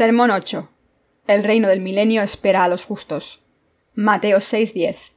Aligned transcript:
Sermón 0.00 0.30
8. 0.30 0.66
El 1.26 1.44
reino 1.44 1.68
del 1.68 1.82
milenio 1.82 2.22
espera 2.22 2.64
a 2.64 2.68
los 2.68 2.86
justos. 2.86 3.42
Mateo 3.94 4.38
6:10. 4.38 5.12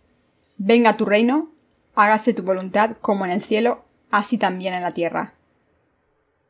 Venga 0.57 0.97
tu 0.97 1.05
reino, 1.05 1.53
hágase 1.95 2.33
tu 2.33 2.43
voluntad 2.43 2.97
como 2.99 3.23
en 3.23 3.31
el 3.31 3.41
cielo, 3.41 3.85
así 4.11 4.37
también 4.37 4.73
en 4.73 4.81
la 4.81 4.93
tierra. 4.93 5.35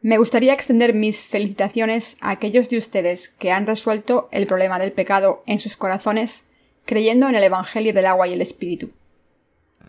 Me 0.01 0.17
gustaría 0.17 0.51
extender 0.51 0.95
mis 0.95 1.21
felicitaciones 1.21 2.17
a 2.21 2.31
aquellos 2.31 2.71
de 2.71 2.79
ustedes 2.79 3.29
que 3.29 3.51
han 3.51 3.67
resuelto 3.67 4.29
el 4.31 4.47
problema 4.47 4.79
del 4.79 4.93
pecado 4.93 5.43
en 5.45 5.59
sus 5.59 5.77
corazones 5.77 6.49
creyendo 6.85 7.29
en 7.29 7.35
el 7.35 7.43
Evangelio 7.43 7.93
del 7.93 8.07
agua 8.07 8.27
y 8.27 8.33
el 8.33 8.41
Espíritu. 8.41 8.93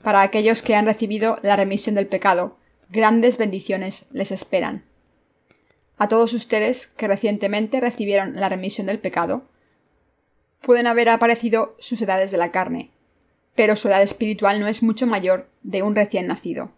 Para 0.02 0.20
aquellos 0.20 0.60
que 0.60 0.74
han 0.74 0.84
recibido 0.84 1.38
la 1.40 1.56
remisión 1.56 1.94
del 1.94 2.08
pecado, 2.08 2.58
grandes 2.90 3.38
bendiciones 3.38 4.06
les 4.12 4.30
esperan 4.32 4.84
a 5.96 6.08
todos 6.08 6.32
ustedes 6.32 6.86
que 6.86 7.08
recientemente 7.08 7.80
recibieron 7.80 8.36
la 8.36 8.48
remisión 8.48 8.86
del 8.86 8.98
pecado, 8.98 9.44
pueden 10.60 10.86
haber 10.86 11.08
aparecido 11.08 11.76
sus 11.78 12.00
edades 12.02 12.30
de 12.30 12.38
la 12.38 12.50
carne, 12.50 12.90
pero 13.54 13.76
su 13.76 13.88
edad 13.88 14.02
espiritual 14.02 14.60
no 14.60 14.66
es 14.66 14.82
mucho 14.82 15.06
mayor 15.06 15.48
de 15.62 15.82
un 15.82 15.94
recién 15.94 16.26
nacido. 16.26 16.72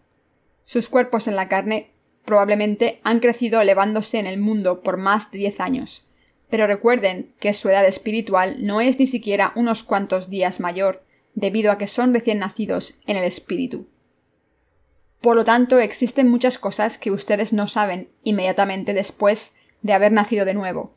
Sus 0.65 0.89
cuerpos 0.89 1.27
en 1.27 1.35
la 1.35 1.47
carne 1.47 1.91
probablemente 2.25 2.99
han 3.03 3.19
crecido 3.19 3.61
elevándose 3.61 4.19
en 4.19 4.27
el 4.27 4.37
mundo 4.37 4.81
por 4.81 4.97
más 4.97 5.31
de 5.31 5.39
diez 5.39 5.59
años, 5.59 6.07
pero 6.49 6.67
recuerden 6.67 7.33
que 7.39 7.53
su 7.53 7.69
edad 7.69 7.85
espiritual 7.85 8.65
no 8.65 8.81
es 8.81 8.99
ni 8.99 9.07
siquiera 9.07 9.53
unos 9.55 9.83
cuantos 9.83 10.29
días 10.29 10.59
mayor, 10.59 11.03
debido 11.33 11.71
a 11.71 11.77
que 11.77 11.87
son 11.87 12.13
recién 12.13 12.39
nacidos 12.39 12.95
en 13.05 13.17
el 13.17 13.23
espíritu. 13.23 13.87
Por 15.21 15.35
lo 15.35 15.43
tanto, 15.43 15.79
existen 15.79 16.29
muchas 16.29 16.57
cosas 16.57 16.97
que 16.97 17.11
ustedes 17.11 17.53
no 17.53 17.67
saben 17.67 18.09
inmediatamente 18.23 18.93
después 18.93 19.55
de 19.81 19.93
haber 19.93 20.11
nacido 20.11 20.45
de 20.45 20.53
nuevo. 20.53 20.93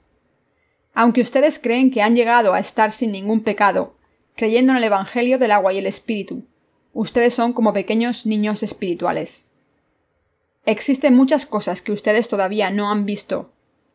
Aunque 0.94 1.20
ustedes 1.20 1.58
creen 1.58 1.90
que 1.90 2.02
han 2.02 2.14
llegado 2.14 2.52
a 2.52 2.60
estar 2.60 2.92
sin 2.92 3.12
ningún 3.12 3.42
pecado, 3.42 3.94
creyendo 4.34 4.72
en 4.72 4.78
el 4.78 4.84
Evangelio 4.84 5.38
del 5.38 5.52
agua 5.52 5.72
y 5.72 5.78
el 5.78 5.86
Espíritu, 5.86 6.44
ustedes 6.92 7.34
son 7.34 7.52
como 7.52 7.72
pequeños 7.72 8.26
niños 8.26 8.62
espirituales. 8.62 9.50
Existen 10.66 11.16
muchas 11.16 11.46
cosas 11.46 11.80
que 11.80 11.92
ustedes 11.92 12.28
todavía 12.28 12.70
no 12.70 12.90
han 12.90 13.06
visto, 13.06 13.52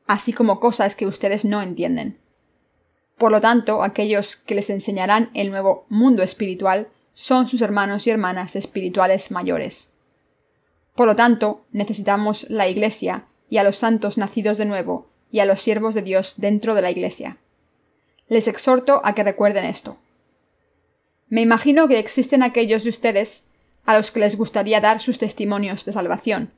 así 0.08 0.34
como 0.34 0.60
cosas 0.60 0.96
que 0.96 1.06
ustedes 1.06 1.46
no 1.46 1.62
entienden. 1.62 2.20
Por 3.18 3.32
lo 3.32 3.40
tanto, 3.40 3.84
aquellos 3.84 4.36
que 4.36 4.56
les 4.56 4.70
enseñarán 4.70 5.30
el 5.34 5.50
nuevo 5.50 5.86
mundo 5.90 6.24
espiritual 6.24 6.90
son 7.14 7.48
sus 7.48 7.62
hermanos 7.62 8.08
y 8.08 8.10
hermanas 8.10 8.56
espirituales 8.56 9.32
mayores. 9.32 9.95
Por 10.96 11.08
lo 11.08 11.16
tanto, 11.16 11.66
necesitamos 11.72 12.50
la 12.50 12.68
Iglesia 12.68 13.26
y 13.50 13.58
a 13.58 13.64
los 13.64 13.78
santos 13.78 14.18
nacidos 14.18 14.58
de 14.58 14.66
nuevo 14.66 15.08
y 15.32 15.40
a 15.40 15.46
los 15.46 15.62
siervos 15.62 15.94
de 15.94 16.02
Dios 16.02 16.36
dentro 16.38 16.74
de 16.74 16.82
la 16.82 16.92
Iglesia. 16.92 17.38
Les 18.28 18.48
exhorto 18.48 19.02
a 19.04 19.14
que 19.14 19.24
recuerden 19.24 19.66
esto. 19.66 19.98
Me 21.28 21.42
imagino 21.42 21.88
que 21.88 22.00
existen 22.00 22.44
aquellos 22.44 22.84
de 22.84 22.90
ustedes 22.90 23.50
a 23.86 23.96
los 23.96 24.12
que 24.12 24.20
les 24.20 24.38
gustaría 24.38 24.80
dar 24.80 25.02
sus 25.02 25.20
testimonios 25.20 25.86
de 25.86 25.94
salvación, 25.94 26.52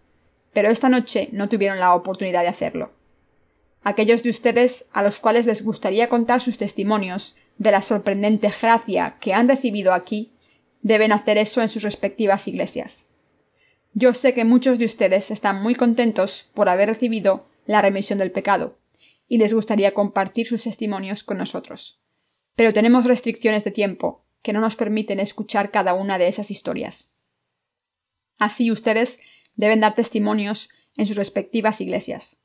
pero 0.53 0.69
esta 0.69 0.89
noche 0.89 1.30
no 1.31 1.49
tuvieron 1.49 1.80
la 1.80 1.93
oportunidad 1.95 2.43
de 2.43 2.49
hacerlo. 2.49 2.91
Aquellos 3.83 4.23
de 4.23 4.30
ustedes 4.30 4.89
a 4.93 5.02
los 5.02 5.19
cuales 5.19 5.45
les 5.45 5.63
gustaría 5.63 6.09
contar 6.09 6.42
sus 6.42 6.58
testimonios 6.58 7.36
de 7.58 7.71
la 7.71 7.81
sorprendente 7.81 8.52
gracia 8.61 9.15
que 9.20 9.33
han 9.33 9.47
recibido 9.47 9.93
aquí, 9.93 10.31
deben 10.81 11.11
hacer 11.11 11.37
eso 11.37 11.61
en 11.61 11.70
sus 11.70 11.83
respectivas 11.83 12.47
iglesias. 12.47 13.08
Yo 13.99 14.13
sé 14.13 14.35
que 14.35 14.45
muchos 14.45 14.77
de 14.77 14.85
ustedes 14.85 15.31
están 15.31 15.63
muy 15.63 15.73
contentos 15.73 16.52
por 16.53 16.69
haber 16.69 16.87
recibido 16.87 17.47
la 17.65 17.81
remisión 17.81 18.19
del 18.19 18.31
pecado, 18.31 18.77
y 19.27 19.39
les 19.39 19.55
gustaría 19.55 19.95
compartir 19.95 20.45
sus 20.45 20.61
testimonios 20.61 21.23
con 21.23 21.39
nosotros. 21.39 21.99
Pero 22.55 22.73
tenemos 22.73 23.05
restricciones 23.05 23.63
de 23.63 23.71
tiempo 23.71 24.23
que 24.43 24.53
no 24.53 24.61
nos 24.61 24.75
permiten 24.75 25.19
escuchar 25.19 25.71
cada 25.71 25.95
una 25.95 26.19
de 26.19 26.27
esas 26.27 26.52
historias. 26.52 27.11
Así 28.37 28.69
ustedes 28.69 29.19
deben 29.55 29.80
dar 29.80 29.95
testimonios 29.95 30.69
en 30.95 31.08
sus 31.08 31.15
respectivas 31.15 31.81
iglesias. 31.81 32.39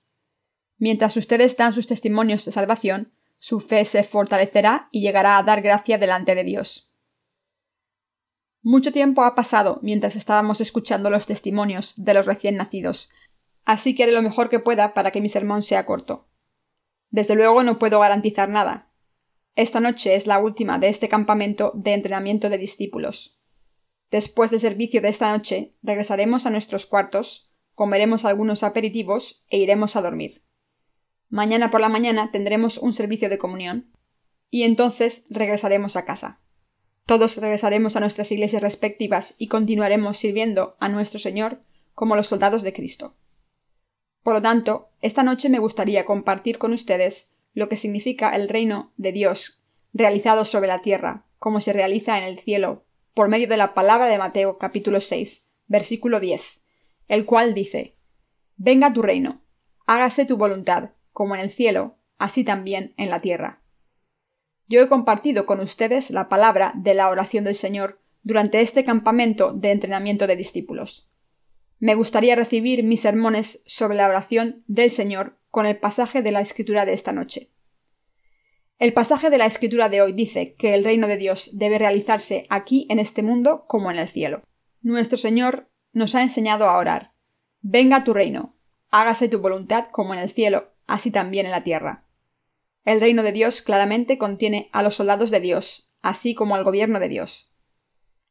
Mientras 0.78 1.18
ustedes 1.18 1.54
dan 1.58 1.74
sus 1.74 1.86
testimonios 1.86 2.46
de 2.46 2.52
salvación, 2.52 3.12
su 3.40 3.60
fe 3.60 3.84
se 3.84 4.04
fortalecerá 4.04 4.88
y 4.90 5.02
llegará 5.02 5.36
a 5.36 5.42
dar 5.42 5.60
gracia 5.60 5.98
delante 5.98 6.34
de 6.34 6.44
Dios. 6.44 6.91
Mucho 8.62 8.92
tiempo 8.92 9.24
ha 9.24 9.34
pasado 9.34 9.80
mientras 9.82 10.14
estábamos 10.14 10.60
escuchando 10.60 11.10
los 11.10 11.26
testimonios 11.26 11.94
de 11.96 12.14
los 12.14 12.26
recién 12.26 12.56
nacidos, 12.56 13.10
así 13.64 13.96
que 13.96 14.04
haré 14.04 14.12
lo 14.12 14.22
mejor 14.22 14.50
que 14.50 14.60
pueda 14.60 14.94
para 14.94 15.10
que 15.10 15.20
mi 15.20 15.28
sermón 15.28 15.64
sea 15.64 15.84
corto. 15.84 16.28
Desde 17.10 17.34
luego 17.34 17.64
no 17.64 17.80
puedo 17.80 17.98
garantizar 17.98 18.48
nada. 18.48 18.88
Esta 19.56 19.80
noche 19.80 20.14
es 20.14 20.28
la 20.28 20.38
última 20.38 20.78
de 20.78 20.88
este 20.88 21.08
campamento 21.08 21.72
de 21.74 21.92
entrenamiento 21.92 22.48
de 22.50 22.58
discípulos. 22.58 23.40
Después 24.12 24.52
del 24.52 24.60
servicio 24.60 25.02
de 25.02 25.08
esta 25.08 25.36
noche, 25.36 25.74
regresaremos 25.82 26.46
a 26.46 26.50
nuestros 26.50 26.86
cuartos, 26.86 27.50
comeremos 27.74 28.24
algunos 28.24 28.62
aperitivos 28.62 29.44
e 29.50 29.58
iremos 29.58 29.96
a 29.96 30.02
dormir. 30.02 30.44
Mañana 31.28 31.70
por 31.70 31.80
la 31.80 31.88
mañana 31.88 32.30
tendremos 32.30 32.78
un 32.78 32.92
servicio 32.92 33.28
de 33.28 33.38
comunión, 33.38 33.90
y 34.50 34.62
entonces 34.62 35.24
regresaremos 35.30 35.96
a 35.96 36.04
casa. 36.04 36.40
Todos 37.06 37.36
regresaremos 37.36 37.96
a 37.96 38.00
nuestras 38.00 38.30
iglesias 38.30 38.62
respectivas 38.62 39.34
y 39.38 39.48
continuaremos 39.48 40.18
sirviendo 40.18 40.76
a 40.78 40.88
nuestro 40.88 41.18
Señor 41.18 41.60
como 41.94 42.16
los 42.16 42.28
soldados 42.28 42.62
de 42.62 42.72
Cristo. 42.72 43.14
Por 44.22 44.34
lo 44.34 44.42
tanto, 44.42 44.90
esta 45.00 45.22
noche 45.22 45.48
me 45.48 45.58
gustaría 45.58 46.04
compartir 46.04 46.58
con 46.58 46.72
ustedes 46.72 47.32
lo 47.54 47.68
que 47.68 47.76
significa 47.76 48.34
el 48.34 48.48
reino 48.48 48.92
de 48.96 49.12
Dios 49.12 49.60
realizado 49.92 50.44
sobre 50.44 50.68
la 50.68 50.80
tierra, 50.80 51.26
como 51.38 51.60
se 51.60 51.72
realiza 51.72 52.18
en 52.18 52.24
el 52.24 52.38
cielo, 52.38 52.84
por 53.14 53.28
medio 53.28 53.48
de 53.48 53.56
la 53.56 53.74
palabra 53.74 54.06
de 54.06 54.18
Mateo 54.18 54.58
capítulo 54.58 55.00
6, 55.00 55.50
versículo 55.66 56.20
10, 56.20 56.60
el 57.08 57.26
cual 57.26 57.52
dice 57.52 57.96
Venga 58.56 58.92
tu 58.92 59.02
reino, 59.02 59.42
hágase 59.86 60.24
tu 60.24 60.36
voluntad, 60.36 60.90
como 61.12 61.34
en 61.34 61.40
el 61.40 61.50
cielo, 61.50 61.96
así 62.16 62.44
también 62.44 62.94
en 62.96 63.10
la 63.10 63.20
tierra. 63.20 63.61
Yo 64.72 64.80
he 64.80 64.88
compartido 64.88 65.44
con 65.44 65.60
ustedes 65.60 66.10
la 66.10 66.30
palabra 66.30 66.72
de 66.74 66.94
la 66.94 67.10
oración 67.10 67.44
del 67.44 67.56
Señor 67.56 68.00
durante 68.22 68.62
este 68.62 68.86
campamento 68.86 69.52
de 69.52 69.70
entrenamiento 69.70 70.26
de 70.26 70.34
discípulos. 70.34 71.10
Me 71.78 71.94
gustaría 71.94 72.36
recibir 72.36 72.82
mis 72.82 73.02
sermones 73.02 73.62
sobre 73.66 73.98
la 73.98 74.08
oración 74.08 74.64
del 74.68 74.90
Señor 74.90 75.36
con 75.50 75.66
el 75.66 75.76
pasaje 75.76 76.22
de 76.22 76.32
la 76.32 76.40
Escritura 76.40 76.86
de 76.86 76.94
esta 76.94 77.12
noche. 77.12 77.50
El 78.78 78.94
pasaje 78.94 79.28
de 79.28 79.36
la 79.36 79.44
Escritura 79.44 79.90
de 79.90 80.00
hoy 80.00 80.14
dice 80.14 80.54
que 80.54 80.72
el 80.72 80.84
reino 80.84 81.06
de 81.06 81.18
Dios 81.18 81.50
debe 81.52 81.76
realizarse 81.76 82.46
aquí 82.48 82.86
en 82.88 82.98
este 82.98 83.22
mundo 83.22 83.66
como 83.68 83.90
en 83.90 83.98
el 83.98 84.08
cielo. 84.08 84.40
Nuestro 84.80 85.18
Señor 85.18 85.68
nos 85.92 86.14
ha 86.14 86.22
enseñado 86.22 86.64
a 86.64 86.78
orar. 86.78 87.12
Venga 87.60 88.04
tu 88.04 88.14
reino, 88.14 88.56
hágase 88.88 89.28
tu 89.28 89.38
voluntad 89.38 89.88
como 89.90 90.14
en 90.14 90.20
el 90.20 90.30
cielo, 90.30 90.72
así 90.86 91.10
también 91.10 91.44
en 91.44 91.52
la 91.52 91.62
tierra. 91.62 92.06
El 92.84 93.00
reino 93.00 93.22
de 93.22 93.32
Dios 93.32 93.62
claramente 93.62 94.18
contiene 94.18 94.68
a 94.72 94.82
los 94.82 94.96
soldados 94.96 95.30
de 95.30 95.40
Dios, 95.40 95.92
así 96.02 96.34
como 96.34 96.54
al 96.54 96.64
gobierno 96.64 96.98
de 96.98 97.08
Dios. 97.08 97.54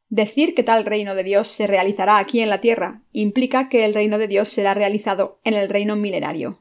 Decir 0.08 0.54
que 0.54 0.62
tal 0.62 0.84
reino 0.84 1.14
de 1.14 1.24
Dios 1.24 1.48
se 1.48 1.66
realizará 1.66 2.18
aquí 2.18 2.40
en 2.40 2.50
la 2.50 2.60
tierra 2.60 3.02
implica 3.12 3.70
que 3.70 3.86
el 3.86 3.94
reino 3.94 4.18
de 4.18 4.28
Dios 4.28 4.50
será 4.50 4.74
realizado 4.74 5.40
en 5.42 5.54
el 5.54 5.70
reino 5.70 5.96
milenario. 5.96 6.58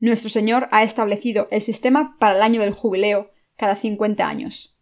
Nuestro 0.00 0.30
Señor 0.30 0.68
ha 0.72 0.82
establecido 0.82 1.46
el 1.52 1.60
sistema 1.60 2.16
para 2.18 2.34
el 2.34 2.42
año 2.42 2.60
del 2.60 2.72
jubileo 2.72 3.30
cada 3.56 3.76
cincuenta 3.76 4.28
años. 4.28 4.80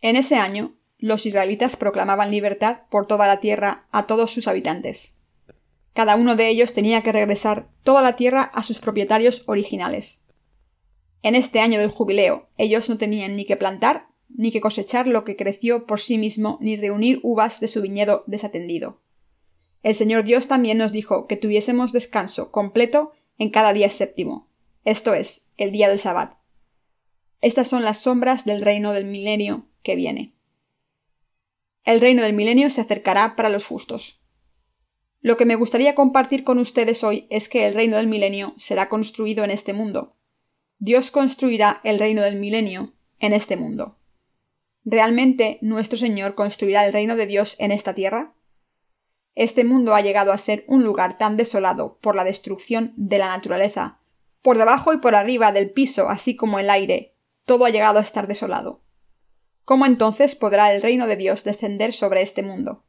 En 0.00 0.16
ese 0.16 0.36
año, 0.36 0.78
los 0.96 1.26
israelitas 1.26 1.76
proclamaban 1.76 2.30
libertad 2.30 2.82
por 2.88 3.06
toda 3.06 3.26
la 3.26 3.40
tierra 3.40 3.86
a 3.90 4.06
todos 4.06 4.30
sus 4.30 4.48
habitantes. 4.48 5.18
Cada 5.92 6.16
uno 6.16 6.36
de 6.36 6.48
ellos 6.48 6.72
tenía 6.72 7.02
que 7.02 7.12
regresar 7.12 7.68
toda 7.82 8.00
la 8.00 8.16
tierra 8.16 8.44
a 8.44 8.62
sus 8.62 8.78
propietarios 8.78 9.42
originales. 9.46 10.23
En 11.24 11.34
este 11.36 11.60
año 11.60 11.80
del 11.80 11.88
jubileo, 11.88 12.50
ellos 12.58 12.90
no 12.90 12.98
tenían 12.98 13.34
ni 13.34 13.46
que 13.46 13.56
plantar, 13.56 14.08
ni 14.28 14.52
que 14.52 14.60
cosechar 14.60 15.08
lo 15.08 15.24
que 15.24 15.36
creció 15.36 15.86
por 15.86 15.98
sí 15.98 16.18
mismo, 16.18 16.58
ni 16.60 16.76
reunir 16.76 17.20
uvas 17.22 17.60
de 17.60 17.68
su 17.68 17.80
viñedo 17.80 18.24
desatendido. 18.26 19.00
El 19.82 19.94
Señor 19.94 20.24
Dios 20.24 20.48
también 20.48 20.76
nos 20.76 20.92
dijo 20.92 21.26
que 21.26 21.38
tuviésemos 21.38 21.92
descanso 21.92 22.52
completo 22.52 23.12
en 23.38 23.48
cada 23.48 23.72
día 23.72 23.88
séptimo, 23.88 24.50
esto 24.84 25.14
es, 25.14 25.48
el 25.56 25.72
día 25.72 25.88
del 25.88 25.98
Sabbat. 25.98 26.34
Estas 27.40 27.68
son 27.68 27.84
las 27.84 28.00
sombras 28.00 28.44
del 28.44 28.60
reino 28.60 28.92
del 28.92 29.06
milenio 29.06 29.66
que 29.82 29.96
viene. 29.96 30.34
El 31.84 32.02
reino 32.02 32.22
del 32.22 32.34
milenio 32.34 32.68
se 32.68 32.82
acercará 32.82 33.34
para 33.34 33.48
los 33.48 33.64
justos. 33.64 34.20
Lo 35.22 35.38
que 35.38 35.46
me 35.46 35.54
gustaría 35.54 35.94
compartir 35.94 36.44
con 36.44 36.58
ustedes 36.58 37.02
hoy 37.02 37.26
es 37.30 37.48
que 37.48 37.66
el 37.66 37.72
reino 37.72 37.96
del 37.96 38.08
milenio 38.08 38.52
será 38.58 38.90
construido 38.90 39.42
en 39.42 39.50
este 39.50 39.72
mundo, 39.72 40.16
Dios 40.84 41.10
construirá 41.10 41.80
el 41.82 41.98
reino 41.98 42.20
del 42.20 42.38
milenio 42.38 42.92
en 43.18 43.32
este 43.32 43.56
mundo. 43.56 43.96
¿Realmente 44.84 45.56
nuestro 45.62 45.96
Señor 45.96 46.34
construirá 46.34 46.84
el 46.84 46.92
reino 46.92 47.16
de 47.16 47.24
Dios 47.24 47.56
en 47.58 47.72
esta 47.72 47.94
tierra? 47.94 48.34
Este 49.34 49.64
mundo 49.64 49.94
ha 49.94 50.02
llegado 50.02 50.30
a 50.30 50.36
ser 50.36 50.62
un 50.68 50.84
lugar 50.84 51.16
tan 51.16 51.38
desolado 51.38 51.96
por 52.02 52.14
la 52.14 52.22
destrucción 52.22 52.92
de 52.96 53.16
la 53.16 53.28
naturaleza 53.28 54.00
Por 54.42 54.58
debajo 54.58 54.92
y 54.92 54.98
por 54.98 55.14
arriba 55.14 55.52
del 55.52 55.70
piso, 55.70 56.10
así 56.10 56.36
como 56.36 56.58
el 56.58 56.68
aire, 56.68 57.16
todo 57.46 57.64
ha 57.64 57.70
llegado 57.70 57.98
a 57.98 58.02
estar 58.02 58.26
desolado. 58.26 58.82
¿Cómo 59.64 59.86
entonces 59.86 60.34
podrá 60.34 60.74
el 60.74 60.82
reino 60.82 61.06
de 61.06 61.16
Dios 61.16 61.44
descender 61.44 61.94
sobre 61.94 62.20
este 62.20 62.42
mundo? 62.42 62.84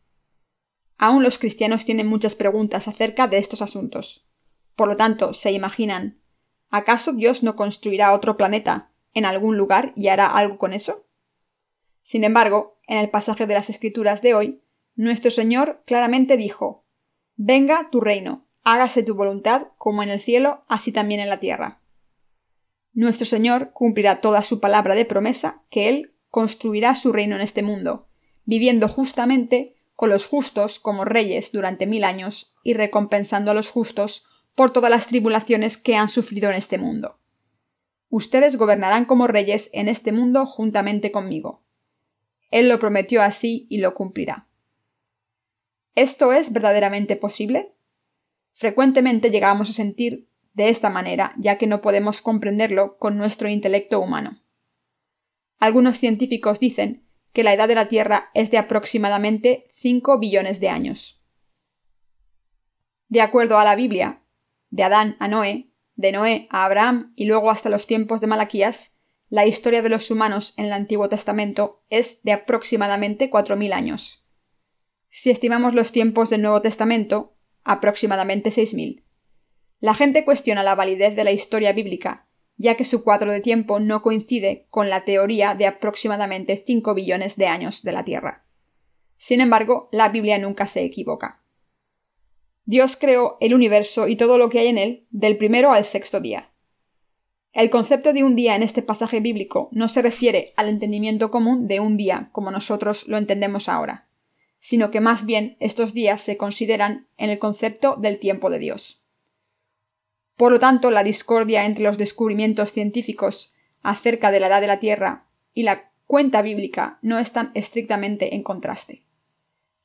Aún 0.98 1.24
los 1.24 1.40
cristianos 1.40 1.86
tienen 1.86 2.08
muchas 2.08 2.36
preguntas 2.36 2.90
acerca 2.90 3.30
de 3.30 3.38
estos 3.38 3.62
asuntos. 3.62 4.28
Por 4.76 4.90
lo 4.90 4.98
tanto, 4.98 5.32
se 5.32 5.54
imaginan 5.54 6.25
¿acaso 6.70 7.14
Dios 7.14 7.44
no 7.44 7.56
construirá 7.56 8.14
otro 8.14 8.38
planeta 8.38 8.92
en 9.14 9.26
algún 9.26 9.58
lugar 9.58 9.94
y 9.96 10.08
hará 10.08 10.28
algo 10.28 10.58
con 10.58 10.74
eso? 10.74 11.06
Sin 12.02 12.24
embargo, 12.24 12.78
en 12.88 12.98
el 13.00 13.10
pasaje 13.10 13.48
de 13.48 13.54
las 13.54 13.70
Escrituras 13.70 14.22
de 14.22 14.34
hoy, 14.34 14.62
nuestro 14.96 15.32
Señor 15.32 15.82
claramente 15.86 16.38
dijo 16.38 16.86
Venga 17.36 17.90
tu 17.92 18.00
reino, 18.00 18.46
hágase 18.64 19.04
tu 19.04 19.16
voluntad, 19.16 19.68
como 19.78 20.04
en 20.04 20.10
el 20.10 20.22
cielo, 20.22 20.64
así 20.68 20.92
también 20.92 21.20
en 21.20 21.30
la 21.30 21.40
tierra. 21.40 21.82
Nuestro 22.94 23.26
Señor 23.26 23.72
cumplirá 23.74 24.22
toda 24.22 24.42
su 24.42 24.60
palabra 24.60 24.96
de 24.96 25.06
promesa 25.06 25.64
que 25.70 25.90
Él 25.90 26.14
construirá 26.30 26.96
su 26.96 27.12
reino 27.12 27.36
en 27.36 27.42
este 27.42 27.62
mundo, 27.62 28.08
viviendo 28.46 28.88
justamente 28.88 29.76
con 29.96 30.10
los 30.10 30.28
justos 30.28 30.80
como 30.80 31.06
reyes 31.06 31.52
durante 31.52 31.88
mil 31.88 32.04
años 32.04 32.56
y 32.64 32.74
recompensando 32.74 33.52
a 33.52 33.54
los 33.54 33.70
justos 33.70 34.28
por 34.56 34.72
todas 34.72 34.90
las 34.90 35.08
tribulaciones 35.08 35.78
que 35.78 35.96
han 35.96 36.10
sufrido 36.10 36.50
en 36.50 36.56
este 36.56 36.78
mundo. 36.78 37.20
Ustedes 38.10 38.58
gobernarán 38.58 39.06
como 39.06 39.28
reyes 39.28 39.70
en 39.74 39.90
este 39.90 40.12
mundo 40.12 40.46
juntamente 40.46 41.12
conmigo. 41.12 41.64
Él 42.52 42.70
lo 42.70 42.80
prometió 42.80 43.22
así 43.22 43.68
y 43.70 43.80
lo 43.80 43.94
cumplirá. 43.94 44.48
¿Esto 45.96 46.32
es 46.32 46.54
verdaderamente 46.54 47.16
posible? 47.16 47.74
Frecuentemente 48.54 49.32
llegamos 49.32 49.70
a 49.70 49.74
sentir 49.74 50.30
de 50.54 50.70
esta 50.70 50.90
manera, 50.90 51.34
ya 51.38 51.58
que 51.58 51.68
no 51.68 51.82
podemos 51.82 52.22
comprenderlo 52.22 52.98
con 52.98 53.18
nuestro 53.18 53.50
intelecto 53.50 54.00
humano. 54.00 54.42
Algunos 55.60 55.98
científicos 55.98 56.60
dicen 56.60 57.06
que 57.34 57.44
la 57.44 57.54
edad 57.54 57.68
de 57.68 57.76
la 57.76 57.90
Tierra 57.90 58.30
es 58.34 58.52
de 58.52 58.58
aproximadamente 58.58 59.66
5 59.70 60.20
billones 60.20 60.62
de 60.62 60.70
años. 60.70 61.22
De 63.10 63.20
acuerdo 63.20 63.58
a 63.58 63.66
la 63.66 63.76
Biblia, 63.76 64.22
de 64.76 64.84
Adán 64.84 65.16
a 65.20 65.30
Noé, 65.30 65.70
de 65.96 66.12
Noé 66.12 66.48
a 66.50 66.66
Abraham 66.66 67.14
y 67.16 67.28
luego 67.28 67.50
hasta 67.50 67.70
los 67.70 67.88
tiempos 67.88 68.20
de 68.20 68.28
Malaquías, 68.28 69.00
la 69.30 69.46
historia 69.46 69.82
de 69.82 69.88
los 69.88 70.12
humanos 70.12 70.54
en 70.58 70.66
el 70.66 70.74
Antiguo 70.74 71.08
Testamento 71.08 71.82
es 71.90 72.22
de 72.24 72.34
aproximadamente 72.34 73.32
4.000 73.32 73.72
años. 73.72 74.26
Si 75.08 75.30
estimamos 75.30 75.76
los 75.76 75.94
tiempos 75.94 76.30
del 76.30 76.42
Nuevo 76.42 76.62
Testamento, 76.62 77.38
aproximadamente 77.64 78.50
6.000. 78.50 79.06
La 79.80 79.94
gente 79.94 80.26
cuestiona 80.26 80.62
la 80.62 80.76
validez 80.76 81.16
de 81.16 81.24
la 81.24 81.32
historia 81.32 81.72
bíblica, 81.72 82.28
ya 82.58 82.76
que 82.76 82.84
su 82.84 83.02
cuadro 83.02 83.32
de 83.32 83.40
tiempo 83.40 83.80
no 83.80 84.02
coincide 84.02 84.68
con 84.70 84.90
la 84.90 85.06
teoría 85.06 85.56
de 85.56 85.68
aproximadamente 85.68 86.58
5 86.58 86.94
billones 86.94 87.38
de 87.38 87.48
años 87.48 87.82
de 87.82 87.94
la 87.94 88.04
Tierra. 88.04 88.46
Sin 89.16 89.40
embargo, 89.40 89.88
la 89.94 90.10
Biblia 90.10 90.38
nunca 90.38 90.68
se 90.68 90.84
equivoca. 90.84 91.45
Dios 92.66 92.98
creó 92.98 93.38
el 93.40 93.54
universo 93.54 94.08
y 94.08 94.16
todo 94.16 94.38
lo 94.38 94.50
que 94.50 94.60
hay 94.60 94.68
en 94.68 94.78
él 94.78 95.06
del 95.12 95.38
primero 95.38 95.72
al 95.72 95.86
sexto 95.86 96.20
día. 96.20 96.52
El 97.54 97.70
concepto 97.70 98.12
de 98.12 98.24
un 98.24 98.36
día 98.36 98.56
en 98.56 98.64
este 98.64 98.82
pasaje 98.82 99.20
bíblico 99.20 99.70
no 99.72 99.88
se 99.88 100.02
refiere 100.02 100.54
al 100.58 100.68
entendimiento 100.68 101.32
común 101.32 101.68
de 101.68 101.80
un 101.80 101.96
día 101.96 102.30
como 102.32 102.52
nosotros 102.52 103.08
lo 103.08 103.18
entendemos 103.18 103.70
ahora 103.70 104.06
sino 104.66 104.90
que 104.90 105.00
más 105.00 105.28
bien 105.28 105.58
estos 105.60 105.94
días 105.94 106.24
se 106.24 106.38
consideran 106.38 107.08
en 107.18 107.30
el 107.30 107.38
concepto 107.38 107.98
del 107.98 108.18
tiempo 108.18 108.50
de 108.50 108.58
Dios. 108.58 109.04
Por 110.38 110.52
lo 110.52 110.58
tanto, 110.58 110.90
la 110.90 111.04
discordia 111.04 111.66
entre 111.66 111.84
los 111.84 112.00
descubrimientos 112.00 112.72
científicos 112.72 113.54
acerca 113.84 114.32
de 114.32 114.40
la 114.40 114.48
edad 114.48 114.62
de 114.62 114.68
la 114.68 114.80
Tierra 114.80 115.28
y 115.54 115.62
la 115.62 115.92
cuenta 116.08 116.42
bíblica 116.42 116.98
no 117.04 117.20
están 117.20 117.52
estrictamente 117.54 118.34
en 118.34 118.42
contraste. 118.42 119.04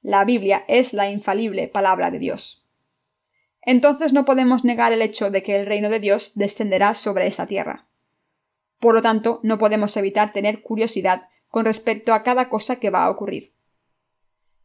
La 0.01 0.25
Biblia 0.25 0.65
es 0.67 0.95
la 0.95 1.11
infalible 1.11 1.69
palabra 1.69 2.11
de 2.11 2.19
Dios. 2.19 2.67
Entonces 3.63 4.13
no 4.13 4.25
podemos 4.25 4.65
negar 4.65 4.93
el 4.93 5.03
hecho 5.03 5.31
de 5.31 5.43
que 5.43 5.57
el 5.57 5.67
reino 5.67 5.91
de 5.91 6.01
Dios 6.01 6.33
descenderá 6.35 6.95
sobre 6.95 7.27
esta 7.27 7.47
tierra. 7.47 7.87
Por 8.79 8.95
lo 8.95 9.03
tanto, 9.03 9.41
no 9.43 9.59
podemos 9.59 9.97
evitar 9.97 10.33
tener 10.33 10.63
curiosidad 10.63 11.29
con 11.49 11.65
respecto 11.65 12.15
a 12.15 12.23
cada 12.23 12.49
cosa 12.49 12.77
que 12.77 12.91
va 12.91 13.05
a 13.05 13.11
ocurrir. 13.11 13.53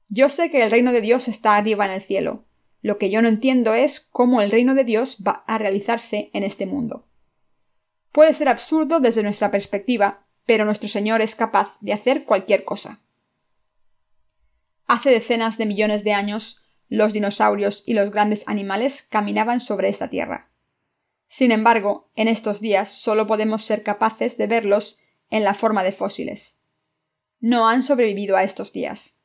Yo 0.08 0.30
sé 0.30 0.50
que 0.50 0.64
el 0.64 0.72
reino 0.72 0.92
de 0.92 1.02
Dios 1.02 1.28
está 1.28 1.56
arriba 1.56 1.86
en 1.86 1.92
el 1.92 2.02
cielo. 2.02 2.46
Lo 2.82 2.98
que 2.98 3.10
yo 3.10 3.22
no 3.22 3.28
entiendo 3.28 3.74
es 3.74 4.00
cómo 4.00 4.42
el 4.42 4.52
reino 4.52 4.76
de 4.76 4.84
Dios 4.84 5.24
va 5.28 5.44
a 5.48 5.58
realizarse 5.58 6.30
en 6.34 6.44
este 6.44 6.66
mundo. 6.66 7.08
Puede 8.12 8.34
ser 8.34 8.48
absurdo 8.48 9.00
desde 9.00 9.24
nuestra 9.24 9.52
perspectiva, 9.52 10.26
pero 10.46 10.64
nuestro 10.64 10.88
Señor 10.88 11.22
es 11.22 11.36
capaz 11.36 11.78
de 11.82 11.92
hacer 11.92 12.24
cualquier 12.24 12.64
cosa. 12.64 13.02
Hace 14.86 15.10
decenas 15.10 15.58
de 15.58 15.66
millones 15.66 16.04
de 16.04 16.14
años, 16.14 16.65
los 16.96 17.14
dinosaurios 17.14 17.84
y 17.86 17.94
los 17.94 18.12
grandes 18.12 18.44
animales 18.48 19.04
caminaban 19.04 19.60
sobre 19.60 19.90
esta 19.90 20.10
tierra. 20.10 20.50
Sin 21.28 21.52
embargo, 21.52 22.12
en 22.16 22.28
estos 22.28 22.62
días 22.62 22.90
solo 22.90 23.28
podemos 23.28 23.64
ser 23.64 23.84
capaces 23.84 24.38
de 24.38 24.48
verlos 24.48 25.00
en 25.30 25.44
la 25.44 25.54
forma 25.54 25.84
de 25.84 25.92
fósiles. 25.92 26.62
No 27.40 27.68
han 27.68 27.84
sobrevivido 27.84 28.38
a 28.38 28.44
estos 28.44 28.74
días 28.74 29.16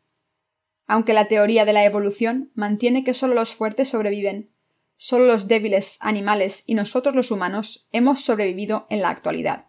aunque 0.90 1.12
la 1.12 1.28
teoría 1.28 1.64
de 1.64 1.72
la 1.72 1.84
evolución 1.84 2.50
mantiene 2.56 3.04
que 3.04 3.14
solo 3.14 3.34
los 3.34 3.54
fuertes 3.54 3.90
sobreviven, 3.90 4.50
solo 4.96 5.24
los 5.24 5.46
débiles 5.46 5.98
animales 6.00 6.64
y 6.66 6.74
nosotros 6.74 7.14
los 7.14 7.30
humanos 7.30 7.86
hemos 7.92 8.22
sobrevivido 8.22 8.88
en 8.90 9.00
la 9.00 9.10
actualidad. 9.10 9.66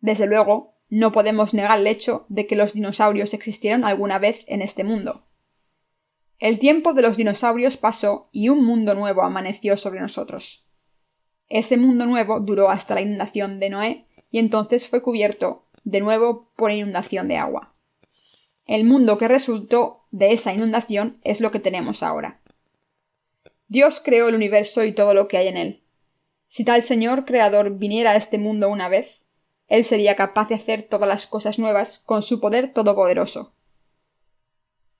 Desde 0.00 0.26
luego, 0.26 0.74
no 0.90 1.10
podemos 1.10 1.54
negar 1.54 1.78
el 1.78 1.86
hecho 1.86 2.26
de 2.28 2.46
que 2.46 2.54
los 2.54 2.74
dinosaurios 2.74 3.32
existieron 3.32 3.82
alguna 3.82 4.18
vez 4.18 4.44
en 4.46 4.60
este 4.60 4.84
mundo. 4.84 5.24
El 6.40 6.58
tiempo 6.58 6.94
de 6.94 7.02
los 7.02 7.18
dinosaurios 7.18 7.76
pasó 7.76 8.30
y 8.32 8.48
un 8.48 8.64
mundo 8.64 8.94
nuevo 8.94 9.22
amaneció 9.22 9.76
sobre 9.76 10.00
nosotros. 10.00 10.66
Ese 11.50 11.76
mundo 11.76 12.06
nuevo 12.06 12.40
duró 12.40 12.70
hasta 12.70 12.94
la 12.94 13.02
inundación 13.02 13.60
de 13.60 13.68
Noé 13.68 14.06
y 14.30 14.38
entonces 14.38 14.88
fue 14.88 15.02
cubierto 15.02 15.66
de 15.84 16.00
nuevo 16.00 16.50
por 16.56 16.70
inundación 16.70 17.28
de 17.28 17.36
agua. 17.36 17.74
El 18.64 18.84
mundo 18.84 19.18
que 19.18 19.28
resultó 19.28 20.06
de 20.12 20.32
esa 20.32 20.54
inundación 20.54 21.18
es 21.24 21.42
lo 21.42 21.50
que 21.50 21.60
tenemos 21.60 22.02
ahora. 22.02 22.40
Dios 23.68 24.00
creó 24.02 24.28
el 24.28 24.34
universo 24.34 24.82
y 24.84 24.92
todo 24.92 25.12
lo 25.12 25.28
que 25.28 25.36
hay 25.36 25.48
en 25.48 25.58
él. 25.58 25.82
Si 26.46 26.64
tal 26.64 26.82
Señor 26.82 27.26
Creador 27.26 27.76
viniera 27.76 28.12
a 28.12 28.16
este 28.16 28.38
mundo 28.38 28.70
una 28.70 28.88
vez, 28.88 29.24
Él 29.68 29.84
sería 29.84 30.16
capaz 30.16 30.48
de 30.48 30.54
hacer 30.54 30.84
todas 30.84 31.08
las 31.08 31.26
cosas 31.26 31.58
nuevas 31.58 31.98
con 31.98 32.22
su 32.22 32.40
poder 32.40 32.72
todopoderoso. 32.72 33.54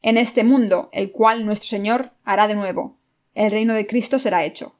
En 0.02 0.16
este 0.16 0.44
mundo, 0.44 0.88
el 0.92 1.12
cual 1.12 1.44
nuestro 1.44 1.68
Señor 1.68 2.12
hará 2.24 2.48
de 2.48 2.54
nuevo, 2.54 2.98
el 3.34 3.50
reino 3.50 3.74
de 3.74 3.86
Cristo 3.86 4.18
será 4.18 4.44
hecho. 4.44 4.74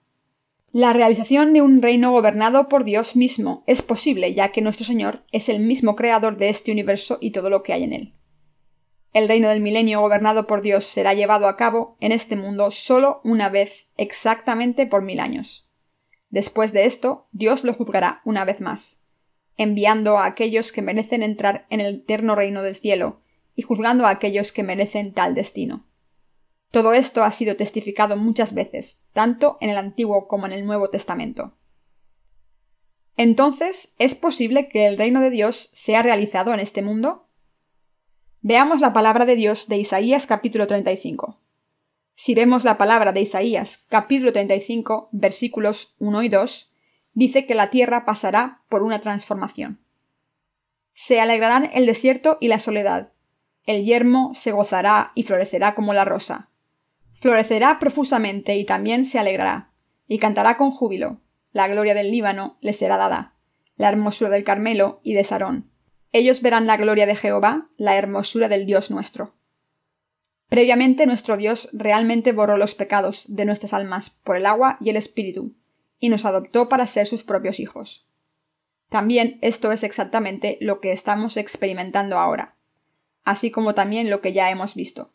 La 0.73 0.93
realización 0.93 1.53
de 1.53 1.63
un 1.63 1.83
reino 1.83 2.11
gobernado 2.13 2.69
por 2.69 2.85
Dios 2.85 3.17
mismo 3.17 3.63
es 3.67 3.83
posible, 3.83 4.33
ya 4.35 4.53
que 4.53 4.63
nuestro 4.63 4.87
Señor 4.87 5.25
es 5.31 5.49
el 5.49 5.61
mismo 5.61 5.95
creador 5.95 6.37
de 6.37 6.49
este 6.49 6.73
universo 6.73 7.19
y 7.21 7.33
todo 7.33 7.51
lo 7.51 7.63
que 7.63 7.73
hay 7.73 7.83
en 7.83 7.93
él. 7.93 8.15
El 9.13 9.27
reino 9.27 9.49
del 9.49 9.61
milenio 9.61 10.01
gobernado 10.01 10.47
por 10.47 10.63
Dios 10.63 10.87
será 10.87 11.13
llevado 11.13 11.49
a 11.49 11.57
cabo 11.57 11.97
en 12.01 12.13
este 12.13 12.37
mundo 12.37 12.71
solo 12.71 13.21
una 13.25 13.49
vez 13.49 13.89
exactamente 13.97 14.87
por 14.87 15.03
mil 15.03 15.21
años. 15.21 15.71
Después 16.31 16.73
de 16.73 16.87
esto, 16.87 17.27
Dios 17.33 17.65
lo 17.65 17.75
juzgará 17.75 18.23
una 18.25 18.45
vez 18.45 18.61
más, 18.61 19.03
enviando 19.57 20.17
a 20.17 20.27
aquellos 20.27 20.71
que 20.71 20.81
merecen 20.81 21.25
entrar 21.25 21.67
en 21.69 21.81
el 21.81 21.97
eterno 21.97 22.37
reino 22.37 22.63
del 22.63 22.77
cielo 22.77 23.21
y 23.61 23.63
juzgando 23.63 24.07
a 24.07 24.11
aquellos 24.11 24.53
que 24.53 24.63
merecen 24.63 25.13
tal 25.13 25.35
destino. 25.35 25.87
Todo 26.71 26.95
esto 26.95 27.25
ha 27.25 27.31
sido 27.31 27.57
testificado 27.57 28.17
muchas 28.17 28.55
veces, 28.55 29.07
tanto 29.13 29.59
en 29.61 29.69
el 29.69 29.77
Antiguo 29.77 30.29
como 30.29 30.47
en 30.47 30.53
el 30.53 30.65
Nuevo 30.65 30.89
Testamento. 30.89 31.59
Entonces, 33.19 33.95
¿es 33.99 34.15
posible 34.15 34.71
que 34.71 34.87
el 34.87 34.97
reino 34.97 35.21
de 35.21 35.29
Dios 35.29 35.69
sea 35.75 36.03
realizado 36.03 36.55
en 36.55 36.61
este 36.61 36.81
mundo? 36.81 37.29
Veamos 38.41 38.81
la 38.81 38.95
palabra 38.95 39.27
de 39.27 39.37
Dios 39.37 39.69
de 39.69 39.77
Isaías 39.77 40.27
capítulo 40.27 40.67
35. 40.67 41.39
Si 42.15 42.35
vemos 42.35 42.65
la 42.65 42.79
palabra 42.79 43.13
de 43.13 43.21
Isaías 43.21 43.85
capítulo 43.91 44.33
35 44.33 45.11
versículos 45.13 45.97
1 45.99 46.23
y 46.23 46.29
2, 46.31 46.73
dice 47.13 47.45
que 47.45 47.55
la 47.55 47.69
tierra 47.69 48.07
pasará 48.07 48.63
por 48.71 48.83
una 48.83 49.03
transformación. 49.03 49.85
Se 50.95 51.21
alegrarán 51.21 51.69
el 51.75 51.85
desierto 51.85 52.39
y 52.41 52.49
la 52.49 52.59
soledad. 52.59 53.13
El 53.65 53.85
yermo 53.85 54.35
se 54.35 54.53
gozará 54.53 55.13
y 55.15 55.23
florecerá 55.23 55.75
como 55.75 55.93
la 55.93 56.05
rosa. 56.05 56.51
Florecerá 57.11 57.79
profusamente 57.79 58.57
y 58.57 58.65
también 58.65 59.05
se 59.05 59.19
alegrará, 59.19 59.73
y 60.07 60.19
cantará 60.19 60.57
con 60.57 60.71
júbilo. 60.71 61.21
La 61.53 61.69
gloria 61.69 61.95
del 61.95 62.11
Líbano 62.11 62.57
le 62.61 62.73
será 62.73 62.97
dada, 62.97 63.35
la 63.77 63.89
hermosura 63.89 64.31
del 64.31 64.45
Carmelo 64.45 65.01
y 65.03 65.15
de 65.15 65.25
Sarón 65.25 65.71
ellos 66.13 66.43
verán 66.43 66.67
la 66.67 66.77
gloria 66.77 67.07
de 67.07 67.15
Jehová, 67.15 67.69
la 67.77 67.97
hermosura 67.97 68.49
del 68.49 68.67
Dios 68.67 68.91
nuestro. 68.91 69.35
Previamente 70.49 71.07
nuestro 71.07 71.37
Dios 71.37 71.69
realmente 71.73 72.33
borró 72.33 72.57
los 72.57 72.75
pecados 72.75 73.25
de 73.29 73.45
nuestras 73.45 73.73
almas 73.73 74.11
por 74.11 74.37
el 74.37 74.47
agua 74.47 74.77
y 74.81 74.91
el 74.91 74.97
Espíritu, 74.97 75.55
y 76.01 76.09
nos 76.09 76.25
adoptó 76.25 76.69
para 76.69 76.87
ser 76.87 77.07
sus 77.07 77.23
propios 77.23 77.61
hijos. 77.61 78.09
También 78.89 79.39
esto 79.43 79.71
es 79.71 79.85
exactamente 79.85 80.59
lo 80.61 80.81
que 80.81 80.91
estamos 80.91 81.37
experimentando 81.37 82.19
ahora, 82.19 82.57
así 83.25 83.51
como 83.51 83.75
también 83.75 84.11
lo 84.11 84.21
que 84.21 84.33
ya 84.33 84.51
hemos 84.51 84.75
visto. 84.75 85.13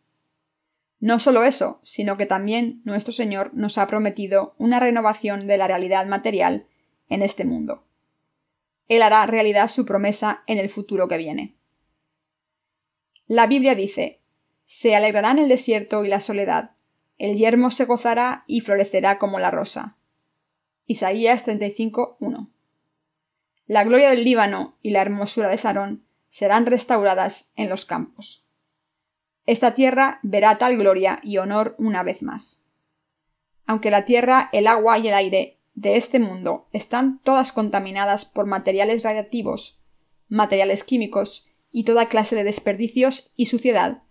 No 1.00 1.20
solo 1.20 1.44
eso, 1.44 1.80
sino 1.84 2.18
que 2.18 2.26
también 2.26 2.82
nuestro 2.84 3.14
Señor 3.14 3.52
nos 3.54 3.78
ha 3.78 3.88
prometido 3.88 4.56
una 4.58 4.80
renovación 4.80 5.48
de 5.48 5.58
la 5.58 5.68
realidad 5.68 6.06
material 6.06 6.68
en 7.10 7.22
este 7.22 7.46
mundo. 7.46 7.84
Él 8.88 9.02
hará 9.02 9.26
realidad 9.26 9.68
su 9.68 9.86
promesa 9.86 10.44
en 10.48 10.58
el 10.58 10.70
futuro 10.70 11.08
que 11.08 11.18
viene. 11.18 11.56
La 13.28 13.48
Biblia 13.48 13.76
dice 13.76 14.22
Se 14.66 14.96
alegrarán 14.96 15.40
el 15.40 15.50
desierto 15.50 16.06
y 16.06 16.08
la 16.08 16.20
soledad, 16.20 16.72
el 17.18 17.38
yermo 17.38 17.72
se 17.72 17.86
gozará 17.86 18.44
y 18.48 18.62
florecerá 18.62 19.18
como 19.18 19.40
la 19.40 19.52
rosa. 19.52 19.98
Isaías 20.86 21.44
35, 21.44 22.18
La 23.68 23.84
gloria 23.84 24.10
del 24.10 24.24
Líbano 24.24 24.78
y 24.82 24.92
la 24.92 25.02
hermosura 25.02 25.50
de 25.50 25.58
Sarón 25.58 26.05
serán 26.36 26.66
restauradas 26.66 27.54
en 27.56 27.70
los 27.70 27.86
campos. 27.86 28.46
Esta 29.46 29.74
tierra 29.74 30.20
verá 30.22 30.58
tal 30.58 30.76
gloria 30.76 31.22
y 31.24 31.38
honor 31.38 31.76
una 31.78 32.04
vez 32.04 32.22
más. 32.24 32.66
Aunque 33.66 33.90
la 33.90 34.04
tierra, 34.04 34.50
el 34.52 34.68
agua 34.68 35.00
y 35.00 35.08
el 35.08 35.14
aire 35.14 35.62
de 35.76 35.96
este 35.96 36.20
mundo 36.20 36.68
están 36.74 37.22
todas 37.24 37.54
contaminadas 37.54 38.26
por 38.26 38.48
materiales 38.48 39.04
radiactivos, 39.04 39.80
materiales 40.28 40.84
químicos 40.84 41.48
y 41.72 41.86
toda 41.86 42.10
clase 42.10 42.36
de 42.36 42.44
desperdicios 42.44 43.32
y 43.38 43.46
suciedad, 43.46 44.04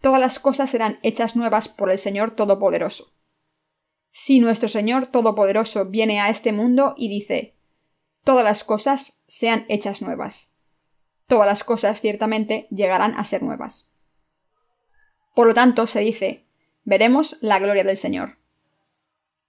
todas 0.00 0.20
las 0.20 0.40
cosas 0.40 0.70
serán 0.70 0.98
hechas 1.04 1.36
nuevas 1.36 1.68
por 1.68 1.92
el 1.92 1.98
Señor 1.98 2.32
Todopoderoso. 2.32 3.12
Si 4.10 4.40
nuestro 4.40 4.66
Señor 4.66 5.06
Todopoderoso 5.12 5.84
viene 5.84 6.18
a 6.18 6.28
este 6.28 6.50
mundo 6.50 6.96
y 6.96 7.08
dice 7.08 7.54
todas 8.24 8.42
las 8.42 8.64
cosas 8.64 9.22
sean 9.28 9.64
hechas 9.68 10.02
nuevas. 10.02 10.57
Todas 11.28 11.46
las 11.46 11.62
cosas 11.62 12.00
ciertamente 12.00 12.66
llegarán 12.70 13.14
a 13.14 13.22
ser 13.24 13.42
nuevas. 13.42 13.92
Por 15.34 15.46
lo 15.46 15.54
tanto, 15.54 15.86
se 15.86 16.00
dice 16.00 16.46
veremos 16.84 17.36
la 17.42 17.58
gloria 17.58 17.84
del 17.84 17.98
Señor. 17.98 18.38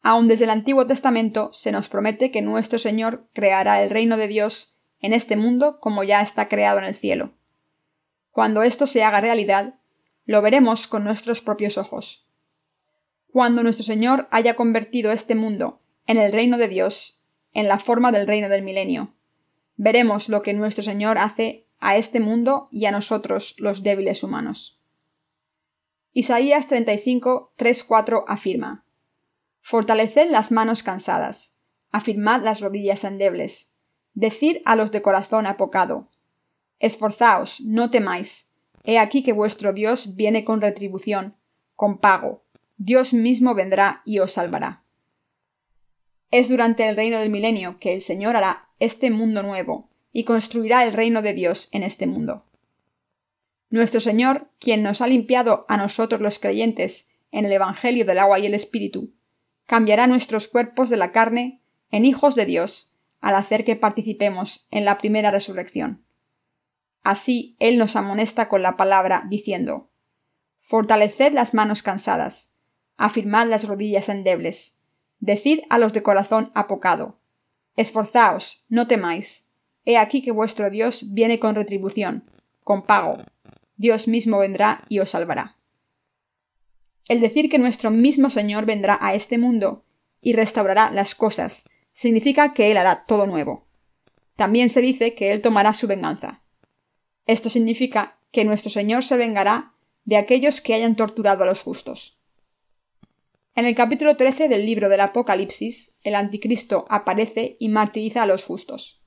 Aun 0.02 0.28
desde 0.28 0.44
el 0.44 0.50
Antiguo 0.50 0.86
Testamento 0.86 1.54
se 1.54 1.72
nos 1.72 1.88
promete 1.88 2.32
que 2.32 2.42
nuestro 2.42 2.80
Señor 2.80 3.28
creará 3.34 3.82
el 3.82 3.90
reino 3.90 4.18
de 4.18 4.28
Dios 4.28 4.78
en 5.00 5.14
este 5.14 5.38
mundo 5.38 5.80
como 5.80 6.04
ya 6.04 6.22
está 6.22 6.50
creado 6.50 6.80
en 6.80 6.84
el 6.84 6.96
cielo. 6.96 7.32
Cuando 8.32 8.62
esto 8.64 8.88
se 8.88 9.04
haga 9.06 9.22
realidad, 9.22 9.76
lo 10.26 10.42
veremos 10.42 10.86
con 10.86 11.06
nuestros 11.06 11.42
propios 11.42 11.78
ojos. 11.78 12.28
Cuando 13.32 13.64
nuestro 13.64 13.86
Señor 13.86 14.28
haya 14.32 14.58
convertido 14.58 15.14
este 15.14 15.34
mundo 15.34 15.80
en 16.08 16.18
el 16.18 16.34
reino 16.34 16.58
de 16.58 16.68
Dios, 16.68 17.24
en 17.54 17.70
la 17.70 17.80
forma 17.80 18.12
del 18.12 18.28
reino 18.28 18.50
del 18.50 18.64
milenio, 18.64 19.14
veremos 19.78 20.28
lo 20.28 20.42
que 20.42 20.54
nuestro 20.54 20.84
Señor 20.84 21.18
hace 21.18 21.69
a 21.80 21.98
este 21.98 22.20
mundo 22.20 22.66
y 22.72 22.86
a 22.86 22.92
nosotros 22.92 23.56
los 23.58 23.84
débiles 23.84 24.24
humanos. 24.24 24.80
Isaías 26.14 26.68
35, 26.68 27.54
3, 27.56 27.84
4 27.84 28.26
afirma 28.28 28.86
Fortaleced 29.62 30.30
las 30.32 30.52
manos 30.52 30.84
cansadas, 30.84 31.60
afirmad 31.92 32.44
las 32.44 32.62
rodillas 32.62 33.04
endebles, 33.04 33.74
decid 34.14 34.58
a 34.66 34.76
los 34.76 34.92
de 34.92 35.02
corazón 35.02 35.46
apocado 35.46 36.10
Esforzaos, 36.80 37.62
no 37.62 37.92
temáis, 37.92 38.50
He 38.84 38.98
aquí 38.98 39.24
que 39.24 39.34
vuestro 39.34 39.74
Dios 39.74 40.16
viene 40.16 40.44
con 40.44 40.62
retribución, 40.62 41.36
con 41.76 42.00
pago. 42.00 42.44
Dios 42.78 43.14
mismo 43.14 43.54
vendrá 43.54 44.02
y 44.06 44.20
os 44.20 44.32
salvará. 44.34 44.84
Es 46.32 46.50
durante 46.50 46.88
el 46.88 46.96
reino 46.96 47.20
del 47.20 47.30
milenio 47.30 47.78
que 47.80 47.94
el 47.94 48.02
Señor 48.02 48.36
hará 48.36 48.70
este 48.80 49.12
mundo 49.12 49.44
nuevo 49.44 49.89
y 50.12 50.24
construirá 50.24 50.84
el 50.84 50.94
reino 50.94 51.22
de 51.22 51.34
Dios 51.34 51.70
en 51.72 51.84
este 51.84 52.08
mundo. 52.08 52.46
Nuestro 53.70 54.00
Señor, 54.00 54.50
quien 54.60 54.82
nos 54.82 55.02
ha 55.02 55.08
limpiado 55.08 55.66
a 55.70 55.78
nosotros 55.78 56.22
los 56.22 56.40
creyentes 56.40 57.12
en 57.32 57.46
el 57.46 57.52
Evangelio 57.52 58.06
del 58.06 58.20
agua 58.20 58.40
y 58.40 58.46
el 58.46 58.54
Espíritu, 58.54 59.14
cambiará 59.66 60.08
nuestros 60.08 60.48
cuerpos 60.48 60.90
de 60.90 60.98
la 60.98 61.12
carne 61.12 61.62
en 61.92 62.06
hijos 62.06 62.36
de 62.36 62.46
Dios 62.46 62.92
al 63.22 63.36
hacer 63.36 63.66
que 63.66 63.76
participemos 63.76 64.68
en 64.72 64.86
la 64.86 64.98
primera 64.98 65.30
resurrección. 65.30 66.04
Así 67.04 67.56
Él 67.60 67.78
nos 67.78 67.96
amonesta 67.96 68.50
con 68.50 68.64
la 68.64 68.78
palabra, 68.78 69.26
diciendo 69.30 69.90
Fortaleced 70.60 71.34
las 71.34 71.54
manos 71.54 71.84
cansadas, 71.84 72.56
afirmad 72.98 73.48
las 73.48 73.68
rodillas 73.68 74.10
endebles, 74.10 74.80
decid 75.20 75.60
a 75.70 75.78
los 75.78 75.94
de 75.94 76.04
corazón 76.04 76.52
apocado 76.56 77.20
Esforzaos, 77.76 78.66
no 78.68 78.88
temáis. 78.88 79.49
He 79.90 79.98
aquí 79.98 80.22
que 80.22 80.30
vuestro 80.32 80.70
Dios 80.70 81.16
viene 81.16 81.40
con 81.40 81.56
retribución, 81.56 82.24
con 82.64 82.84
pago. 82.84 83.18
Dios 83.76 84.08
mismo 84.08 84.38
vendrá 84.38 84.84
y 84.88 85.00
os 85.00 85.10
salvará. 85.10 85.58
El 87.08 87.22
decir 87.22 87.50
que 87.50 87.58
nuestro 87.58 87.90
mismo 87.90 88.30
Señor 88.30 88.68
vendrá 88.68 89.00
a 89.02 89.16
este 89.16 89.40
mundo 89.40 89.84
y 90.22 90.34
restaurará 90.34 90.92
las 90.92 91.16
cosas 91.16 91.68
significa 91.92 92.54
que 92.54 92.70
Él 92.70 92.78
hará 92.78 93.06
todo 93.08 93.26
nuevo. 93.26 93.66
También 94.36 94.70
se 94.70 94.82
dice 94.82 95.16
que 95.16 95.32
Él 95.32 95.42
tomará 95.42 95.74
su 95.74 95.88
venganza. 95.88 96.44
Esto 97.26 97.50
significa 97.50 98.20
que 98.30 98.46
nuestro 98.46 98.70
Señor 98.70 99.04
se 99.04 99.18
vengará 99.18 99.74
de 100.06 100.18
aquellos 100.18 100.62
que 100.62 100.76
hayan 100.76 100.96
torturado 100.96 101.46
a 101.46 101.48
los 101.48 101.62
justos. 101.62 102.22
En 103.56 103.66
el 103.66 103.74
capítulo 103.74 104.18
13 104.18 104.50
del 104.50 104.68
libro 104.68 104.88
del 104.88 105.02
Apocalipsis, 105.02 105.98
el 106.04 106.14
anticristo 106.14 106.86
aparece 106.90 107.58
y 107.60 107.70
martiriza 107.70 108.22
a 108.22 108.28
los 108.28 108.46
justos. 108.46 108.99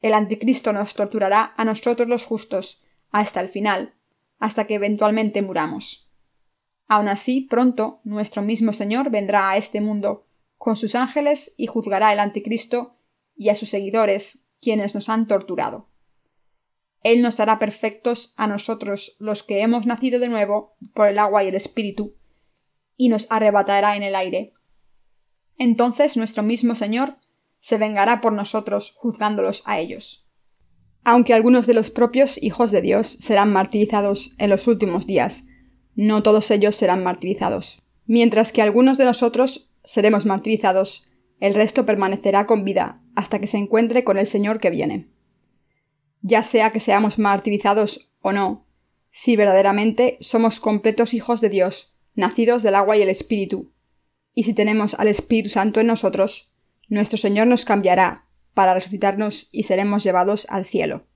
El 0.00 0.14
anticristo 0.14 0.72
nos 0.72 0.94
torturará 0.94 1.52
a 1.56 1.64
nosotros 1.64 2.08
los 2.08 2.24
justos 2.24 2.84
hasta 3.10 3.40
el 3.40 3.48
final, 3.48 3.94
hasta 4.38 4.66
que 4.66 4.74
eventualmente 4.74 5.42
muramos. 5.42 6.10
Aun 6.88 7.08
así, 7.08 7.42
pronto 7.42 8.00
nuestro 8.04 8.42
mismo 8.42 8.72
Señor 8.72 9.10
vendrá 9.10 9.50
a 9.50 9.56
este 9.56 9.80
mundo 9.80 10.26
con 10.58 10.76
sus 10.76 10.94
ángeles 10.94 11.54
y 11.56 11.66
juzgará 11.66 12.08
al 12.08 12.18
anticristo 12.18 12.96
y 13.36 13.48
a 13.48 13.54
sus 13.54 13.68
seguidores, 13.68 14.46
quienes 14.60 14.94
nos 14.94 15.08
han 15.08 15.26
torturado. 15.26 15.88
Él 17.02 17.22
nos 17.22 17.40
hará 17.40 17.58
perfectos 17.58 18.34
a 18.36 18.46
nosotros 18.46 19.16
los 19.18 19.42
que 19.42 19.62
hemos 19.62 19.86
nacido 19.86 20.18
de 20.18 20.28
nuevo 20.28 20.74
por 20.94 21.08
el 21.08 21.18
agua 21.18 21.44
y 21.44 21.48
el 21.48 21.54
Espíritu, 21.54 22.14
y 22.96 23.08
nos 23.08 23.30
arrebatará 23.30 23.96
en 23.96 24.02
el 24.02 24.14
aire. 24.14 24.52
Entonces 25.56 26.16
nuestro 26.16 26.42
mismo 26.42 26.74
Señor 26.74 27.16
se 27.60 27.78
vengará 27.78 28.20
por 28.20 28.32
nosotros 28.32 28.92
juzgándolos 28.96 29.62
a 29.64 29.78
ellos. 29.78 30.28
Aunque 31.04 31.32
algunos 31.32 31.66
de 31.66 31.74
los 31.74 31.90
propios 31.90 32.42
hijos 32.42 32.72
de 32.72 32.82
Dios 32.82 33.16
serán 33.20 33.52
martirizados 33.52 34.34
en 34.38 34.50
los 34.50 34.66
últimos 34.66 35.06
días, 35.06 35.44
no 35.94 36.22
todos 36.22 36.50
ellos 36.50 36.74
serán 36.74 37.04
martirizados. 37.04 37.82
Mientras 38.06 38.52
que 38.52 38.62
algunos 38.62 38.98
de 38.98 39.04
nosotros 39.04 39.70
seremos 39.84 40.26
martirizados, 40.26 41.06
el 41.38 41.54
resto 41.54 41.86
permanecerá 41.86 42.46
con 42.46 42.64
vida 42.64 43.00
hasta 43.14 43.38
que 43.38 43.46
se 43.46 43.58
encuentre 43.58 44.02
con 44.02 44.18
el 44.18 44.26
Señor 44.26 44.58
que 44.58 44.70
viene 44.70 45.08
ya 46.22 46.42
sea 46.42 46.70
que 46.70 46.80
seamos 46.80 47.18
martirizados 47.18 48.10
o 48.20 48.32
no, 48.32 48.66
si 49.10 49.36
verdaderamente 49.36 50.18
somos 50.20 50.60
completos 50.60 51.14
hijos 51.14 51.40
de 51.40 51.48
Dios, 51.48 51.96
nacidos 52.14 52.62
del 52.62 52.74
agua 52.74 52.96
y 52.96 53.02
el 53.02 53.08
Espíritu, 53.08 53.72
y 54.34 54.44
si 54.44 54.54
tenemos 54.54 54.94
al 54.94 55.08
Espíritu 55.08 55.48
Santo 55.48 55.80
en 55.80 55.86
nosotros, 55.86 56.52
nuestro 56.90 57.16
Señor 57.16 57.46
nos 57.46 57.64
cambiará 57.64 58.26
para 58.52 58.74
resucitarnos 58.74 59.48
y 59.52 59.62
seremos 59.62 60.04
llevados 60.04 60.46
al 60.50 60.66
cielo. 60.66 61.06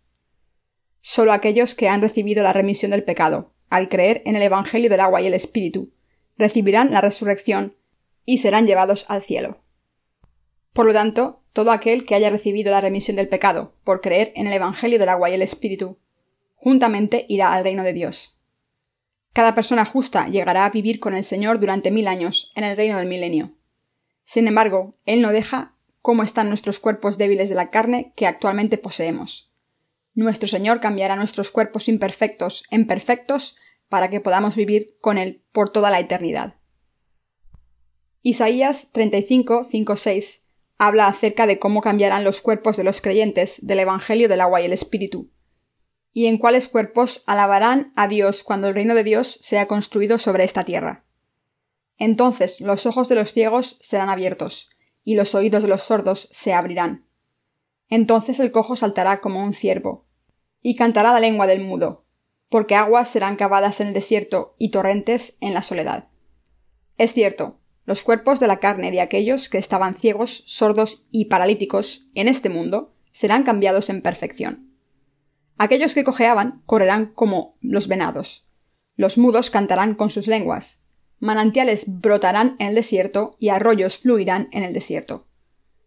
Solo 1.02 1.32
aquellos 1.32 1.74
que 1.74 1.88
han 1.88 2.00
recibido 2.00 2.42
la 2.42 2.52
remisión 2.52 2.92
del 2.92 3.04
pecado, 3.04 3.52
al 3.68 3.88
creer 3.88 4.22
en 4.24 4.36
el 4.36 4.42
Evangelio 4.42 4.88
del 4.88 5.00
agua 5.00 5.20
y 5.20 5.26
el 5.26 5.34
Espíritu, 5.34 5.92
recibirán 6.38 6.92
la 6.92 7.00
resurrección 7.00 7.76
y 8.24 8.38
serán 8.38 8.66
llevados 8.66 9.04
al 9.08 9.22
cielo. 9.22 9.60
Por 10.72 10.86
lo 10.86 10.92
tanto, 10.92 11.42
todo 11.52 11.72
aquel 11.72 12.06
que 12.06 12.14
haya 12.14 12.30
recibido 12.30 12.70
la 12.70 12.80
remisión 12.80 13.16
del 13.16 13.28
pecado 13.28 13.74
por 13.84 14.00
creer 14.00 14.32
en 14.34 14.46
el 14.46 14.54
Evangelio 14.54 14.98
del 14.98 15.08
agua 15.08 15.30
y 15.30 15.34
el 15.34 15.42
Espíritu, 15.42 15.98
juntamente 16.54 17.26
irá 17.28 17.52
al 17.52 17.64
reino 17.64 17.82
de 17.82 17.92
Dios. 17.92 18.40
Cada 19.32 19.54
persona 19.54 19.84
justa 19.84 20.28
llegará 20.28 20.64
a 20.64 20.70
vivir 20.70 21.00
con 21.00 21.14
el 21.14 21.24
Señor 21.24 21.58
durante 21.58 21.90
mil 21.90 22.08
años 22.08 22.52
en 22.54 22.64
el 22.64 22.76
reino 22.76 22.96
del 22.96 23.08
milenio. 23.08 23.52
Sin 24.24 24.48
embargo, 24.48 24.92
Él 25.04 25.22
no 25.22 25.30
deja 25.30 25.74
cómo 26.00 26.22
están 26.22 26.48
nuestros 26.48 26.80
cuerpos 26.80 27.18
débiles 27.18 27.48
de 27.48 27.54
la 27.54 27.70
carne 27.70 28.12
que 28.16 28.26
actualmente 28.26 28.78
poseemos. 28.78 29.52
Nuestro 30.14 30.48
Señor 30.48 30.80
cambiará 30.80 31.16
nuestros 31.16 31.50
cuerpos 31.50 31.88
imperfectos 31.88 32.64
en 32.70 32.86
perfectos 32.86 33.56
para 33.88 34.10
que 34.10 34.20
podamos 34.20 34.56
vivir 34.56 34.96
con 35.00 35.18
Él 35.18 35.44
por 35.52 35.70
toda 35.70 35.90
la 35.90 36.00
eternidad. 36.00 36.54
Isaías 38.22 38.90
35, 38.92 39.68
6 39.96 40.46
habla 40.78 41.06
acerca 41.06 41.46
de 41.46 41.58
cómo 41.58 41.80
cambiarán 41.80 42.24
los 42.24 42.40
cuerpos 42.40 42.76
de 42.76 42.84
los 42.84 43.00
creyentes 43.00 43.64
del 43.66 43.80
Evangelio 43.80 44.28
del 44.28 44.40
agua 44.40 44.60
y 44.60 44.64
el 44.64 44.72
Espíritu, 44.72 45.30
y 46.12 46.26
en 46.26 46.38
cuáles 46.38 46.68
cuerpos 46.68 47.22
alabarán 47.26 47.92
a 47.96 48.08
Dios 48.08 48.42
cuando 48.42 48.68
el 48.68 48.74
reino 48.74 48.94
de 48.94 49.04
Dios 49.04 49.38
sea 49.42 49.66
construido 49.66 50.18
sobre 50.18 50.44
esta 50.44 50.64
tierra. 50.64 51.04
Entonces 51.98 52.60
los 52.60 52.86
ojos 52.86 53.08
de 53.08 53.14
los 53.14 53.32
ciegos 53.32 53.78
serán 53.80 54.08
abiertos, 54.08 54.70
y 55.04 55.14
los 55.14 55.34
oídos 55.34 55.62
de 55.62 55.68
los 55.68 55.82
sordos 55.82 56.28
se 56.32 56.52
abrirán. 56.52 57.06
Entonces 57.88 58.40
el 58.40 58.50
cojo 58.50 58.76
saltará 58.76 59.20
como 59.20 59.42
un 59.42 59.54
ciervo, 59.54 60.06
y 60.62 60.76
cantará 60.76 61.12
la 61.12 61.20
lengua 61.20 61.46
del 61.46 61.62
mudo, 61.62 62.04
porque 62.48 62.74
aguas 62.74 63.10
serán 63.10 63.36
cavadas 63.36 63.80
en 63.80 63.88
el 63.88 63.94
desierto 63.94 64.54
y 64.58 64.70
torrentes 64.70 65.36
en 65.40 65.54
la 65.54 65.62
soledad. 65.62 66.08
Es 66.96 67.12
cierto, 67.12 67.58
los 67.84 68.02
cuerpos 68.02 68.40
de 68.40 68.46
la 68.46 68.60
carne 68.60 68.90
de 68.90 69.00
aquellos 69.00 69.48
que 69.48 69.58
estaban 69.58 69.94
ciegos, 69.94 70.42
sordos 70.46 71.06
y 71.10 71.26
paralíticos 71.26 72.08
en 72.14 72.28
este 72.28 72.48
mundo 72.48 72.94
serán 73.10 73.42
cambiados 73.42 73.90
en 73.90 74.00
perfección. 74.00 74.70
Aquellos 75.58 75.94
que 75.94 76.04
cojeaban 76.04 76.62
correrán 76.66 77.12
como 77.14 77.56
los 77.60 77.86
venados. 77.86 78.48
Los 78.96 79.18
mudos 79.18 79.50
cantarán 79.50 79.94
con 79.94 80.10
sus 80.10 80.26
lenguas. 80.26 80.83
Manantiales 81.20 81.84
brotarán 82.00 82.56
en 82.58 82.68
el 82.68 82.74
desierto 82.74 83.36
y 83.38 83.48
arroyos 83.48 83.98
fluirán 83.98 84.48
en 84.52 84.62
el 84.62 84.72
desierto. 84.72 85.26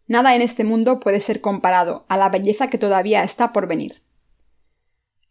Nada 0.08 0.36
en 0.36 0.42
este 0.42 0.64
mundo 0.64 1.00
puede 1.00 1.20
ser 1.20 1.42
comparado 1.42 2.06
a 2.08 2.18
la 2.18 2.30
belleza 2.30 2.70
que 2.70 2.78
todavía 2.78 3.24
está 3.24 3.54
por 3.54 3.68
venir. 3.68 4.02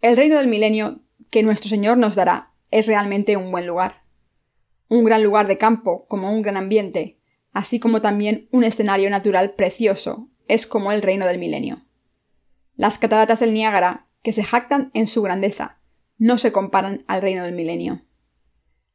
El 0.01 0.17
reino 0.17 0.37
del 0.37 0.49
milenio 0.49 1.01
que 1.31 1.43
nuestro 1.43 1.69
Señor 1.69 1.97
nos 1.97 2.15
dará 2.15 2.53
es 2.71 2.87
realmente 2.87 3.37
un 3.37 3.51
buen 3.51 3.67
lugar 3.67 4.07
un 4.89 5.05
gran 5.05 5.23
lugar 5.23 5.47
de 5.47 5.59
campo, 5.59 6.07
como 6.09 6.31
un 6.31 6.43
gran 6.43 6.57
ambiente, 6.57 7.19
así 7.53 7.81
como 7.81 8.01
también 8.01 8.49
un 8.53 8.65
escenario 8.65 9.11
natural 9.11 9.55
precioso, 9.55 10.29
es 10.49 10.67
como 10.67 10.93
el 10.93 11.03
reino 11.03 11.27
del 11.27 11.39
milenio. 11.39 11.83
Las 12.77 12.99
cataratas 12.99 13.41
del 13.41 13.53
Niágara, 13.53 14.07
que 14.23 14.33
se 14.33 14.45
jactan 14.45 14.91
en 14.95 15.07
su 15.07 15.23
grandeza, 15.23 15.81
no 16.19 16.39
se 16.39 16.53
comparan 16.53 17.05
al 17.09 17.23
reino 17.23 17.45
del 17.45 17.55
milenio. 17.55 18.03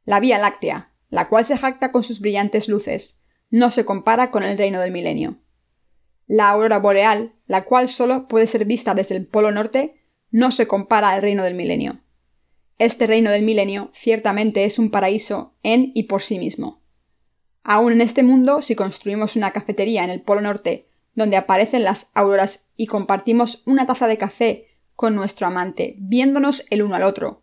La 0.04 0.20
Vía 0.20 0.38
Láctea, 0.38 0.91
la 1.12 1.28
cual 1.28 1.44
se 1.44 1.58
jacta 1.58 1.92
con 1.92 2.02
sus 2.02 2.20
brillantes 2.20 2.68
luces, 2.70 3.22
no 3.50 3.70
se 3.70 3.84
compara 3.84 4.30
con 4.30 4.44
el 4.44 4.56
reino 4.56 4.80
del 4.80 4.92
milenio. 4.92 5.36
La 6.26 6.48
aurora 6.48 6.78
boreal, 6.78 7.34
la 7.46 7.64
cual 7.66 7.90
solo 7.90 8.28
puede 8.28 8.46
ser 8.46 8.64
vista 8.64 8.94
desde 8.94 9.16
el 9.16 9.26
polo 9.26 9.52
norte, 9.52 10.00
no 10.30 10.50
se 10.50 10.66
compara 10.66 11.10
al 11.10 11.20
reino 11.20 11.44
del 11.44 11.52
milenio. 11.52 12.00
Este 12.78 13.06
reino 13.06 13.30
del 13.30 13.42
milenio 13.42 13.90
ciertamente 13.92 14.64
es 14.64 14.78
un 14.78 14.90
paraíso 14.90 15.54
en 15.62 15.92
y 15.94 16.04
por 16.04 16.22
sí 16.22 16.38
mismo. 16.38 16.80
Aún 17.62 17.92
en 17.92 18.00
este 18.00 18.22
mundo, 18.22 18.62
si 18.62 18.74
construimos 18.74 19.36
una 19.36 19.50
cafetería 19.50 20.04
en 20.04 20.10
el 20.10 20.22
Polo 20.22 20.40
Norte, 20.40 20.88
donde 21.14 21.36
aparecen 21.36 21.84
las 21.84 22.10
auroras 22.14 22.70
y 22.74 22.86
compartimos 22.86 23.62
una 23.66 23.84
taza 23.84 24.06
de 24.06 24.16
café 24.16 24.66
con 24.94 25.14
nuestro 25.14 25.46
amante, 25.46 25.94
viéndonos 25.98 26.64
el 26.70 26.82
uno 26.82 26.94
al 26.94 27.02
otro, 27.02 27.42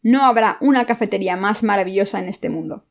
no 0.00 0.24
habrá 0.24 0.56
una 0.62 0.86
cafetería 0.86 1.36
más 1.36 1.62
maravillosa 1.62 2.18
en 2.18 2.28
este 2.28 2.48
mundo. 2.48 2.86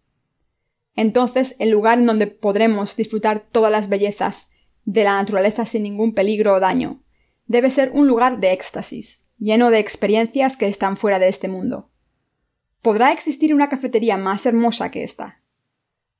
Entonces, 0.95 1.55
el 1.59 1.69
lugar 1.69 1.99
en 1.99 2.05
donde 2.05 2.27
podremos 2.27 2.95
disfrutar 2.95 3.47
todas 3.51 3.71
las 3.71 3.89
bellezas 3.89 4.51
de 4.85 5.03
la 5.03 5.13
naturaleza 5.13 5.65
sin 5.65 5.83
ningún 5.83 6.13
peligro 6.13 6.55
o 6.55 6.59
daño, 6.59 7.03
debe 7.45 7.71
ser 7.71 7.91
un 7.93 8.07
lugar 8.07 8.39
de 8.39 8.53
éxtasis, 8.53 9.25
lleno 9.37 9.71
de 9.71 9.79
experiencias 9.79 10.57
que 10.57 10.67
están 10.67 10.97
fuera 10.97 11.19
de 11.19 11.27
este 11.27 11.47
mundo. 11.47 11.91
¿Podrá 12.81 13.11
existir 13.11 13.53
una 13.53 13.69
cafetería 13.69 14.17
más 14.17 14.45
hermosa 14.45 14.91
que 14.91 15.03
esta? 15.03 15.41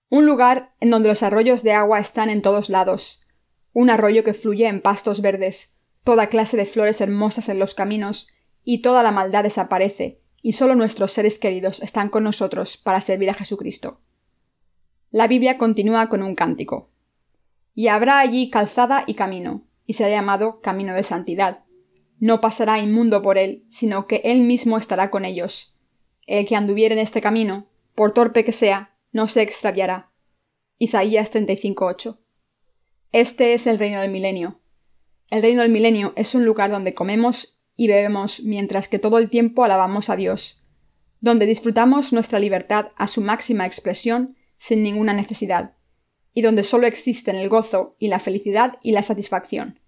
Un 0.10 0.26
lugar 0.26 0.74
en 0.80 0.90
donde 0.90 1.10
los 1.10 1.24
arroyos 1.24 1.64
de 1.64 1.72
agua 1.72 2.00
están 2.00 2.30
en 2.30 2.42
todos 2.42 2.70
lados, 2.70 3.22
un 3.74 3.90
arroyo 3.90 4.24
que 4.24 4.34
fluye 4.34 4.68
en 4.68 4.82
pastos 4.82 5.22
verdes, 5.22 5.78
toda 6.04 6.28
clase 6.28 6.58
de 6.58 6.66
flores 6.66 7.02
hermosas 7.02 7.50
en 7.50 7.60
los 7.60 7.76
caminos, 7.76 8.28
y 8.64 8.82
toda 8.82 9.04
la 9.04 9.12
maldad 9.12 9.44
desaparece, 9.44 10.22
y 10.42 10.54
solo 10.54 10.76
nuestros 10.76 11.12
seres 11.12 11.40
queridos 11.40 11.82
están 11.82 12.10
con 12.10 12.24
nosotros 12.24 12.78
para 12.78 13.02
servir 13.02 13.30
a 13.30 13.34
Jesucristo. 13.34 14.02
La 15.12 15.28
Biblia 15.28 15.58
continúa 15.58 16.08
con 16.08 16.22
un 16.22 16.36
cántico. 16.36 16.90
Y 17.74 17.88
habrá 17.88 18.20
allí 18.20 18.50
calzada 18.50 19.04
y 19.08 19.16
camino, 19.16 19.64
y 19.86 19.94
será 19.94 20.10
llamado 20.10 20.62
camino 20.62 20.94
de 20.94 21.04
santidad, 21.04 21.64
no 22.20 22.42
pasará 22.42 22.80
inmundo 22.80 23.22
por 23.22 23.38
él, 23.38 23.64
sino 23.70 24.06
que 24.06 24.22
él 24.26 24.42
mismo 24.42 24.78
estará 24.78 25.10
con 25.10 25.24
ellos. 25.24 25.76
El 26.28 26.46
que 26.46 26.56
anduviere 26.56 26.94
en 26.94 27.00
este 27.00 27.22
camino, 27.22 27.68
por 27.96 28.12
torpe 28.12 28.44
que 28.44 28.52
sea, 28.52 28.96
no 29.12 29.28
se 29.28 29.42
extraviará. 29.42 30.12
Isaías 30.78 31.34
35.8. 31.34 32.18
Este 33.12 33.54
es 33.54 33.68
el 33.68 33.80
reino 33.80 34.02
del 34.02 34.12
milenio. 34.12 34.60
El 35.30 35.42
reino 35.42 35.62
del 35.62 35.72
milenio 35.72 36.14
es 36.16 36.36
un 36.36 36.46
lugar 36.46 36.72
donde 36.72 36.94
comemos 36.94 37.62
y 37.76 37.88
bebemos 37.88 38.42
mientras 38.42 38.90
que 38.90 39.00
todo 39.00 39.18
el 39.18 39.30
tiempo 39.30 39.64
alabamos 39.64 40.10
a 40.10 40.16
Dios, 40.16 40.62
donde 41.22 41.46
disfrutamos 41.46 42.12
nuestra 42.12 42.40
libertad 42.40 42.90
a 42.98 43.08
su 43.08 43.22
máxima 43.22 43.66
expresión 43.66 44.36
sin 44.60 44.84
ninguna 44.84 45.14
necesidad, 45.14 45.76
y 46.36 46.44
donde 46.44 46.64
solo 46.64 46.86
existen 46.86 47.36
el 47.36 47.50
gozo 47.50 47.96
y 47.98 48.10
la 48.10 48.20
felicidad 48.20 48.78
y 48.84 48.92
la 48.92 49.02
satisfacción. 49.02 49.80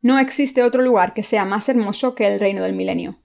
No 0.00 0.20
existe 0.20 0.62
otro 0.62 0.82
lugar 0.82 1.14
que 1.14 1.24
sea 1.24 1.44
más 1.44 1.68
hermoso 1.68 2.14
que 2.14 2.28
el 2.28 2.38
reino 2.38 2.62
del 2.62 2.74
milenio. 2.74 3.18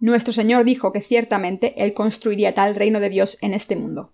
Nuestro 0.00 0.32
Señor 0.32 0.64
dijo 0.64 0.90
que 0.90 1.00
ciertamente 1.00 1.84
Él 1.84 1.94
construiría 1.94 2.54
tal 2.54 2.74
reino 2.74 2.98
de 2.98 3.10
Dios 3.10 3.38
en 3.40 3.54
este 3.54 3.76
mundo. 3.76 4.12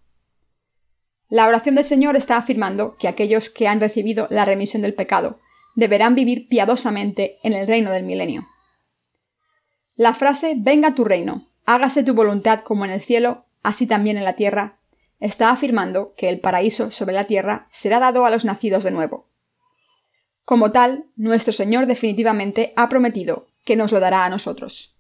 La 1.31 1.47
oración 1.47 1.77
del 1.77 1.85
Señor 1.85 2.17
está 2.17 2.37
afirmando 2.37 2.97
que 2.99 3.09
aquellos 3.09 3.49
que 3.49 3.69
han 3.69 3.81
recibido 3.81 4.27
la 4.31 4.45
remisión 4.45 4.83
del 4.83 4.95
pecado 4.95 5.41
deberán 5.77 6.15
vivir 6.15 6.49
piadosamente 6.49 7.39
en 7.45 7.53
el 7.53 7.67
reino 7.67 7.93
del 7.93 8.05
milenio. 8.05 8.47
La 9.95 10.13
frase 10.13 10.55
Venga 10.59 10.95
tu 10.95 11.05
reino, 11.05 11.49
hágase 11.67 12.03
tu 12.03 12.15
voluntad 12.15 12.61
como 12.61 12.85
en 12.85 12.91
el 12.91 13.01
cielo, 13.01 13.47
así 13.63 13.87
también 13.87 14.17
en 14.17 14.25
la 14.25 14.35
tierra, 14.35 14.80
está 15.21 15.51
afirmando 15.51 16.15
que 16.17 16.29
el 16.29 16.41
paraíso 16.41 16.91
sobre 16.91 17.15
la 17.15 17.27
tierra 17.27 17.69
será 17.71 18.01
dado 18.01 18.25
a 18.25 18.31
los 18.31 18.45
nacidos 18.45 18.85
de 18.85 18.91
nuevo. 18.91 19.29
Como 20.45 20.73
tal, 20.73 21.05
nuestro 21.15 21.53
Señor 21.53 21.87
definitivamente 21.87 22.73
ha 22.75 22.89
prometido 22.89 23.47
que 23.65 23.77
nos 23.77 23.93
lo 23.93 24.01
dará 24.01 24.25
a 24.25 24.31
nosotros. 24.31 24.97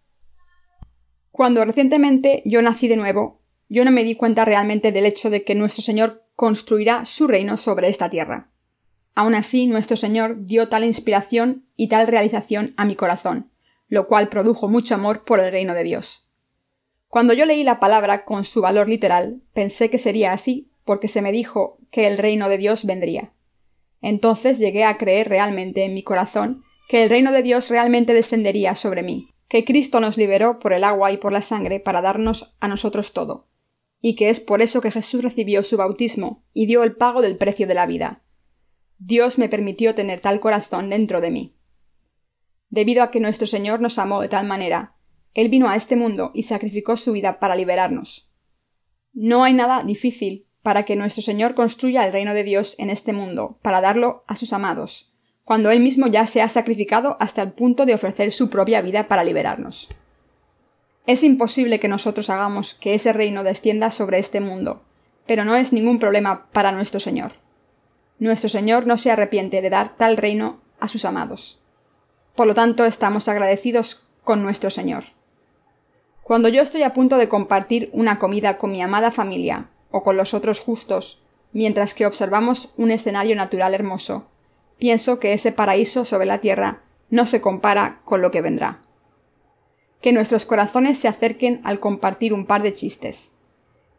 Cuando 1.32 1.64
recientemente 1.64 2.42
yo 2.44 2.62
nací 2.62 2.86
de 2.86 2.96
nuevo, 2.96 3.40
yo 3.68 3.84
no 3.84 3.90
me 3.90 4.04
di 4.04 4.14
cuenta 4.14 4.44
realmente 4.44 4.92
del 4.92 5.06
hecho 5.06 5.30
de 5.30 5.42
que 5.42 5.54
nuestro 5.54 5.82
Señor 5.82 6.24
construirá 6.36 7.04
su 7.04 7.26
reino 7.26 7.56
sobre 7.56 7.88
esta 7.88 8.10
tierra. 8.10 8.50
Aun 9.14 9.34
así, 9.34 9.66
nuestro 9.66 9.96
Señor 9.96 10.46
dio 10.46 10.68
tal 10.68 10.84
inspiración 10.84 11.66
y 11.76 11.88
tal 11.88 12.06
realización 12.06 12.74
a 12.76 12.84
mi 12.84 12.94
corazón, 12.94 13.50
lo 13.88 14.06
cual 14.06 14.28
produjo 14.28 14.68
mucho 14.68 14.94
amor 14.94 15.24
por 15.24 15.40
el 15.40 15.50
reino 15.50 15.74
de 15.74 15.84
Dios. 15.84 16.29
Cuando 17.10 17.32
yo 17.32 17.44
leí 17.44 17.64
la 17.64 17.80
palabra 17.80 18.24
con 18.24 18.44
su 18.44 18.60
valor 18.60 18.88
literal, 18.88 19.42
pensé 19.52 19.90
que 19.90 19.98
sería 19.98 20.32
así, 20.32 20.70
porque 20.84 21.08
se 21.08 21.22
me 21.22 21.32
dijo 21.32 21.78
que 21.90 22.06
el 22.06 22.18
reino 22.18 22.48
de 22.48 22.56
Dios 22.56 22.84
vendría. 22.84 23.32
Entonces 24.00 24.60
llegué 24.60 24.84
a 24.84 24.96
creer 24.96 25.28
realmente 25.28 25.84
en 25.84 25.92
mi 25.92 26.04
corazón 26.04 26.62
que 26.88 27.02
el 27.02 27.10
reino 27.10 27.32
de 27.32 27.42
Dios 27.42 27.68
realmente 27.68 28.14
descendería 28.14 28.76
sobre 28.76 29.02
mí, 29.02 29.34
que 29.48 29.64
Cristo 29.64 29.98
nos 29.98 30.18
liberó 30.18 30.60
por 30.60 30.72
el 30.72 30.84
agua 30.84 31.10
y 31.10 31.16
por 31.16 31.32
la 31.32 31.42
sangre 31.42 31.80
para 31.80 32.00
darnos 32.00 32.56
a 32.60 32.68
nosotros 32.68 33.12
todo, 33.12 33.48
y 34.00 34.14
que 34.14 34.30
es 34.30 34.38
por 34.38 34.62
eso 34.62 34.80
que 34.80 34.92
Jesús 34.92 35.20
recibió 35.24 35.64
su 35.64 35.76
bautismo 35.76 36.44
y 36.52 36.66
dio 36.66 36.84
el 36.84 36.94
pago 36.94 37.22
del 37.22 37.36
precio 37.36 37.66
de 37.66 37.74
la 37.74 37.86
vida. 37.86 38.22
Dios 38.98 39.36
me 39.36 39.48
permitió 39.48 39.96
tener 39.96 40.20
tal 40.20 40.38
corazón 40.38 40.90
dentro 40.90 41.20
de 41.20 41.32
mí. 41.32 41.56
Debido 42.68 43.02
a 43.02 43.10
que 43.10 43.18
nuestro 43.18 43.48
Señor 43.48 43.80
nos 43.80 43.98
amó 43.98 44.20
de 44.20 44.28
tal 44.28 44.46
manera, 44.46 44.94
Él 45.34 45.48
vino 45.48 45.68
a 45.68 45.76
este 45.76 45.96
mundo 45.96 46.30
y 46.34 46.44
sacrificó 46.44 46.96
su 46.96 47.12
vida 47.12 47.38
para 47.38 47.56
liberarnos. 47.56 48.30
No 49.12 49.44
hay 49.44 49.54
nada 49.54 49.82
difícil 49.84 50.46
para 50.62 50.84
que 50.84 50.96
nuestro 50.96 51.22
Señor 51.22 51.54
construya 51.54 52.04
el 52.04 52.12
reino 52.12 52.34
de 52.34 52.44
Dios 52.44 52.74
en 52.78 52.90
este 52.90 53.12
mundo, 53.12 53.58
para 53.62 53.80
darlo 53.80 54.24
a 54.26 54.36
sus 54.36 54.52
amados, 54.52 55.12
cuando 55.44 55.70
Él 55.70 55.80
mismo 55.80 56.06
ya 56.06 56.26
se 56.26 56.42
ha 56.42 56.48
sacrificado 56.48 57.16
hasta 57.18 57.42
el 57.42 57.52
punto 57.52 57.86
de 57.86 57.94
ofrecer 57.94 58.32
su 58.32 58.50
propia 58.50 58.82
vida 58.82 59.08
para 59.08 59.24
liberarnos. 59.24 59.88
Es 61.06 61.24
imposible 61.24 61.80
que 61.80 61.88
nosotros 61.88 62.30
hagamos 62.30 62.74
que 62.74 62.94
ese 62.94 63.12
reino 63.12 63.42
descienda 63.42 63.90
sobre 63.90 64.18
este 64.18 64.40
mundo, 64.40 64.82
pero 65.26 65.44
no 65.44 65.56
es 65.56 65.72
ningún 65.72 65.98
problema 65.98 66.46
para 66.52 66.72
nuestro 66.72 67.00
Señor. 67.00 67.32
Nuestro 68.18 68.48
Señor 68.48 68.86
no 68.86 68.98
se 68.98 69.10
arrepiente 69.10 69.62
de 69.62 69.70
dar 69.70 69.96
tal 69.96 70.18
reino 70.18 70.60
a 70.78 70.88
sus 70.88 71.04
amados. 71.04 71.62
Por 72.36 72.46
lo 72.46 72.54
tanto, 72.54 72.84
estamos 72.84 73.28
agradecidos 73.28 74.06
con 74.24 74.42
nuestro 74.42 74.70
Señor. 74.70 75.04
Cuando 76.30 76.48
yo 76.48 76.62
estoy 76.62 76.84
a 76.84 76.92
punto 76.92 77.16
de 77.16 77.28
compartir 77.28 77.90
una 77.92 78.20
comida 78.20 78.56
con 78.56 78.70
mi 78.70 78.80
amada 78.80 79.10
familia, 79.10 79.66
o 79.90 80.04
con 80.04 80.16
los 80.16 80.32
otros 80.32 80.60
justos, 80.60 81.24
mientras 81.52 81.92
que 81.92 82.06
observamos 82.06 82.72
un 82.76 82.92
escenario 82.92 83.34
natural 83.34 83.74
hermoso, 83.74 84.28
pienso 84.78 85.18
que 85.18 85.32
ese 85.32 85.50
paraíso 85.50 86.04
sobre 86.04 86.26
la 86.26 86.38
tierra 86.38 86.82
no 87.08 87.26
se 87.26 87.40
compara 87.40 88.00
con 88.04 88.22
lo 88.22 88.30
que 88.30 88.42
vendrá. 88.42 88.78
Que 90.00 90.12
nuestros 90.12 90.44
corazones 90.44 90.98
se 90.98 91.08
acerquen 91.08 91.60
al 91.64 91.80
compartir 91.80 92.32
un 92.32 92.46
par 92.46 92.62
de 92.62 92.74
chistes. 92.74 93.32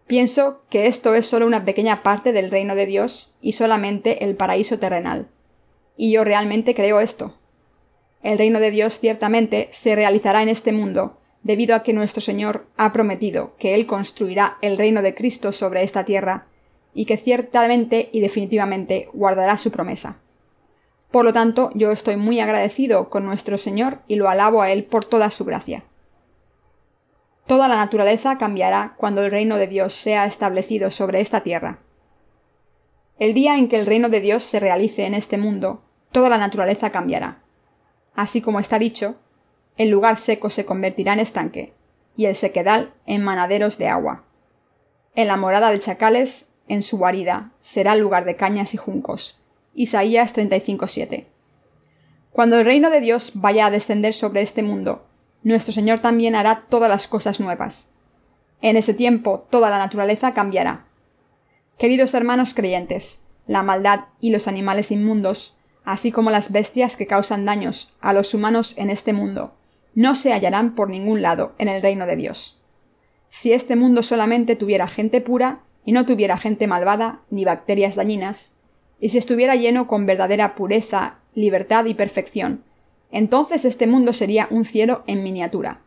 Pienso 0.07 0.63
que 0.69 0.87
esto 0.87 1.15
es 1.15 1.27
solo 1.27 1.45
una 1.45 1.65
pequeña 1.65 2.01
parte 2.01 2.31
del 2.31 2.49
reino 2.49 2.75
de 2.75 2.85
Dios 2.85 3.35
y 3.41 3.51
solamente 3.51 4.23
el 4.23 4.37
paraíso 4.37 4.79
terrenal. 4.79 5.27
Y 5.97 6.13
yo 6.13 6.23
realmente 6.23 6.75
creo 6.75 7.01
esto. 7.01 7.35
El 8.23 8.37
reino 8.37 8.61
de 8.61 8.71
Dios 8.71 8.99
ciertamente 8.99 9.67
se 9.73 9.95
realizará 9.95 10.41
en 10.41 10.47
este 10.47 10.71
mundo, 10.71 11.17
debido 11.43 11.75
a 11.75 11.83
que 11.83 11.93
nuestro 11.93 12.21
Señor 12.21 12.67
ha 12.77 12.91
prometido 12.91 13.55
que 13.57 13.73
Él 13.73 13.85
construirá 13.85 14.57
el 14.61 14.77
reino 14.77 15.01
de 15.01 15.15
Cristo 15.15 15.51
sobre 15.51 15.83
esta 15.83 16.05
tierra, 16.05 16.47
y 16.93 17.05
que 17.05 17.17
ciertamente 17.17 18.09
y 18.11 18.19
definitivamente 18.19 19.09
guardará 19.13 19.57
su 19.57 19.71
promesa. 19.71 20.17
Por 21.09 21.25
lo 21.25 21.33
tanto, 21.33 21.71
yo 21.73 21.91
estoy 21.91 22.15
muy 22.15 22.39
agradecido 22.39 23.09
con 23.09 23.25
nuestro 23.25 23.57
Señor 23.57 23.99
y 24.07 24.15
lo 24.15 24.29
alabo 24.29 24.61
a 24.61 24.71
Él 24.71 24.83
por 24.83 25.05
toda 25.05 25.29
su 25.29 25.45
gracia. 25.45 25.83
Toda 27.47 27.67
la 27.67 27.75
naturaleza 27.75 28.37
cambiará 28.37 28.93
cuando 28.97 29.23
el 29.23 29.31
reino 29.31 29.57
de 29.57 29.67
Dios 29.67 29.93
sea 29.93 30.25
establecido 30.25 30.89
sobre 30.89 31.19
esta 31.19 31.41
tierra. 31.41 31.79
El 33.19 33.33
día 33.33 33.57
en 33.57 33.67
que 33.67 33.77
el 33.77 33.85
reino 33.85 34.09
de 34.09 34.21
Dios 34.21 34.43
se 34.43 34.59
realice 34.59 35.05
en 35.05 35.13
este 35.13 35.37
mundo, 35.37 35.81
toda 36.11 36.29
la 36.29 36.37
naturaleza 36.37 36.91
cambiará. 36.91 37.39
Así 38.15 38.41
como 38.41 38.59
está 38.59 38.79
dicho, 38.79 39.15
el 39.77 39.89
lugar 39.89 40.17
seco 40.17 40.49
se 40.49 40.65
convertirá 40.65 41.13
en 41.13 41.19
estanque, 41.19 41.73
y 42.15 42.25
el 42.25 42.35
sequedal 42.35 42.93
en 43.05 43.23
manaderos 43.23 43.77
de 43.77 43.87
agua. 43.87 44.23
En 45.15 45.27
la 45.27 45.37
morada 45.37 45.71
de 45.71 45.79
chacales, 45.79 46.53
en 46.67 46.83
su 46.83 46.97
guarida, 46.97 47.51
será 47.61 47.95
lugar 47.95 48.25
de 48.25 48.35
cañas 48.35 48.73
y 48.73 48.77
juncos. 48.77 49.41
Isaías 49.73 50.33
35:7. 50.33 51.27
Cuando 52.31 52.57
el 52.57 52.65
reino 52.65 52.89
de 52.89 53.01
Dios 53.01 53.31
vaya 53.35 53.65
a 53.65 53.71
descender 53.71 54.13
sobre 54.13 54.41
este 54.41 54.63
mundo, 54.63 55.05
nuestro 55.43 55.73
Señor 55.73 55.99
también 55.99 56.35
hará 56.35 56.63
todas 56.69 56.89
las 56.89 57.07
cosas 57.07 57.39
nuevas. 57.39 57.93
En 58.61 58.77
ese 58.77 58.93
tiempo 58.93 59.47
toda 59.49 59.69
la 59.69 59.79
naturaleza 59.79 60.33
cambiará. 60.33 60.85
Queridos 61.77 62.13
hermanos 62.13 62.53
creyentes, 62.53 63.25
la 63.47 63.63
maldad 63.63 64.05
y 64.19 64.29
los 64.29 64.47
animales 64.47 64.91
inmundos, 64.91 65.57
así 65.83 66.11
como 66.11 66.29
las 66.29 66.51
bestias 66.51 66.95
que 66.95 67.07
causan 67.07 67.45
daños 67.45 67.95
a 67.99 68.13
los 68.13 68.33
humanos 68.33 68.77
en 68.77 68.89
este 68.89 69.13
mundo, 69.13 69.55
no 69.93 70.15
se 70.15 70.33
hallarán 70.33 70.75
por 70.75 70.89
ningún 70.89 71.21
lado 71.21 71.53
en 71.57 71.67
el 71.67 71.81
reino 71.81 72.05
de 72.05 72.15
Dios. 72.15 72.61
Si 73.29 73.53
este 73.53 73.75
mundo 73.75 74.03
solamente 74.03 74.55
tuviera 74.55 74.87
gente 74.87 75.21
pura 75.21 75.61
y 75.85 75.91
no 75.91 76.05
tuviera 76.05 76.37
gente 76.37 76.67
malvada 76.67 77.21
ni 77.29 77.45
bacterias 77.45 77.95
dañinas, 77.95 78.57
y 78.99 79.09
si 79.09 79.17
estuviera 79.17 79.55
lleno 79.55 79.87
con 79.87 80.05
verdadera 80.05 80.55
pureza, 80.55 81.19
libertad 81.33 81.85
y 81.85 81.93
perfección, 81.93 82.63
entonces 83.11 83.65
este 83.65 83.87
mundo 83.87 84.13
sería 84.13 84.47
un 84.51 84.65
cielo 84.65 85.03
en 85.07 85.23
miniatura. 85.23 85.81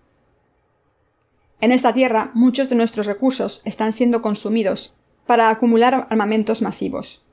En 1.61 1.73
esta 1.73 1.95
tierra 1.95 2.31
muchos 2.35 2.69
de 2.69 2.77
nuestros 2.77 3.07
recursos 3.07 3.63
están 3.65 3.93
siendo 3.93 4.21
consumidos 4.21 4.95
para 5.27 5.49
acumular 5.49 6.07
armamentos 6.11 6.61
masivos. 6.61 7.25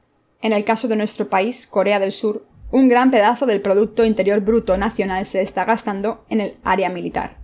En 0.41 0.53
el 0.53 0.63
caso 0.63 0.88
de 0.88 0.95
nuestro 0.95 1.29
país, 1.29 1.67
Corea 1.67 1.99
del 1.99 2.12
Sur, 2.12 2.45
un 2.71 2.88
gran 2.88 3.12
pedazo 3.12 3.45
del 3.45 3.62
Producto 3.62 4.05
Interior 4.05 4.39
Bruto 4.39 4.77
nacional 4.77 5.25
se 5.25 5.41
está 5.41 5.65
gastando 5.65 6.25
en 6.29 6.39
el 6.39 6.57
área 6.63 6.89
militar. 6.89 7.38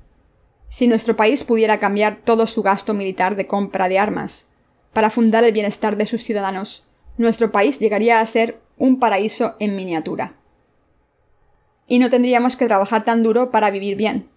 Si 0.69 0.87
nuestro 0.87 1.15
país 1.15 1.43
pudiera 1.43 1.79
cambiar 1.79 2.17
todo 2.23 2.47
su 2.47 2.63
gasto 2.63 2.93
militar 2.93 3.35
de 3.35 3.45
compra 3.45 3.89
de 3.89 3.99
armas 3.99 4.49
para 4.93 5.09
fundar 5.09 5.43
el 5.43 5.51
bienestar 5.51 5.97
de 5.97 6.05
sus 6.05 6.23
ciudadanos, 6.23 6.85
nuestro 7.17 7.51
país 7.51 7.79
llegaría 7.79 8.19
a 8.19 8.25
ser 8.25 8.59
un 8.77 8.99
paraíso 8.99 9.55
en 9.59 9.75
miniatura. 9.75 10.35
Y 11.87 11.99
no 11.99 12.09
tendríamos 12.09 12.55
que 12.55 12.67
trabajar 12.67 13.03
tan 13.03 13.23
duro 13.23 13.51
para 13.51 13.69
vivir 13.69 13.95
bien. 13.95 14.29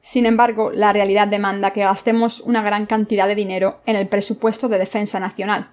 Sin 0.00 0.24
embargo, 0.26 0.70
la 0.72 0.92
realidad 0.92 1.28
demanda 1.28 1.72
que 1.72 1.80
gastemos 1.80 2.40
una 2.40 2.62
gran 2.62 2.86
cantidad 2.86 3.26
de 3.26 3.34
dinero 3.34 3.80
en 3.86 3.96
el 3.96 4.08
presupuesto 4.08 4.68
de 4.68 4.78
defensa 4.78 5.18
nacional. 5.20 5.72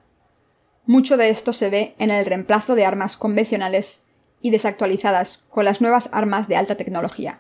Mucho 0.86 1.18
de 1.18 1.30
esto 1.30 1.54
se 1.54 1.70
ve 1.70 1.96
en 2.00 2.10
el 2.10 2.26
reemplazo 2.26 2.76
de 2.76 2.86
armas 2.86 3.18
convencionales 3.18 4.05
y 4.46 4.52
desactualizadas 4.52 5.44
con 5.50 5.66
las 5.66 5.82
nuevas 5.82 6.08
armas 6.14 6.48
de 6.48 6.56
alta 6.56 6.76
tecnología. 6.76 7.40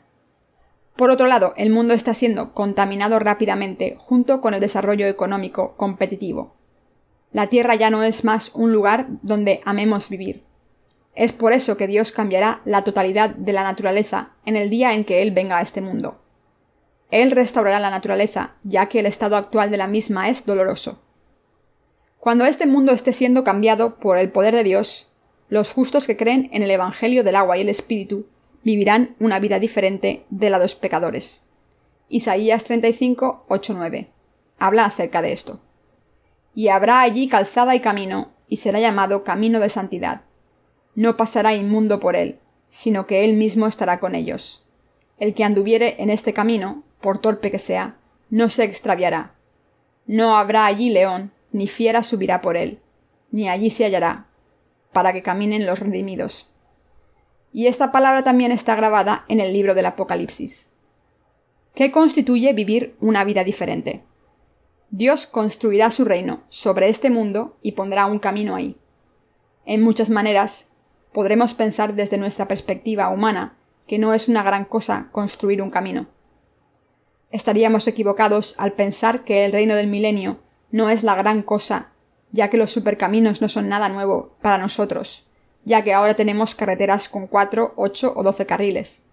Por 0.95 1.11
otro 1.11 1.27
lado, 1.27 1.53
el 1.55 1.69
mundo 1.69 1.93
está 1.93 2.15
siendo 2.15 2.55
contaminado 2.55 3.19
rápidamente 3.19 3.93
junto 3.95 4.41
con 4.41 4.55
el 4.55 4.59
desarrollo 4.59 5.05
económico 5.05 5.75
competitivo. 5.77 6.55
La 7.31 7.45
Tierra 7.47 7.75
ya 7.75 7.91
no 7.91 8.01
es 8.01 8.25
más 8.25 8.55
un 8.55 8.71
lugar 8.71 9.05
donde 9.21 9.61
amemos 9.65 10.09
vivir. 10.09 10.45
Es 11.13 11.31
por 11.31 11.53
eso 11.53 11.77
que 11.77 11.85
Dios 11.85 12.11
cambiará 12.11 12.61
la 12.65 12.83
totalidad 12.83 13.29
de 13.29 13.53
la 13.53 13.61
naturaleza 13.61 14.31
en 14.43 14.55
el 14.55 14.71
día 14.71 14.95
en 14.95 15.05
que 15.05 15.21
Él 15.21 15.29
venga 15.29 15.59
a 15.59 15.61
este 15.61 15.81
mundo. 15.81 16.23
Él 17.11 17.29
restaurará 17.29 17.79
la 17.79 17.91
naturaleza, 17.91 18.55
ya 18.63 18.87
que 18.87 18.99
el 19.01 19.05
estado 19.05 19.35
actual 19.35 19.69
de 19.69 19.77
la 19.77 19.85
misma 19.85 20.27
es 20.29 20.43
doloroso. 20.43 21.03
Cuando 22.17 22.45
este 22.45 22.65
mundo 22.65 22.93
esté 22.93 23.11
siendo 23.13 23.43
cambiado 23.43 23.97
por 23.97 24.17
el 24.17 24.31
poder 24.31 24.55
de 24.55 24.63
Dios, 24.63 25.11
los 25.49 25.71
justos 25.71 26.07
que 26.07 26.17
creen 26.17 26.49
en 26.51 26.63
el 26.63 26.71
Evangelio 26.71 27.23
del 27.23 27.35
agua 27.35 27.57
y 27.57 27.61
el 27.61 27.69
Espíritu 27.69 28.27
vivirán 28.63 29.15
una 29.19 29.39
vida 29.39 29.59
diferente 29.59 30.25
de 30.29 30.49
la 30.49 30.57
de 30.57 30.65
los 30.65 30.75
pecadores. 30.75 31.47
Isaías 32.09 32.63
35, 32.63 33.45
8, 33.47 33.73
9. 33.77 34.09
Habla 34.57 34.85
acerca 34.85 35.21
de 35.21 35.31
esto. 35.31 35.61
Y 36.53 36.69
habrá 36.69 37.01
allí 37.01 37.27
calzada 37.27 37.75
y 37.75 37.79
camino, 37.79 38.31
y 38.47 38.57
será 38.57 38.79
llamado 38.79 39.23
camino 39.23 39.59
de 39.59 39.69
santidad. 39.69 40.21
No 40.95 41.17
pasará 41.17 41.53
inmundo 41.53 41.99
por 41.99 42.15
él, 42.15 42.39
sino 42.69 43.05
que 43.05 43.23
él 43.25 43.35
mismo 43.35 43.67
estará 43.67 43.99
con 43.99 44.15
ellos. 44.15 44.65
El 45.17 45.33
que 45.33 45.43
anduviere 45.43 46.01
en 46.01 46.09
este 46.09 46.33
camino, 46.33 46.83
por 47.01 47.19
torpe 47.19 47.51
que 47.51 47.59
sea, 47.59 47.97
no 48.29 48.49
se 48.49 48.63
extraviará. 48.63 49.35
No 50.07 50.37
habrá 50.37 50.65
allí 50.65 50.89
león, 50.89 51.31
ni 51.51 51.67
fiera 51.67 52.03
subirá 52.03 52.41
por 52.41 52.57
él, 52.57 52.79
ni 53.31 53.47
allí 53.49 53.69
se 53.69 53.85
hallará, 53.85 54.27
para 54.95 55.11
que 55.11 55.21
caminen 55.21 55.65
los 55.65 55.81
redimidos. 55.81 56.49
Y 57.51 57.67
esta 57.67 57.91
palabra 57.91 58.23
también 58.23 58.53
está 58.53 58.75
grabada 58.75 59.25
en 59.27 59.41
el 59.41 59.51
libro 59.51 59.75
del 59.75 59.87
Apocalipsis. 59.87 60.73
¿Qué 61.73 61.91
constituye 61.91 62.53
vivir 62.53 62.95
una 63.01 63.25
vida 63.25 63.43
diferente? 63.43 64.03
Dios 64.91 65.27
construirá 65.27 65.91
su 65.91 66.05
reino 66.05 66.43
sobre 66.47 66.87
este 66.87 67.09
mundo 67.09 67.57
y 67.61 67.73
pondrá 67.73 68.05
un 68.05 68.19
camino 68.19 68.55
ahí. 68.55 68.77
En 69.65 69.81
muchas 69.81 70.09
maneras, 70.09 70.71
podremos 71.11 71.53
pensar 71.53 71.95
desde 71.95 72.17
nuestra 72.17 72.47
perspectiva 72.47 73.09
humana 73.09 73.57
que 73.87 73.99
no 73.99 74.13
es 74.13 74.29
una 74.29 74.43
gran 74.43 74.63
cosa 74.63 75.09
construir 75.11 75.61
un 75.61 75.71
camino. 75.71 76.07
Estaríamos 77.31 77.85
equivocados 77.89 78.55
al 78.57 78.71
pensar 78.71 79.25
que 79.25 79.43
el 79.43 79.51
reino 79.51 79.75
del 79.75 79.87
milenio 79.87 80.39
no 80.71 80.89
es 80.89 81.03
la 81.03 81.15
gran 81.15 81.41
cosa 81.41 81.91
ya 82.31 82.49
que 82.49 82.57
los 82.57 82.71
supercaminos 82.71 83.41
no 83.41 83.49
son 83.49 83.69
nada 83.69 83.89
nuevo 83.89 84.35
para 84.41 84.57
nosotros, 84.57 85.27
ya 85.63 85.83
que 85.83 85.93
ahora 85.93 86.15
tenemos 86.15 86.55
carreteras 86.55 87.09
con 87.09 87.27
cuatro, 87.27 87.73
ocho 87.75 88.13
o 88.15 88.23
doce 88.23 88.45
carriles. 88.45 89.03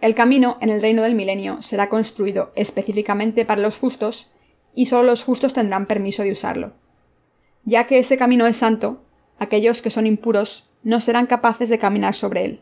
El 0.00 0.14
camino 0.14 0.58
en 0.60 0.70
el 0.70 0.80
reino 0.80 1.02
del 1.02 1.16
milenio 1.16 1.60
será 1.60 1.88
construido 1.88 2.52
específicamente 2.54 3.44
para 3.44 3.60
los 3.60 3.78
justos 3.78 4.30
y 4.74 4.86
solo 4.86 5.04
los 5.04 5.24
justos 5.24 5.54
tendrán 5.54 5.86
permiso 5.86 6.22
de 6.22 6.30
usarlo. 6.30 6.72
Ya 7.64 7.86
que 7.86 7.98
ese 7.98 8.16
camino 8.16 8.46
es 8.46 8.56
santo, 8.56 9.02
aquellos 9.38 9.82
que 9.82 9.90
son 9.90 10.06
impuros 10.06 10.70
no 10.84 11.00
serán 11.00 11.26
capaces 11.26 11.68
de 11.68 11.78
caminar 11.78 12.14
sobre 12.14 12.44
él. 12.44 12.60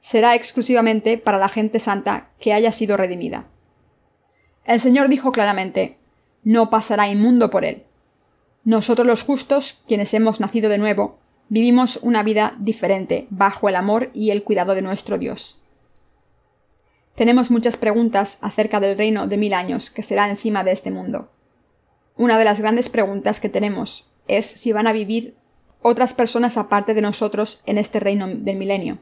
Será 0.00 0.34
exclusivamente 0.34 1.16
para 1.18 1.38
la 1.38 1.48
gente 1.48 1.80
santa 1.80 2.28
que 2.38 2.52
haya 2.52 2.72
sido 2.72 2.96
redimida. 2.96 3.46
El 4.64 4.80
Señor 4.80 5.08
dijo 5.08 5.32
claramente 5.32 5.98
No 6.44 6.68
pasará 6.70 7.08
inmundo 7.08 7.50
por 7.50 7.64
él. 7.64 7.84
Nosotros 8.64 9.06
los 9.06 9.22
justos, 9.22 9.78
quienes 9.88 10.12
hemos 10.12 10.40
nacido 10.40 10.68
de 10.68 10.78
nuevo, 10.78 11.18
vivimos 11.48 11.98
una 12.02 12.22
vida 12.22 12.56
diferente, 12.58 13.26
bajo 13.30 13.68
el 13.68 13.76
amor 13.76 14.10
y 14.12 14.30
el 14.30 14.42
cuidado 14.42 14.74
de 14.74 14.82
nuestro 14.82 15.18
Dios. 15.18 15.58
Tenemos 17.14 17.50
muchas 17.50 17.76
preguntas 17.76 18.38
acerca 18.42 18.80
del 18.80 18.96
reino 18.96 19.26
de 19.26 19.36
mil 19.36 19.54
años 19.54 19.90
que 19.90 20.02
será 20.02 20.28
encima 20.28 20.62
de 20.64 20.72
este 20.72 20.90
mundo. 20.90 21.30
Una 22.16 22.38
de 22.38 22.44
las 22.44 22.60
grandes 22.60 22.88
preguntas 22.88 23.40
que 23.40 23.48
tenemos 23.48 24.10
es 24.28 24.46
si 24.46 24.72
van 24.72 24.86
a 24.86 24.92
vivir 24.92 25.34
otras 25.82 26.14
personas 26.14 26.56
aparte 26.56 26.94
de 26.94 27.00
nosotros 27.00 27.62
en 27.66 27.78
este 27.78 27.98
reino 28.00 28.28
del 28.28 28.56
milenio. 28.56 28.98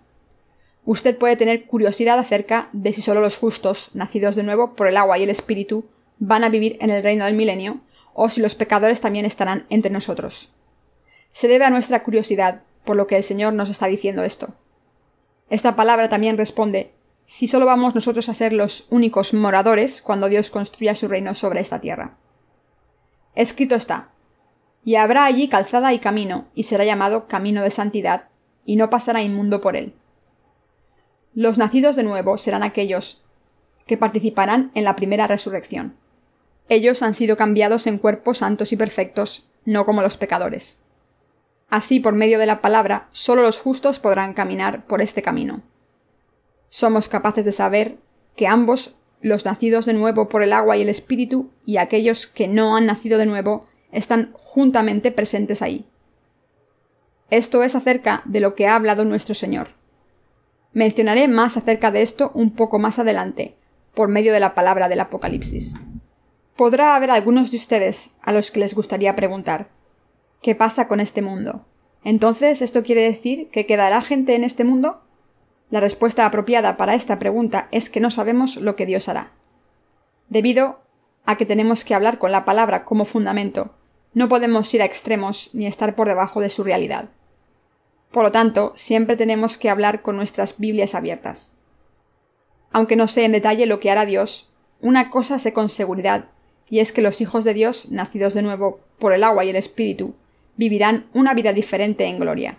Usted 0.84 1.18
puede 1.18 1.36
tener 1.36 1.66
curiosidad 1.66 2.18
acerca 2.18 2.70
de 2.72 2.92
si 2.92 3.02
solo 3.02 3.20
los 3.20 3.36
justos, 3.36 3.90
nacidos 3.94 4.36
de 4.36 4.42
nuevo 4.42 4.74
por 4.74 4.88
el 4.88 4.96
agua 4.96 5.18
y 5.18 5.24
el 5.24 5.30
espíritu, 5.30 5.84
van 6.18 6.44
a 6.44 6.48
vivir 6.48 6.78
en 6.80 6.90
el 6.90 7.02
reino 7.02 7.24
del 7.24 7.34
milenio, 7.34 7.80
o 8.20 8.28
si 8.30 8.40
los 8.40 8.56
pecadores 8.56 9.00
también 9.00 9.24
estarán 9.24 9.64
entre 9.70 9.92
nosotros. 9.92 10.52
Se 11.30 11.46
debe 11.46 11.64
a 11.64 11.70
nuestra 11.70 12.02
curiosidad, 12.02 12.62
por 12.84 12.96
lo 12.96 13.06
que 13.06 13.16
el 13.16 13.22
Señor 13.22 13.52
nos 13.52 13.70
está 13.70 13.86
diciendo 13.86 14.24
esto. 14.24 14.54
Esta 15.50 15.76
palabra 15.76 16.08
también 16.08 16.36
responde 16.36 16.90
si 17.26 17.46
solo 17.46 17.64
vamos 17.64 17.94
nosotros 17.94 18.28
a 18.28 18.34
ser 18.34 18.52
los 18.52 18.88
únicos 18.90 19.34
moradores 19.34 20.02
cuando 20.02 20.28
Dios 20.28 20.50
construya 20.50 20.96
su 20.96 21.06
reino 21.06 21.32
sobre 21.36 21.60
esta 21.60 21.80
tierra. 21.80 22.16
Escrito 23.36 23.76
está 23.76 24.10
y 24.84 24.96
habrá 24.96 25.24
allí 25.24 25.46
calzada 25.48 25.92
y 25.92 26.00
camino, 26.00 26.46
y 26.54 26.64
será 26.64 26.84
llamado 26.84 27.28
camino 27.28 27.62
de 27.62 27.70
santidad, 27.70 28.24
y 28.64 28.74
no 28.74 28.90
pasará 28.90 29.22
inmundo 29.22 29.60
por 29.60 29.76
él. 29.76 29.94
Los 31.34 31.56
nacidos 31.56 31.94
de 31.94 32.02
nuevo 32.02 32.36
serán 32.36 32.64
aquellos 32.64 33.22
que 33.86 33.96
participarán 33.96 34.72
en 34.74 34.82
la 34.82 34.96
primera 34.96 35.28
resurrección. 35.28 35.97
Ellos 36.68 37.02
han 37.02 37.14
sido 37.14 37.36
cambiados 37.36 37.86
en 37.86 37.98
cuerpos 37.98 38.38
santos 38.38 38.72
y 38.72 38.76
perfectos, 38.76 39.48
no 39.64 39.86
como 39.86 40.02
los 40.02 40.16
pecadores. 40.16 40.82
Así, 41.68 42.00
por 42.00 42.14
medio 42.14 42.38
de 42.38 42.46
la 42.46 42.60
palabra, 42.60 43.08
solo 43.12 43.42
los 43.42 43.60
justos 43.60 43.98
podrán 43.98 44.34
caminar 44.34 44.86
por 44.86 45.02
este 45.02 45.22
camino. 45.22 45.62
Somos 46.70 47.08
capaces 47.08 47.44
de 47.44 47.52
saber 47.52 47.98
que 48.36 48.46
ambos, 48.46 48.96
los 49.20 49.44
nacidos 49.44 49.86
de 49.86 49.94
nuevo 49.94 50.28
por 50.28 50.42
el 50.42 50.52
agua 50.52 50.76
y 50.76 50.82
el 50.82 50.88
espíritu, 50.88 51.50
y 51.64 51.78
aquellos 51.78 52.26
que 52.26 52.48
no 52.48 52.76
han 52.76 52.86
nacido 52.86 53.18
de 53.18 53.26
nuevo, 53.26 53.64
están 53.90 54.32
juntamente 54.34 55.10
presentes 55.10 55.62
ahí. 55.62 55.86
Esto 57.30 57.62
es 57.62 57.74
acerca 57.74 58.22
de 58.24 58.40
lo 58.40 58.54
que 58.54 58.66
ha 58.66 58.74
hablado 58.74 59.04
nuestro 59.04 59.34
Señor. 59.34 59.68
Mencionaré 60.72 61.28
más 61.28 61.56
acerca 61.56 61.90
de 61.90 62.02
esto 62.02 62.30
un 62.34 62.54
poco 62.54 62.78
más 62.78 62.98
adelante, 62.98 63.56
por 63.94 64.08
medio 64.08 64.32
de 64.32 64.40
la 64.40 64.54
palabra 64.54 64.88
del 64.88 65.00
Apocalipsis. 65.00 65.74
Podrá 66.58 66.96
haber 66.96 67.12
algunos 67.12 67.52
de 67.52 67.56
ustedes 67.56 68.16
a 68.20 68.32
los 68.32 68.50
que 68.50 68.58
les 68.58 68.74
gustaría 68.74 69.14
preguntar 69.14 69.68
¿Qué 70.42 70.56
pasa 70.56 70.88
con 70.88 70.98
este 70.98 71.22
mundo? 71.22 71.64
Entonces, 72.02 72.62
¿esto 72.62 72.82
quiere 72.82 73.02
decir 73.02 73.48
que 73.50 73.64
quedará 73.64 74.02
gente 74.02 74.34
en 74.34 74.42
este 74.42 74.64
mundo? 74.64 75.00
La 75.70 75.78
respuesta 75.78 76.26
apropiada 76.26 76.76
para 76.76 76.96
esta 76.96 77.20
pregunta 77.20 77.68
es 77.70 77.88
que 77.88 78.00
no 78.00 78.10
sabemos 78.10 78.56
lo 78.56 78.74
que 78.74 78.86
Dios 78.86 79.08
hará. 79.08 79.30
Debido 80.30 80.80
a 81.24 81.36
que 81.36 81.46
tenemos 81.46 81.84
que 81.84 81.94
hablar 81.94 82.18
con 82.18 82.32
la 82.32 82.44
palabra 82.44 82.84
como 82.84 83.04
fundamento, 83.04 83.76
no 84.12 84.28
podemos 84.28 84.74
ir 84.74 84.82
a 84.82 84.84
extremos 84.84 85.50
ni 85.52 85.64
estar 85.64 85.94
por 85.94 86.08
debajo 86.08 86.40
de 86.40 86.50
su 86.50 86.64
realidad. 86.64 87.08
Por 88.10 88.24
lo 88.24 88.32
tanto, 88.32 88.72
siempre 88.74 89.16
tenemos 89.16 89.58
que 89.58 89.70
hablar 89.70 90.02
con 90.02 90.16
nuestras 90.16 90.58
Biblias 90.58 90.96
abiertas. 90.96 91.54
Aunque 92.72 92.96
no 92.96 93.06
sé 93.06 93.24
en 93.24 93.30
detalle 93.30 93.66
lo 93.66 93.78
que 93.78 93.92
hará 93.92 94.06
Dios, 94.06 94.50
una 94.80 95.08
cosa 95.10 95.38
sé 95.38 95.52
con 95.52 95.68
seguridad, 95.68 96.30
y 96.70 96.80
es 96.80 96.92
que 96.92 97.02
los 97.02 97.20
hijos 97.20 97.44
de 97.44 97.54
Dios, 97.54 97.90
nacidos 97.90 98.34
de 98.34 98.42
nuevo 98.42 98.80
por 98.98 99.12
el 99.12 99.24
agua 99.24 99.44
y 99.44 99.50
el 99.50 99.56
Espíritu, 99.56 100.14
vivirán 100.56 101.06
una 101.14 101.34
vida 101.34 101.52
diferente 101.52 102.04
en 102.04 102.18
gloria. 102.18 102.58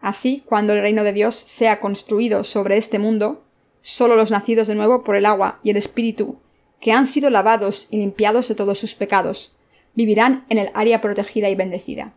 Así, 0.00 0.42
cuando 0.46 0.72
el 0.72 0.82
reino 0.82 1.04
de 1.04 1.12
Dios 1.12 1.36
sea 1.36 1.80
construido 1.80 2.44
sobre 2.44 2.76
este 2.76 2.98
mundo, 2.98 3.42
solo 3.82 4.16
los 4.16 4.30
nacidos 4.30 4.68
de 4.68 4.74
nuevo 4.74 5.04
por 5.04 5.16
el 5.16 5.26
agua 5.26 5.58
y 5.62 5.70
el 5.70 5.76
Espíritu, 5.76 6.38
que 6.80 6.92
han 6.92 7.06
sido 7.06 7.30
lavados 7.30 7.88
y 7.90 7.98
limpiados 7.98 8.48
de 8.48 8.54
todos 8.54 8.78
sus 8.78 8.94
pecados, 8.94 9.54
vivirán 9.94 10.44
en 10.48 10.58
el 10.58 10.70
área 10.74 11.00
protegida 11.00 11.48
y 11.48 11.54
bendecida. 11.54 12.12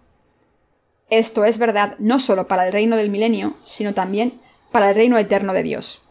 Esto 1.10 1.46
es 1.46 1.58
verdad 1.58 1.96
no 1.98 2.20
solo 2.20 2.48
para 2.48 2.68
el 2.68 2.74
reino 2.74 2.96
del 2.96 3.10
milenio, 3.10 3.56
sino 3.64 3.94
también 3.94 4.40
para 4.72 4.90
el 4.90 4.96
reino 4.96 5.18
eterno 5.18 5.54
de 5.54 5.64
Dios. 5.64 6.02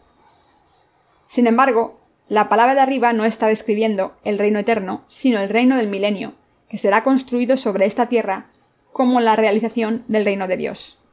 Sin 1.27 1.47
embargo, 1.47 1.98
la 2.29 2.47
palabra 2.47 2.75
de 2.75 2.81
arriba 2.81 3.11
no 3.11 3.25
está 3.25 3.47
describiendo 3.47 4.13
el 4.23 4.37
reino 4.37 4.59
eterno, 4.59 5.03
sino 5.07 5.39
el 5.39 5.49
reino 5.49 5.77
del 5.77 5.89
milenio, 5.89 6.35
que 6.69 6.77
será 6.77 7.03
construido 7.03 7.57
sobre 7.57 7.87
esta 7.87 8.07
tierra 8.07 8.51
como 8.93 9.19
la 9.19 9.35
realización 9.35 10.03
del 10.07 10.25
reino 10.25 10.47
de 10.47 10.55
Dios. 10.55 11.03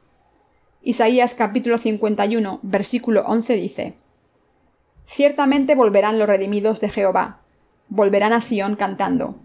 Isaías 0.83 1.33
capítulo 1.33 1.79
51, 1.79 2.59
versículo 2.61 3.23
11 3.25 3.53
dice 3.55 3.93
Ciertamente 5.07 5.73
volverán 5.73 6.19
los 6.19 6.27
redimidos 6.27 6.81
de 6.81 6.89
Jehová, 6.89 7.41
volverán 7.89 8.31
a 8.31 8.41
Sión 8.41 8.75
cantando, 8.75 9.37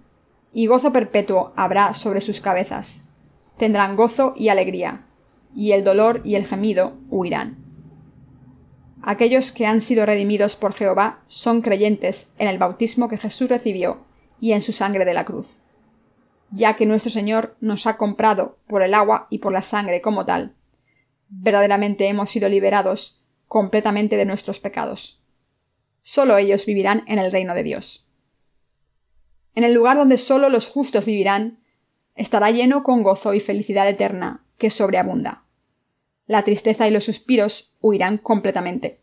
y 0.53 0.67
gozo 0.67 0.93
perpetuo 0.93 1.55
habrá 1.57 1.95
sobre 1.95 2.21
sus 2.21 2.43
cabezas. 2.43 3.09
Tendrán 3.57 3.97
gozo 3.97 4.35
y 4.37 4.51
alegría, 4.51 5.07
y 5.55 5.73
el 5.73 5.85
dolor 5.85 6.21
y 6.23 6.35
el 6.35 6.47
gemido 6.47 6.99
huirán. 7.09 7.62
Aquellos 9.03 9.53
que 9.53 9.67
han 9.67 9.83
sido 9.83 10.07
redimidos 10.07 10.57
por 10.57 10.75
Jehová 10.75 11.21
son 11.27 11.61
creyentes 11.61 12.33
en 12.39 12.49
el 12.49 12.59
bautismo 12.59 13.09
que 13.09 13.19
Jesús 13.19 13.49
recibió 13.49 14.05
y 14.41 14.53
en 14.53 14.63
su 14.63 14.73
sangre 14.73 15.05
de 15.05 15.15
la 15.15 15.25
cruz 15.25 15.59
ya 16.53 16.77
que 16.77 16.87
nuestro 16.87 17.11
Señor 17.11 17.57
nos 17.61 17.87
ha 17.87 17.97
comprado 17.97 18.59
por 18.69 18.83
el 18.83 18.95
agua 18.95 19.27
y 19.31 19.39
por 19.39 19.53
la 19.53 19.63
sangre 19.63 20.01
como 20.03 20.25
tal. 20.25 20.55
Verdaderamente 21.29 22.07
hemos 22.07 22.31
sido 22.31 22.49
liberados 22.49 23.25
completamente 23.49 24.17
de 24.17 24.27
nuestros 24.27 24.61
pecados. 24.61 25.23
Solo 26.03 26.37
ellos 26.37 26.67
vivirán 26.67 27.05
en 27.07 27.19
el 27.19 27.33
reino 27.33 27.55
de 27.55 27.63
Dios. 27.63 28.09
En 29.55 29.65
el 29.65 29.73
lugar 29.73 29.97
donde 29.97 30.19
solo 30.19 30.49
los 30.49 30.69
justos 30.69 31.07
vivirán, 31.07 31.59
estará 32.15 32.51
lleno 32.51 32.83
con 32.83 33.03
gozo 33.03 33.35
y 33.35 33.41
felicidad 33.41 33.89
eterna 33.89 34.45
que 34.59 34.71
sobreabunda. 34.71 35.42
La 36.27 36.43
tristeza 36.45 36.87
y 36.89 36.91
los 36.91 37.05
suspiros 37.05 37.75
huirán 37.81 38.19
completamente. 38.19 39.01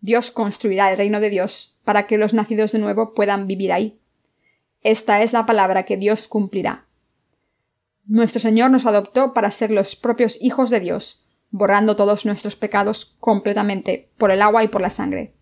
Dios 0.00 0.30
construirá 0.30 0.90
el 0.90 0.96
reino 0.96 1.20
de 1.20 1.30
Dios 1.30 1.78
para 1.84 2.06
que 2.06 2.18
los 2.18 2.34
nacidos 2.34 2.72
de 2.72 2.78
nuevo 2.78 3.14
puedan 3.14 3.46
vivir 3.46 3.72
ahí 3.72 3.98
esta 4.86 5.20
es 5.20 5.32
la 5.32 5.46
palabra 5.46 5.82
que 5.82 5.96
Dios 5.96 6.28
cumplirá. 6.28 6.86
Nuestro 8.06 8.38
Señor 8.38 8.70
nos 8.70 8.86
adoptó 8.86 9.34
para 9.34 9.50
ser 9.50 9.72
los 9.72 9.96
propios 9.96 10.38
hijos 10.40 10.70
de 10.70 10.78
Dios, 10.78 11.24
borrando 11.50 11.96
todos 11.96 12.24
nuestros 12.24 12.54
pecados 12.54 13.16
completamente 13.18 14.10
por 14.16 14.30
el 14.30 14.42
agua 14.42 14.62
y 14.62 14.68
por 14.68 14.80
la 14.80 14.90
sangre. 14.90 15.34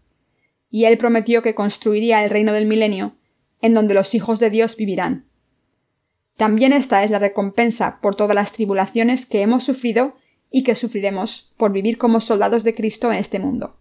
Y 0.71 0.87
Él 0.87 0.97
prometió 0.97 1.43
que 1.43 1.55
construiría 1.55 2.25
el 2.25 2.31
reino 2.31 2.55
del 2.55 2.65
milenio, 2.65 3.17
en 3.61 3.75
donde 3.75 3.93
los 3.93 4.15
hijos 4.15 4.41
de 4.41 4.49
Dios 4.49 4.77
vivirán. 4.77 5.27
También 6.39 6.73
esta 6.73 7.05
es 7.05 7.11
la 7.11 7.19
recompensa 7.19 7.99
por 8.01 8.17
todas 8.17 8.35
las 8.35 8.53
tribulaciones 8.53 9.27
que 9.27 9.43
hemos 9.43 9.63
sufrido 9.63 10.17
y 10.57 10.63
que 10.63 10.77
sufriremos 10.77 11.53
por 11.57 11.73
vivir 11.73 11.99
como 11.99 12.21
soldados 12.21 12.63
de 12.63 12.77
Cristo 12.77 13.11
en 13.11 13.19
este 13.19 13.41
mundo. 13.41 13.77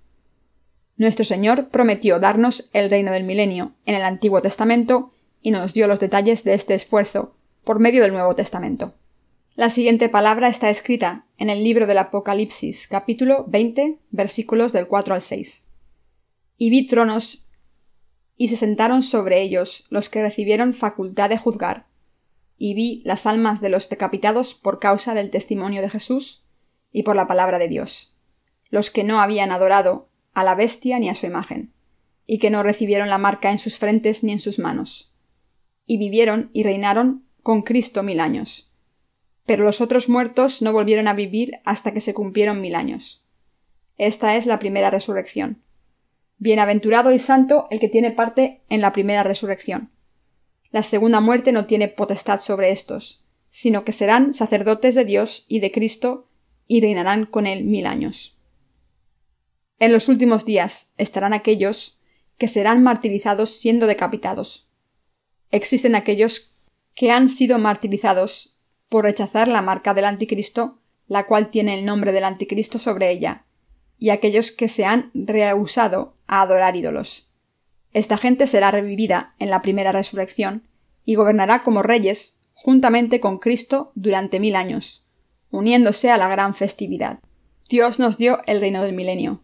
Nuestro 0.97 1.23
Señor 1.23 1.69
prometió 1.69 2.19
darnos 2.19 2.71
el 2.73 2.89
reino 2.89 3.11
del 3.11 3.25
milenio 3.25 3.75
en 3.85 3.93
el 3.93 4.01
Antiguo 4.01 4.41
Testamento 4.41 5.11
y 5.39 5.51
nos 5.51 5.75
dio 5.75 5.85
los 5.85 5.99
detalles 5.99 6.43
de 6.43 6.55
este 6.55 6.73
esfuerzo 6.73 7.35
por 7.63 7.79
medio 7.79 8.01
del 8.01 8.11
Nuevo 8.11 8.33
Testamento. 8.33 8.95
La 9.53 9.69
siguiente 9.69 10.09
palabra 10.09 10.47
está 10.47 10.71
escrita 10.71 11.27
en 11.37 11.51
el 11.51 11.63
libro 11.63 11.85
del 11.85 11.99
Apocalipsis, 11.99 12.87
capítulo 12.87 13.45
20, 13.47 13.99
versículos 14.09 14.73
del 14.73 14.87
4 14.87 15.13
al 15.13 15.21
6. 15.21 15.67
Y 16.57 16.71
vi 16.71 16.87
tronos, 16.87 17.45
y 18.35 18.47
se 18.47 18.57
sentaron 18.57 19.03
sobre 19.03 19.43
ellos 19.43 19.85
los 19.91 20.09
que 20.09 20.23
recibieron 20.23 20.73
facultad 20.73 21.29
de 21.29 21.37
juzgar, 21.37 21.85
y 22.57 22.73
vi 22.73 23.03
las 23.05 23.27
almas 23.27 23.61
de 23.61 23.69
los 23.69 23.89
decapitados 23.89 24.55
por 24.55 24.79
causa 24.79 25.13
del 25.13 25.29
testimonio 25.29 25.83
de 25.83 25.89
Jesús 25.89 26.42
y 26.93 27.03
por 27.03 27.17
la 27.17 27.27
palabra 27.27 27.59
de 27.59 27.67
Dios, 27.67 28.15
los 28.69 28.89
que 28.89 29.03
no 29.03 29.19
habían 29.19 29.51
adorado 29.51 30.07
a 30.33 30.45
la 30.45 30.55
bestia 30.55 30.97
ni 30.99 31.09
a 31.09 31.15
su 31.15 31.25
imagen, 31.25 31.73
y 32.25 32.39
que 32.39 32.49
no 32.49 32.63
recibieron 32.63 33.09
la 33.09 33.17
marca 33.17 33.51
en 33.51 33.59
sus 33.59 33.77
frentes 33.77 34.23
ni 34.23 34.31
en 34.31 34.39
sus 34.39 34.57
manos 34.59 35.13
y 35.85 35.97
vivieron 35.97 36.49
y 36.53 36.63
reinaron 36.63 37.25
con 37.41 37.61
Cristo 37.61 38.03
mil 38.03 38.19
años. 38.19 38.71
Pero 39.45 39.63
los 39.63 39.81
otros 39.81 40.07
muertos 40.07 40.61
no 40.61 40.71
volvieron 40.71 41.07
a 41.07 41.13
vivir 41.13 41.59
hasta 41.65 41.93
que 41.93 42.01
se 42.01 42.13
cumplieron 42.13 42.61
mil 42.61 42.75
años. 42.75 43.25
Esta 43.97 44.35
es 44.35 44.45
la 44.45 44.59
primera 44.59 44.89
resurrección. 44.89 45.61
Bienaventurado 46.37 47.11
y 47.11 47.19
santo 47.19 47.67
el 47.69 47.79
que 47.79 47.89
tiene 47.89 48.11
parte 48.11 48.61
en 48.69 48.81
la 48.81 48.93
primera 48.93 49.23
resurrección. 49.23 49.91
La 50.71 50.83
segunda 50.83 51.19
muerte 51.19 51.51
no 51.51 51.65
tiene 51.65 51.89
potestad 51.89 52.39
sobre 52.39 52.71
estos, 52.71 53.23
sino 53.49 53.83
que 53.83 53.91
serán 53.91 54.33
sacerdotes 54.33 54.95
de 54.95 55.05
Dios 55.05 55.45
y 55.47 55.59
de 55.59 55.71
Cristo 55.71 56.27
y 56.73 56.81
reinarán 56.81 57.25
con 57.25 57.45
él 57.45 57.63
mil 57.63 57.85
años. 57.85 58.37
En 59.79 59.91
los 59.91 60.09
últimos 60.09 60.45
días 60.45 60.93
estarán 60.97 61.33
aquellos 61.33 61.99
que 62.37 62.47
serán 62.47 62.83
martirizados 62.83 63.51
siendo 63.59 63.87
decapitados 63.87 64.67
existen 65.53 65.93
aquellos 65.93 66.55
que 66.95 67.11
han 67.11 67.29
sido 67.29 67.59
martirizados 67.59 68.57
por 68.89 69.05
rechazar 69.05 69.47
la 69.47 69.61
marca 69.61 69.93
del 69.93 70.05
anticristo, 70.05 70.79
la 71.07 71.25
cual 71.27 71.51
tiene 71.51 71.77
el 71.77 71.85
nombre 71.85 72.11
del 72.11 72.23
anticristo 72.23 72.79
sobre 72.79 73.11
ella, 73.11 73.45
y 73.99 74.09
aquellos 74.09 74.51
que 74.51 74.67
se 74.67 74.83
han 74.83 75.11
rehusado 75.13 76.17
a 76.25 76.41
adorar 76.41 76.75
ídolos. 76.75 77.29
Esta 77.93 78.17
gente 78.17 78.47
será 78.47 78.71
revivida 78.71 79.35
en 79.37 79.51
la 79.51 79.61
primera 79.61 79.91
resurrección 79.91 80.67
y 81.05 81.15
gobernará 81.15 81.61
como 81.61 81.83
reyes 81.83 82.39
juntamente 82.55 83.19
con 83.19 83.37
Cristo 83.37 83.91
durante 83.93 84.39
mil 84.39 84.55
años, 84.55 85.02
uniéndose 85.53 86.09
a 86.09 86.17
la 86.17 86.27
gran 86.27 86.55
festividad. 86.55 87.19
Dios 87.69 87.99
nos 87.99 88.17
dio 88.17 88.39
el 88.47 88.59
reino 88.59 88.81
del 88.81 88.93
milenio, 88.93 89.43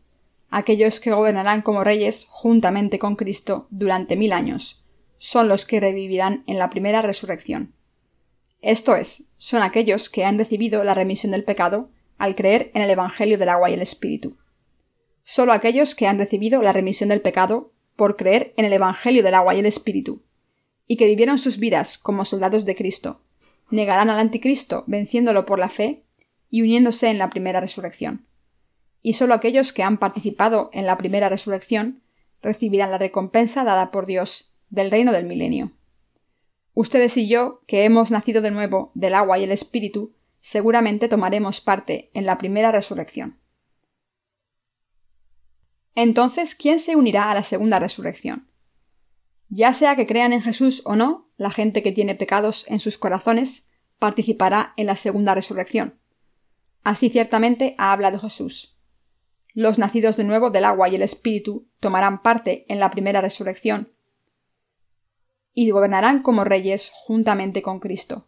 aquellos 0.49 0.99
que 0.99 1.11
gobernarán 1.11 1.61
como 1.61 1.83
reyes 1.83 2.25
juntamente 2.27 2.97
con 2.97 3.15
Cristo 3.15 3.67
durante 3.69 4.15
mil 4.15 4.33
años, 4.33 4.83
son 5.19 5.47
los 5.47 5.67
que 5.67 5.79
revivirán 5.79 6.43
en 6.47 6.57
la 6.57 6.71
primera 6.71 7.03
resurrección. 7.03 7.75
Esto 8.61 8.95
es, 8.95 9.29
son 9.37 9.61
aquellos 9.61 10.09
que 10.09 10.25
han 10.25 10.39
recibido 10.39 10.83
la 10.83 10.95
remisión 10.95 11.31
del 11.31 11.43
pecado 11.43 11.91
al 12.17 12.35
creer 12.35 12.71
en 12.73 12.81
el 12.81 12.89
Evangelio 12.89 13.37
del 13.37 13.49
agua 13.49 13.69
y 13.69 13.75
el 13.75 13.81
Espíritu. 13.81 14.37
Solo 15.23 15.53
aquellos 15.53 15.93
que 15.93 16.07
han 16.07 16.17
recibido 16.17 16.63
la 16.63 16.73
remisión 16.73 17.09
del 17.09 17.21
pecado 17.21 17.71
por 17.95 18.15
creer 18.17 18.55
en 18.57 18.65
el 18.65 18.73
Evangelio 18.73 19.21
del 19.21 19.35
agua 19.35 19.53
y 19.53 19.59
el 19.59 19.67
Espíritu, 19.67 20.23
y 20.87 20.97
que 20.97 21.05
vivieron 21.05 21.37
sus 21.37 21.59
vidas 21.59 21.99
como 21.99 22.25
soldados 22.25 22.65
de 22.65 22.75
Cristo, 22.75 23.21
negarán 23.71 24.09
al 24.09 24.19
anticristo 24.19 24.83
venciéndolo 24.87 25.45
por 25.45 25.59
la 25.59 25.69
fe 25.69 26.05
y 26.49 26.61
uniéndose 26.61 27.09
en 27.09 27.17
la 27.17 27.29
primera 27.29 27.59
resurrección. 27.59 28.25
Y 29.01 29.13
solo 29.13 29.33
aquellos 29.33 29.71
que 29.71 29.83
han 29.83 29.97
participado 29.97 30.69
en 30.73 30.85
la 30.85 30.97
primera 30.97 31.29
resurrección 31.29 32.01
recibirán 32.41 32.91
la 32.91 32.97
recompensa 32.97 33.63
dada 33.63 33.91
por 33.91 34.05
Dios 34.05 34.53
del 34.69 34.91
reino 34.91 35.11
del 35.11 35.25
milenio. 35.25 35.71
Ustedes 36.73 37.17
y 37.17 37.27
yo, 37.27 37.61
que 37.67 37.83
hemos 37.83 38.11
nacido 38.11 38.41
de 38.41 38.51
nuevo 38.51 38.91
del 38.93 39.15
agua 39.15 39.39
y 39.39 39.43
el 39.43 39.51
espíritu, 39.51 40.13
seguramente 40.39 41.07
tomaremos 41.07 41.61
parte 41.61 42.09
en 42.13 42.25
la 42.25 42.37
primera 42.37 42.71
resurrección. 42.71 43.39
Entonces, 45.95 46.55
¿quién 46.55 46.79
se 46.79 46.95
unirá 46.95 47.29
a 47.29 47.33
la 47.33 47.43
segunda 47.43 47.79
resurrección? 47.79 48.48
Ya 49.49 49.73
sea 49.73 49.95
que 49.95 50.05
crean 50.05 50.31
en 50.31 50.41
Jesús 50.41 50.83
o 50.85 50.95
no, 50.95 51.27
la 51.35 51.49
gente 51.49 51.81
que 51.81 51.91
tiene 51.91 52.13
pecados 52.13 52.65
en 52.67 52.79
sus 52.79 52.97
corazones 52.97 53.69
participará 53.97 54.73
en 54.77 54.85
la 54.85 54.95
segunda 54.95 55.33
resurrección. 55.33 55.99
Así 56.83 57.09
ciertamente 57.09 57.75
ha 57.77 57.91
hablado 57.91 58.19
Jesús. 58.19 58.77
Los 59.53 59.79
nacidos 59.79 60.15
de 60.17 60.23
nuevo 60.23 60.51
del 60.51 60.65
agua 60.65 60.87
y 60.87 60.95
el 60.95 61.01
Espíritu 61.01 61.67
tomarán 61.79 62.21
parte 62.21 62.65
en 62.69 62.79
la 62.79 62.91
primera 62.91 63.21
resurrección 63.21 63.91
y 65.53 65.71
gobernarán 65.71 66.21
como 66.21 66.43
reyes 66.43 66.91
juntamente 66.93 67.61
con 67.61 67.79
Cristo. 67.79 68.27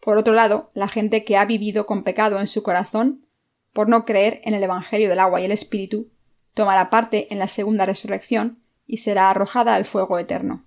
Por 0.00 0.16
otro 0.16 0.32
lado, 0.32 0.70
la 0.74 0.86
gente 0.86 1.24
que 1.24 1.36
ha 1.36 1.44
vivido 1.44 1.86
con 1.86 2.04
pecado 2.04 2.38
en 2.38 2.46
su 2.46 2.62
corazón, 2.62 3.26
por 3.72 3.88
no 3.88 4.04
creer 4.04 4.40
en 4.44 4.54
el 4.54 4.62
Evangelio 4.62 5.08
del 5.08 5.18
agua 5.18 5.40
y 5.40 5.44
el 5.44 5.52
Espíritu, 5.52 6.10
tomará 6.54 6.88
parte 6.88 7.32
en 7.32 7.40
la 7.40 7.48
segunda 7.48 7.84
resurrección 7.84 8.63
y 8.86 8.98
será 8.98 9.30
arrojada 9.30 9.74
al 9.74 9.84
fuego 9.84 10.18
eterno. 10.18 10.66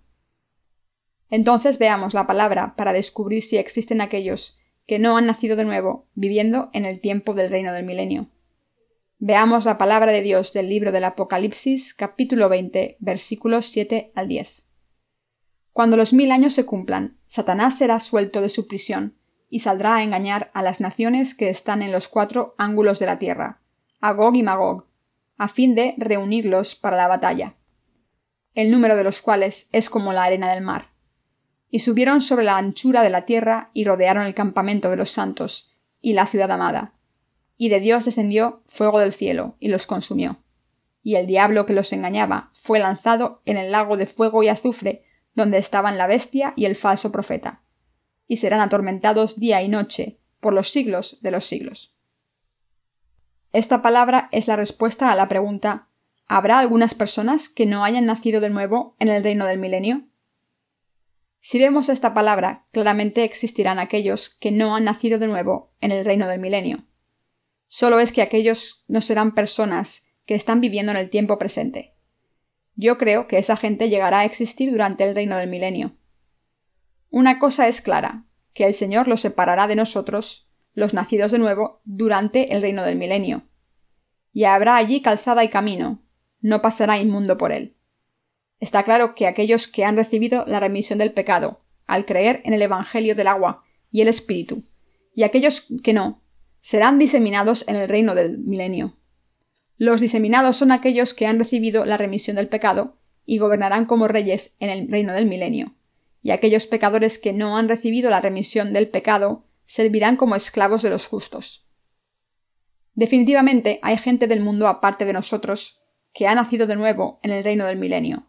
Entonces 1.30 1.78
veamos 1.78 2.14
la 2.14 2.28
palabra 2.28 2.76
para 2.76 2.94
descubrir 2.94 3.44
si 3.44 3.58
existen 3.58 4.02
aquellos 4.02 4.60
que 4.86 5.00
no 5.00 5.18
han 5.18 5.26
nacido 5.26 5.56
de 5.56 5.66
nuevo 5.66 6.08
viviendo 6.14 6.70
en 6.74 6.86
el 6.86 7.02
tiempo 7.02 7.34
del 7.34 7.50
reino 7.50 7.74
del 7.74 7.86
milenio. 7.86 8.30
Veamos 9.20 9.66
la 9.66 9.78
palabra 9.78 10.12
de 10.12 10.22
Dios 10.22 10.54
del 10.54 10.70
libro 10.70 10.92
del 10.92 11.04
Apocalipsis 11.04 11.94
capítulo 11.94 12.50
20 12.50 12.98
versículos 13.00 13.66
7 13.68 14.12
al 14.16 14.28
10. 14.28 14.64
Cuando 15.74 15.98
los 15.98 16.14
mil 16.14 16.32
años 16.32 16.54
se 16.54 16.66
cumplan, 16.66 17.18
Satanás 17.26 17.78
será 17.78 18.00
suelto 18.00 18.42
de 18.42 18.50
su 18.50 18.68
prisión 18.68 19.18
y 19.50 19.60
saldrá 19.60 19.98
a 19.98 20.04
engañar 20.04 20.50
a 20.54 20.62
las 20.62 20.82
naciones 20.82 21.36
que 21.36 21.50
están 21.50 21.82
en 21.82 21.92
los 21.92 22.08
cuatro 22.08 22.56
ángulos 22.58 23.00
de 23.00 23.06
la 23.06 23.20
tierra, 23.20 23.62
a 24.00 24.14
Gog 24.14 24.36
y 24.36 24.44
Magog, 24.44 24.88
a 25.38 25.48
fin 25.48 25.76
de 25.76 25.94
reunirlos 25.98 26.76
para 26.76 26.98
la 26.98 27.08
batalla, 27.08 27.57
el 28.58 28.72
número 28.72 28.96
de 28.96 29.04
los 29.04 29.22
cuales 29.22 29.70
es 29.72 29.88
como 29.88 30.14
la 30.14 30.24
arena 30.24 30.52
del 30.52 30.64
mar. 30.64 30.90
Y 31.70 31.82
subieron 31.82 32.22
sobre 32.22 32.44
la 32.44 32.58
anchura 32.58 33.04
de 33.04 33.12
la 33.12 33.24
tierra 33.24 33.70
y 33.72 33.84
rodearon 33.84 34.26
el 34.26 34.34
campamento 34.34 34.90
de 34.90 34.96
los 34.96 35.12
santos 35.12 35.80
y 36.02 36.14
la 36.14 36.26
ciudad 36.26 36.50
amada. 36.50 36.94
Y 37.56 37.70
de 37.70 37.80
Dios 37.80 38.06
descendió 38.06 38.64
fuego 38.66 38.98
del 38.98 39.14
cielo 39.14 39.58
y 39.60 39.68
los 39.68 39.86
consumió. 39.86 40.40
Y 41.04 41.18
el 41.18 41.28
diablo 41.28 41.68
que 41.68 41.74
los 41.74 41.94
engañaba 41.94 42.50
fue 42.52 42.80
lanzado 42.80 43.44
en 43.46 43.58
el 43.58 43.72
lago 43.72 43.96
de 43.96 44.08
fuego 44.08 44.42
y 44.42 44.48
azufre, 44.48 45.04
donde 45.36 45.60
estaban 45.60 46.00
la 46.00 46.08
bestia 46.08 46.54
y 46.56 46.66
el 46.66 46.76
falso 46.76 47.12
profeta, 47.12 47.62
y 48.28 48.38
serán 48.38 48.62
atormentados 48.62 49.40
día 49.40 49.62
y 49.62 49.70
noche 49.70 50.18
por 50.40 50.54
los 50.54 50.72
siglos 50.72 51.20
de 51.22 51.30
los 51.30 51.46
siglos. 51.46 51.96
Esta 53.54 53.84
palabra 53.84 54.30
es 54.32 54.48
la 54.48 54.56
respuesta 54.56 55.12
a 55.12 55.16
la 55.16 55.28
pregunta 55.28 55.90
¿Habrá 56.28 56.60
algunas 56.60 56.94
personas 56.94 57.48
que 57.48 57.66
no 57.66 57.86
hayan 57.86 58.06
nacido 58.06 58.42
de 58.42 58.50
nuevo 58.50 58.98
en 59.00 59.08
el 59.08 59.24
reino 59.24 59.48
del 59.48 59.60
milenio? 59.60 60.08
Si 61.40 61.58
vemos 61.58 61.88
esta 61.88 62.14
palabra, 62.14 62.68
claramente 62.74 63.24
existirán 63.24 63.80
aquellos 63.80 64.30
que 64.30 64.52
no 64.52 64.76
han 64.76 64.84
nacido 64.84 65.20
de 65.20 65.28
nuevo 65.28 65.74
en 65.80 65.92
el 65.92 66.04
reino 66.04 66.28
del 66.28 66.42
milenio. 66.42 66.86
Solo 67.68 68.00
es 68.00 68.12
que 68.12 68.22
aquellos 68.22 68.84
no 68.90 69.00
serán 69.00 69.34
personas 69.34 70.08
que 70.26 70.36
están 70.36 70.60
viviendo 70.60 70.92
en 70.92 70.98
el 70.98 71.10
tiempo 71.10 71.38
presente. 71.38 71.96
Yo 72.76 72.98
creo 72.98 73.28
que 73.28 73.38
esa 73.38 73.56
gente 73.56 73.88
llegará 73.88 74.20
a 74.20 74.26
existir 74.26 74.70
durante 74.70 75.06
el 75.06 75.16
reino 75.16 75.38
del 75.38 75.50
milenio. 75.50 75.96
Una 77.10 77.40
cosa 77.40 77.70
es 77.70 77.80
clara, 77.80 78.26
que 78.54 78.66
el 78.66 78.74
Señor 78.74 79.08
los 79.08 79.22
separará 79.22 79.68
de 79.68 79.78
nosotros 79.78 80.52
los 80.74 80.94
nacidos 80.94 81.32
de 81.32 81.40
nuevo 81.40 81.82
durante 81.86 82.54
el 82.54 82.62
reino 82.62 82.84
del 82.84 82.98
milenio. 82.98 83.48
Y 84.34 84.44
habrá 84.44 84.76
allí 84.76 85.02
calzada 85.02 85.44
y 85.46 85.50
camino, 85.50 86.04
no 86.48 86.62
pasará 86.62 86.98
inmundo 86.98 87.38
por 87.38 87.52
él. 87.52 87.76
Está 88.60 88.84
claro 88.84 89.16
que 89.16 89.28
aquellos 89.28 89.68
que 89.68 89.84
han 89.84 89.98
recibido 89.98 90.46
la 90.48 90.62
remisión 90.62 90.98
del 90.98 91.12
pecado, 91.12 91.62
al 91.86 92.06
creer 92.06 92.42
en 92.46 92.54
el 92.54 92.62
Evangelio 92.62 93.16
del 93.16 93.28
agua 93.28 93.64
y 93.92 94.02
el 94.02 94.08
Espíritu, 94.08 94.64
y 95.14 95.24
aquellos 95.24 95.68
que 95.84 95.94
no, 95.94 96.24
serán 96.62 97.00
diseminados 97.00 97.68
en 97.68 97.76
el 97.76 97.90
reino 97.90 98.16
del 98.16 98.38
milenio. 98.38 98.98
Los 99.78 100.00
diseminados 100.00 100.58
son 100.58 100.72
aquellos 100.72 101.14
que 101.14 101.28
han 101.28 101.38
recibido 101.38 101.86
la 101.86 101.98
remisión 101.98 102.38
del 102.38 102.48
pecado 102.48 102.98
y 103.26 103.40
gobernarán 103.40 103.86
como 103.86 104.08
reyes 104.08 104.56
en 104.60 104.70
el 104.70 104.88
reino 104.90 105.14
del 105.14 105.26
milenio, 105.26 105.76
y 106.24 106.32
aquellos 106.32 106.66
pecadores 106.66 107.20
que 107.20 107.34
no 107.34 107.58
han 107.58 107.68
recibido 107.68 108.10
la 108.10 108.22
remisión 108.22 108.72
del 108.72 108.88
pecado 108.88 109.44
servirán 109.66 110.16
como 110.16 110.36
esclavos 110.36 110.82
de 110.82 110.90
los 110.92 111.08
justos. 111.08 111.68
Definitivamente 112.96 113.80
hay 113.84 113.98
gente 113.98 114.28
del 114.28 114.40
mundo 114.40 114.68
aparte 114.68 115.04
de 115.04 115.14
nosotros 115.14 115.84
que 116.18 116.28
ha 116.28 116.34
nacido 116.34 116.66
de 116.66 116.76
nuevo 116.76 117.20
en 117.22 117.30
el 117.30 117.44
reino 117.44 117.68
del 117.68 117.78
milenio. 117.78 118.26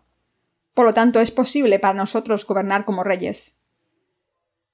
Por 0.75 0.85
lo 0.85 0.93
tanto, 0.93 1.21
es 1.21 1.31
posible 1.31 1.79
para 1.79 1.95
nosotros 1.95 2.47
gobernar 2.47 2.85
como 2.85 3.03
reyes. 3.03 3.63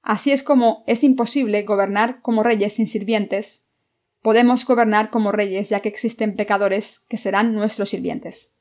Así 0.02 0.32
es 0.32 0.42
como 0.42 0.82
es 0.88 1.04
imposible 1.04 1.62
gobernar 1.62 2.22
como 2.22 2.42
reyes 2.42 2.72
sin 2.74 2.88
sirvientes, 2.88 3.70
podemos 4.20 4.66
gobernar 4.66 5.10
como 5.10 5.30
reyes 5.30 5.68
ya 5.68 5.78
que 5.78 5.88
existen 5.88 6.34
pecadores 6.34 7.06
que 7.08 7.16
serán 7.16 7.54
nuestros 7.54 7.90
sirvientes. 7.90 8.56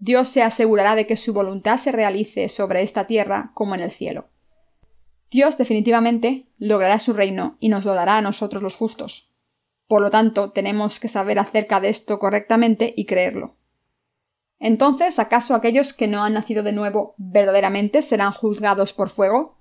Dios 0.00 0.30
se 0.30 0.42
asegurará 0.42 0.96
de 0.96 1.06
que 1.06 1.16
su 1.16 1.32
voluntad 1.32 1.78
se 1.78 1.92
realice 1.92 2.48
sobre 2.48 2.82
esta 2.82 3.06
tierra 3.06 3.52
como 3.54 3.76
en 3.76 3.82
el 3.82 3.92
cielo. 3.92 4.30
Dios 5.30 5.58
definitivamente 5.58 6.48
logrará 6.58 6.98
su 6.98 7.12
reino 7.12 7.56
y 7.60 7.68
nos 7.68 7.84
lo 7.84 7.94
dará 7.94 8.18
a 8.18 8.22
nosotros 8.22 8.64
los 8.64 8.74
justos. 8.74 9.33
Por 9.86 10.02
lo 10.02 10.10
tanto, 10.10 10.50
tenemos 10.52 10.98
que 10.98 11.08
saber 11.08 11.38
acerca 11.38 11.80
de 11.80 11.88
esto 11.88 12.18
correctamente 12.18 12.94
y 12.96 13.06
creerlo. 13.06 13.56
Entonces, 14.58 15.18
¿acaso 15.18 15.54
aquellos 15.54 15.92
que 15.92 16.06
no 16.06 16.24
han 16.24 16.34
nacido 16.34 16.62
de 16.62 16.72
nuevo 16.72 17.14
verdaderamente 17.18 18.02
serán 18.02 18.32
juzgados 18.32 18.92
por 18.92 19.10
fuego? 19.10 19.58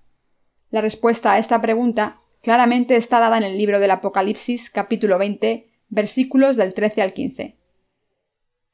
La 0.69 0.81
respuesta 0.81 1.33
a 1.33 1.37
esta 1.39 1.61
pregunta 1.61 2.21
claramente 2.41 2.95
está 2.95 3.19
dada 3.19 3.37
en 3.37 3.43
el 3.43 3.57
libro 3.57 3.79
del 3.79 3.91
Apocalipsis 3.91 4.69
capítulo 4.69 5.17
20 5.17 5.69
versículos 5.89 6.57
del 6.57 6.73
13 6.73 7.01
al 7.01 7.13
15. 7.13 7.59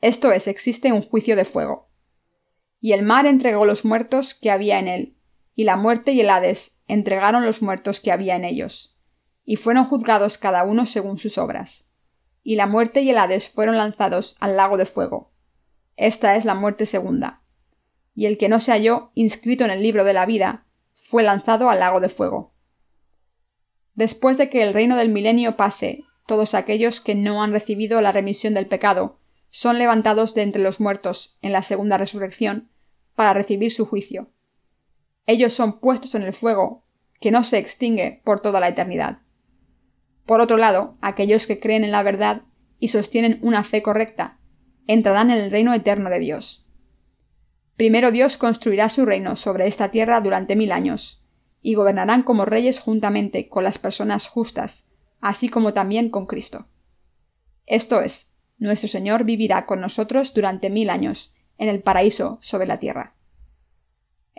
Esto 0.01 0.31
es, 0.31 0.47
existe 0.47 0.93
un 0.93 1.01
juicio 1.01 1.35
de 1.35 1.45
fuego. 1.45 1.89
Y 2.79 2.93
el 2.93 3.03
mar 3.03 3.25
entregó 3.25 3.65
los 3.65 3.83
muertos 3.83 4.33
que 4.33 4.51
había 4.51 4.79
en 4.79 4.88
él, 4.88 5.17
y 5.53 5.65
la 5.65 5.75
muerte 5.75 6.13
y 6.13 6.21
el 6.21 6.29
Hades 6.29 6.81
entregaron 6.88 7.45
los 7.45 7.62
muertos 7.62 7.99
que 7.99 8.13
había 8.13 8.38
en 8.38 8.45
ellos, 8.45 8.98
y 9.49 9.55
fueron 9.55 9.85
juzgados 9.85 10.38
cada 10.38 10.63
uno 10.63 10.85
según 10.85 11.17
sus 11.17 11.39
obras. 11.39 11.89
Y 12.43 12.55
la 12.55 12.67
muerte 12.67 13.01
y 13.01 13.09
el 13.09 13.17
Hades 13.17 13.49
fueron 13.49 13.77
lanzados 13.77 14.38
al 14.39 14.55
lago 14.55 14.77
de 14.77 14.85
fuego. 14.85 15.31
Esta 15.97 16.35
es 16.35 16.45
la 16.45 16.53
muerte 16.53 16.85
segunda. 16.85 17.41
Y 18.13 18.27
el 18.27 18.38
que 18.38 18.49
no 18.49 18.59
se 18.59 18.71
halló 18.71 19.09
inscrito 19.15 19.63
en 19.63 19.71
el 19.71 19.81
libro 19.81 20.03
de 20.03 20.13
la 20.13 20.27
vida 20.27 20.67
fue 20.93 21.23
lanzado 21.23 21.71
al 21.71 21.79
lago 21.79 21.99
de 21.99 22.09
fuego. 22.09 22.53
Después 23.95 24.38
de 24.38 24.51
que 24.51 24.62
el 24.62 24.73
reino 24.73 24.95
del 24.95 25.09
milenio 25.09 25.57
pase, 25.57 26.03
todos 26.27 26.53
aquellos 26.53 26.99
que 26.99 27.15
no 27.15 27.41
han 27.41 27.51
recibido 27.51 28.01
la 28.01 28.12
remisión 28.12 28.53
del 28.53 28.67
pecado 28.67 29.17
son 29.49 29.79
levantados 29.79 30.35
de 30.35 30.43
entre 30.43 30.62
los 30.62 30.79
muertos 30.79 31.39
en 31.41 31.53
la 31.53 31.63
segunda 31.63 31.97
resurrección 31.97 32.69
para 33.15 33.33
recibir 33.33 33.71
su 33.71 33.88
juicio 33.88 34.29
ellos 35.29 35.53
son 35.53 35.79
puestos 35.79 36.15
en 36.15 36.23
el 36.23 36.33
fuego, 36.33 36.81
que 37.19 37.29
no 37.29 37.43
se 37.43 37.59
extingue 37.59 38.19
por 38.23 38.41
toda 38.41 38.59
la 38.59 38.67
eternidad. 38.67 39.19
Por 40.29 40.41
otro 40.41 40.57
lado, 40.57 40.95
aquellos 41.01 41.47
que 41.47 41.59
creen 41.59 41.83
en 41.83 41.89
la 41.89 42.03
verdad 42.03 42.43
y 42.77 42.89
sostienen 42.89 43.39
una 43.41 43.63
fe 43.63 43.81
correcta, 43.81 44.37
entrarán 44.85 45.31
en 45.31 45.39
el 45.39 45.49
reino 45.49 45.73
eterno 45.73 46.11
de 46.11 46.19
Dios. 46.19 46.67
Primero 47.77 48.11
Dios 48.11 48.38
construirá 48.38 48.89
su 48.89 49.07
reino 49.07 49.36
sobre 49.36 49.65
esta 49.65 49.89
tierra 49.89 50.21
durante 50.21 50.55
mil 50.55 50.71
años, 50.71 51.25
y 51.63 51.73
gobernarán 51.73 52.21
como 52.21 52.45
reyes 52.45 52.80
juntamente 52.80 53.49
con 53.49 53.63
las 53.63 53.80
personas 53.80 54.27
justas, 54.27 54.91
así 55.19 55.49
como 55.49 55.73
también 55.73 56.11
con 56.11 56.27
Cristo. 56.27 56.67
Esto 57.65 57.99
es, 57.99 58.36
nuestro 58.59 58.88
Señor 58.88 59.23
vivirá 59.23 59.65
con 59.65 59.82
nosotros 59.82 60.36
durante 60.36 60.69
mil 60.69 60.91
años, 60.91 61.34
en 61.57 61.69
el 61.69 61.82
paraíso 61.82 62.38
sobre 62.39 62.67
la 62.67 62.77
tierra. 62.77 63.15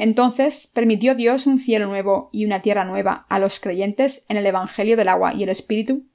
Entonces 0.03 0.66
permitió 0.74 1.14
Dios 1.14 1.46
un 1.46 1.59
cielo 1.59 1.86
nuevo 1.86 2.30
y 2.32 2.46
una 2.46 2.62
tierra 2.62 2.86
nueva 2.86 3.26
a 3.28 3.38
los 3.38 3.61
creyentes 3.61 4.24
en 4.30 4.38
el 4.38 4.46
Evangelio 4.46 4.96
del 4.96 5.09
agua 5.09 5.34
y 5.34 5.42
el 5.42 5.51
Espíritu. 5.51 6.09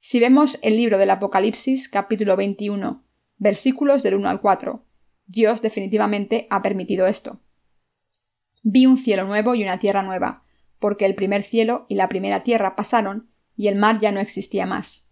Si 0.00 0.20
vemos 0.20 0.58
el 0.60 0.76
libro 0.76 0.98
del 0.98 1.08
Apocalipsis 1.08 1.88
capítulo 1.88 2.36
21, 2.36 3.02
versículos 3.38 4.02
del 4.02 4.16
1 4.16 4.28
al 4.28 4.42
4, 4.42 4.84
Dios 5.24 5.62
definitivamente 5.62 6.46
ha 6.50 6.60
permitido 6.60 7.06
esto. 7.06 7.40
Vi 8.62 8.84
un 8.84 8.98
cielo 8.98 9.24
nuevo 9.24 9.54
y 9.54 9.62
una 9.62 9.78
tierra 9.78 10.02
nueva, 10.02 10.44
porque 10.78 11.06
el 11.06 11.14
primer 11.14 11.42
cielo 11.42 11.86
y 11.88 11.94
la 11.94 12.10
primera 12.10 12.42
tierra 12.42 12.76
pasaron, 12.76 13.30
y 13.56 13.68
el 13.68 13.76
mar 13.76 13.98
ya 13.98 14.12
no 14.12 14.20
existía 14.20 14.66
más. 14.66 15.10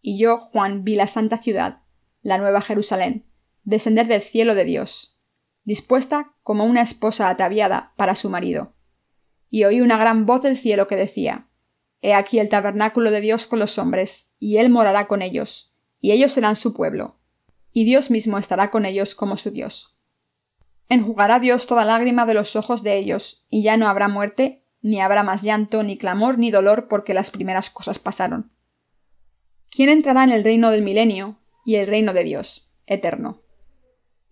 Y 0.00 0.20
yo, 0.20 0.38
Juan, 0.38 0.84
vi 0.84 0.94
la 0.94 1.08
santa 1.08 1.38
ciudad, 1.38 1.82
la 2.22 2.38
nueva 2.38 2.60
Jerusalén, 2.60 3.26
descender 3.64 4.06
del 4.06 4.20
cielo 4.20 4.54
de 4.54 4.64
Dios, 4.64 5.18
dispuesta 5.64 6.33
como 6.44 6.64
una 6.64 6.82
esposa 6.82 7.28
ataviada 7.28 7.92
para 7.96 8.14
su 8.14 8.30
marido. 8.30 8.74
Y 9.50 9.64
oí 9.64 9.80
una 9.80 9.96
gran 9.96 10.26
voz 10.26 10.42
del 10.42 10.56
cielo 10.56 10.86
que 10.86 10.94
decía 10.94 11.48
He 12.02 12.12
aquí 12.12 12.38
el 12.38 12.50
tabernáculo 12.50 13.10
de 13.10 13.22
Dios 13.22 13.46
con 13.46 13.58
los 13.58 13.78
hombres, 13.78 14.34
y 14.38 14.58
él 14.58 14.68
morará 14.68 15.08
con 15.08 15.22
ellos, 15.22 15.74
y 16.00 16.12
ellos 16.12 16.32
serán 16.32 16.54
su 16.54 16.74
pueblo, 16.74 17.16
y 17.72 17.84
Dios 17.84 18.10
mismo 18.10 18.36
estará 18.36 18.70
con 18.70 18.84
ellos 18.84 19.14
como 19.14 19.38
su 19.38 19.50
Dios. 19.50 19.96
Enjugará 20.90 21.40
Dios 21.40 21.66
toda 21.66 21.86
lágrima 21.86 22.26
de 22.26 22.34
los 22.34 22.56
ojos 22.56 22.82
de 22.82 22.98
ellos, 22.98 23.46
y 23.48 23.62
ya 23.62 23.78
no 23.78 23.88
habrá 23.88 24.08
muerte, 24.08 24.66
ni 24.82 25.00
habrá 25.00 25.22
más 25.22 25.42
llanto, 25.42 25.82
ni 25.82 25.96
clamor, 25.96 26.38
ni 26.38 26.50
dolor, 26.50 26.88
porque 26.88 27.14
las 27.14 27.30
primeras 27.30 27.70
cosas 27.70 27.98
pasaron. 27.98 28.52
¿Quién 29.70 29.88
entrará 29.88 30.24
en 30.24 30.30
el 30.30 30.44
reino 30.44 30.70
del 30.70 30.82
milenio 30.82 31.38
y 31.64 31.76
el 31.76 31.86
reino 31.86 32.12
de 32.12 32.24
Dios, 32.24 32.70
eterno? 32.84 33.43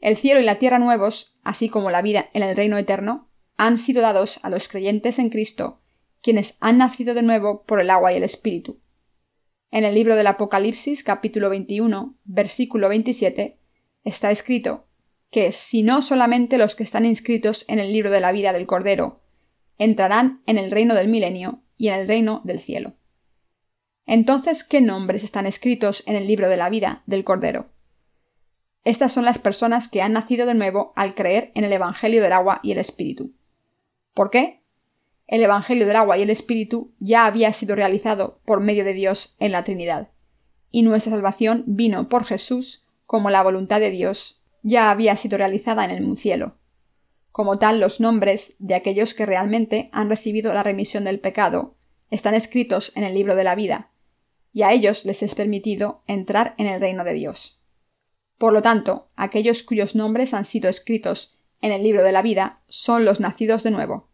El 0.03 0.17
cielo 0.17 0.41
y 0.41 0.43
la 0.43 0.59
tierra 0.59 0.81
nuevos, 0.81 1.39
así 1.45 1.69
como 1.69 1.93
la 1.93 2.03
vida 2.03 2.29
en 2.35 2.43
el 2.43 2.57
reino 2.57 2.77
eterno, 2.77 3.31
han 3.57 3.79
sido 3.79 4.03
dados 4.03 4.41
a 4.43 4.51
los 4.51 4.67
creyentes 4.67 5.21
en 5.21 5.31
Cristo, 5.31 5.81
quienes 6.21 6.57
han 6.59 6.79
nacido 6.79 7.15
de 7.15 7.23
nuevo 7.23 7.63
por 7.63 7.81
el 7.81 7.89
agua 7.89 8.13
y 8.13 8.17
el 8.17 8.25
Espíritu. 8.25 8.81
En 9.71 9.85
el 9.85 9.95
libro 9.95 10.17
del 10.17 10.27
Apocalipsis 10.27 11.05
capítulo 11.05 11.51
21, 11.51 12.17
versículo 12.25 12.89
27, 12.89 13.61
está 14.03 14.33
escrito 14.33 14.89
que 15.31 15.53
si 15.53 15.85
no 15.85 16.03
solamente 16.03 16.59
los 16.59 16.75
que 16.75 16.83
están 16.83 17.07
inscritos 17.07 17.65
en 17.69 17.79
el 17.79 17.93
libro 17.93 18.11
de 18.11 18.21
la 18.21 18.33
vida 18.33 18.53
del 18.53 18.67
Cordero 18.67 19.21
entrarán 19.79 20.43
en 20.47 20.59
el 20.59 20.73
reino 20.73 20.97
del 20.97 21.07
milenio 21.07 21.63
y 21.77 21.89
en 21.89 21.95
el 21.95 22.09
reino 22.09 22.41
del 22.43 22.59
cielo. 22.59 22.95
Entonces, 24.05 24.65
¿qué 24.65 24.81
nombres 24.81 25.23
están 25.23 25.47
escritos 25.47 26.03
en 26.07 26.17
el 26.17 26.27
libro 26.27 26.49
de 26.49 26.57
la 26.57 26.71
vida 26.71 27.05
del 27.07 27.23
Cordero? 27.23 27.71
Estas 28.85 29.13
son 29.13 29.25
las 29.25 29.39
personas 29.39 29.89
que 29.89 30.03
han 30.03 30.13
nacido 30.13 30.45
de 30.45 30.55
nuevo 30.55 30.93
al 30.97 31.15
creer 31.15 31.53
en 31.55 31.65
el 31.65 31.73
Evangelio 31.73 32.21
del 32.23 32.33
agua 32.33 32.59
y 32.63 32.73
el 32.73 32.79
Espíritu. 32.79 33.33
¿Por 34.13 34.31
qué? 34.31 34.63
El 35.29 35.43
Evangelio 35.43 35.87
del 35.87 35.97
agua 35.97 36.19
y 36.19 36.23
el 36.23 36.31
Espíritu 36.31 36.93
ya 36.99 37.27
había 37.27 37.53
sido 37.53 37.77
realizado 37.77 38.41
por 38.45 38.61
medio 38.61 38.85
de 38.85 38.93
Dios 38.93 39.37
en 39.39 39.53
la 39.53 39.63
Trinidad, 39.63 40.09
y 40.71 40.83
nuestra 40.83 41.13
salvación 41.13 41.65
vino 41.67 42.09
por 42.09 42.25
Jesús 42.25 42.87
como 43.07 43.31
la 43.31 43.43
voluntad 43.43 43.79
de 43.79 43.91
Dios 43.91 44.43
ya 44.63 44.91
había 44.91 45.17
sido 45.17 45.39
realizada 45.39 45.85
en 45.85 45.91
el 45.91 46.17
cielo. 46.17 46.57
Como 47.31 47.59
tal, 47.59 47.81
los 47.81 48.01
nombres 48.01 48.57
de 48.59 48.75
aquellos 48.75 49.15
que 49.15 49.27
realmente 49.27 49.89
han 49.93 50.11
recibido 50.11 50.53
la 50.53 50.63
remisión 50.63 51.05
del 51.05 51.21
pecado 51.21 51.77
están 52.11 52.35
escritos 52.35 52.93
en 52.95 53.05
el 53.05 53.15
libro 53.15 53.37
de 53.37 53.45
la 53.45 53.55
vida, 53.55 53.91
y 54.53 54.63
a 54.63 54.73
ellos 54.73 55.07
les 55.07 55.23
es 55.23 55.35
permitido 55.35 56.03
entrar 56.07 56.55
en 56.59 56.67
el 56.67 56.81
reino 56.81 57.05
de 57.05 57.15
Dios. 57.15 57.62
Por 58.43 58.53
lo 58.53 58.61
tanto, 58.61 59.09
aquellos 59.15 59.63
cuyos 59.63 59.95
nombres 59.95 60.35
han 60.35 60.45
sido 60.45 60.69
escritos 60.69 61.39
en 61.61 61.71
el 61.71 61.85
libro 61.85 62.03
de 62.03 62.11
la 62.11 62.23
vida 62.23 62.61
son 62.67 63.05
los 63.05 63.21
nacidos 63.21 63.63
de 63.63 63.71
nuevo. 63.71 64.09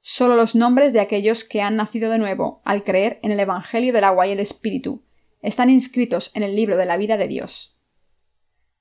Solo 0.00 0.36
los 0.36 0.54
nombres 0.54 0.92
de 0.92 1.00
aquellos 1.00 1.42
que 1.42 1.60
han 1.60 1.74
nacido 1.74 2.08
de 2.08 2.18
nuevo 2.18 2.62
al 2.64 2.84
creer 2.84 3.18
en 3.24 3.32
el 3.32 3.40
Evangelio 3.40 3.92
del 3.92 4.04
agua 4.04 4.28
y 4.28 4.30
el 4.30 4.38
Espíritu 4.38 5.02
están 5.42 5.70
inscritos 5.70 6.30
en 6.34 6.44
el 6.44 6.54
libro 6.54 6.76
de 6.76 6.86
la 6.86 6.96
vida 6.96 7.16
de 7.16 7.26
Dios. 7.26 7.80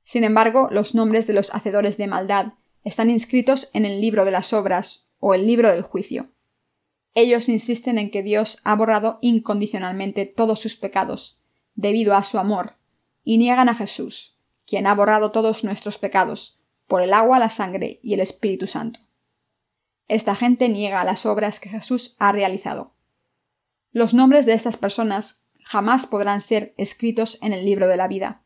Sin 0.03 0.23
embargo, 0.23 0.67
los 0.69 0.93
nombres 0.93 1.25
de 1.25 1.33
los 1.33 1.51
hacedores 1.55 1.97
de 1.97 2.05
maldad 2.05 2.53
están 2.83 3.09
inscritos 3.09 3.71
en 3.73 3.83
el 3.83 3.99
libro 3.99 4.25
de 4.25 4.31
las 4.31 4.53
obras 4.53 5.09
o 5.17 5.33
el 5.33 5.47
libro 5.47 5.71
del 5.71 5.81
juicio. 5.81 6.29
Ellos 7.15 7.49
insisten 7.49 7.97
en 7.97 8.11
que 8.11 8.21
Dios 8.21 8.59
ha 8.63 8.75
borrado 8.75 9.17
incondicionalmente 9.21 10.27
todos 10.27 10.59
sus 10.59 10.75
pecados, 10.75 11.41
debido 11.73 12.13
a 12.13 12.23
su 12.23 12.37
amor, 12.37 12.75
y 13.23 13.39
niegan 13.39 13.69
a 13.69 13.73
Jesús, 13.73 14.36
quien 14.67 14.85
ha 14.85 14.93
borrado 14.93 15.31
todos 15.31 15.63
nuestros 15.63 15.97
pecados, 15.97 16.61
por 16.85 17.01
el 17.01 17.13
agua, 17.13 17.39
la 17.39 17.49
sangre 17.49 17.99
y 18.03 18.13
el 18.13 18.19
Espíritu 18.19 18.67
Santo. 18.67 18.99
Esta 20.07 20.35
gente 20.35 20.69
niega 20.69 21.03
las 21.03 21.25
obras 21.25 21.59
que 21.59 21.69
Jesús 21.69 22.15
ha 22.19 22.31
realizado. 22.31 22.93
Los 23.91 24.13
nombres 24.13 24.45
de 24.45 24.53
estas 24.53 24.77
personas 24.77 25.45
jamás 25.63 26.05
podrán 26.05 26.41
ser 26.41 26.75
escritos 26.77 27.39
en 27.41 27.53
el 27.53 27.65
libro 27.65 27.87
de 27.87 27.97
la 27.97 28.07
vida 28.07 28.43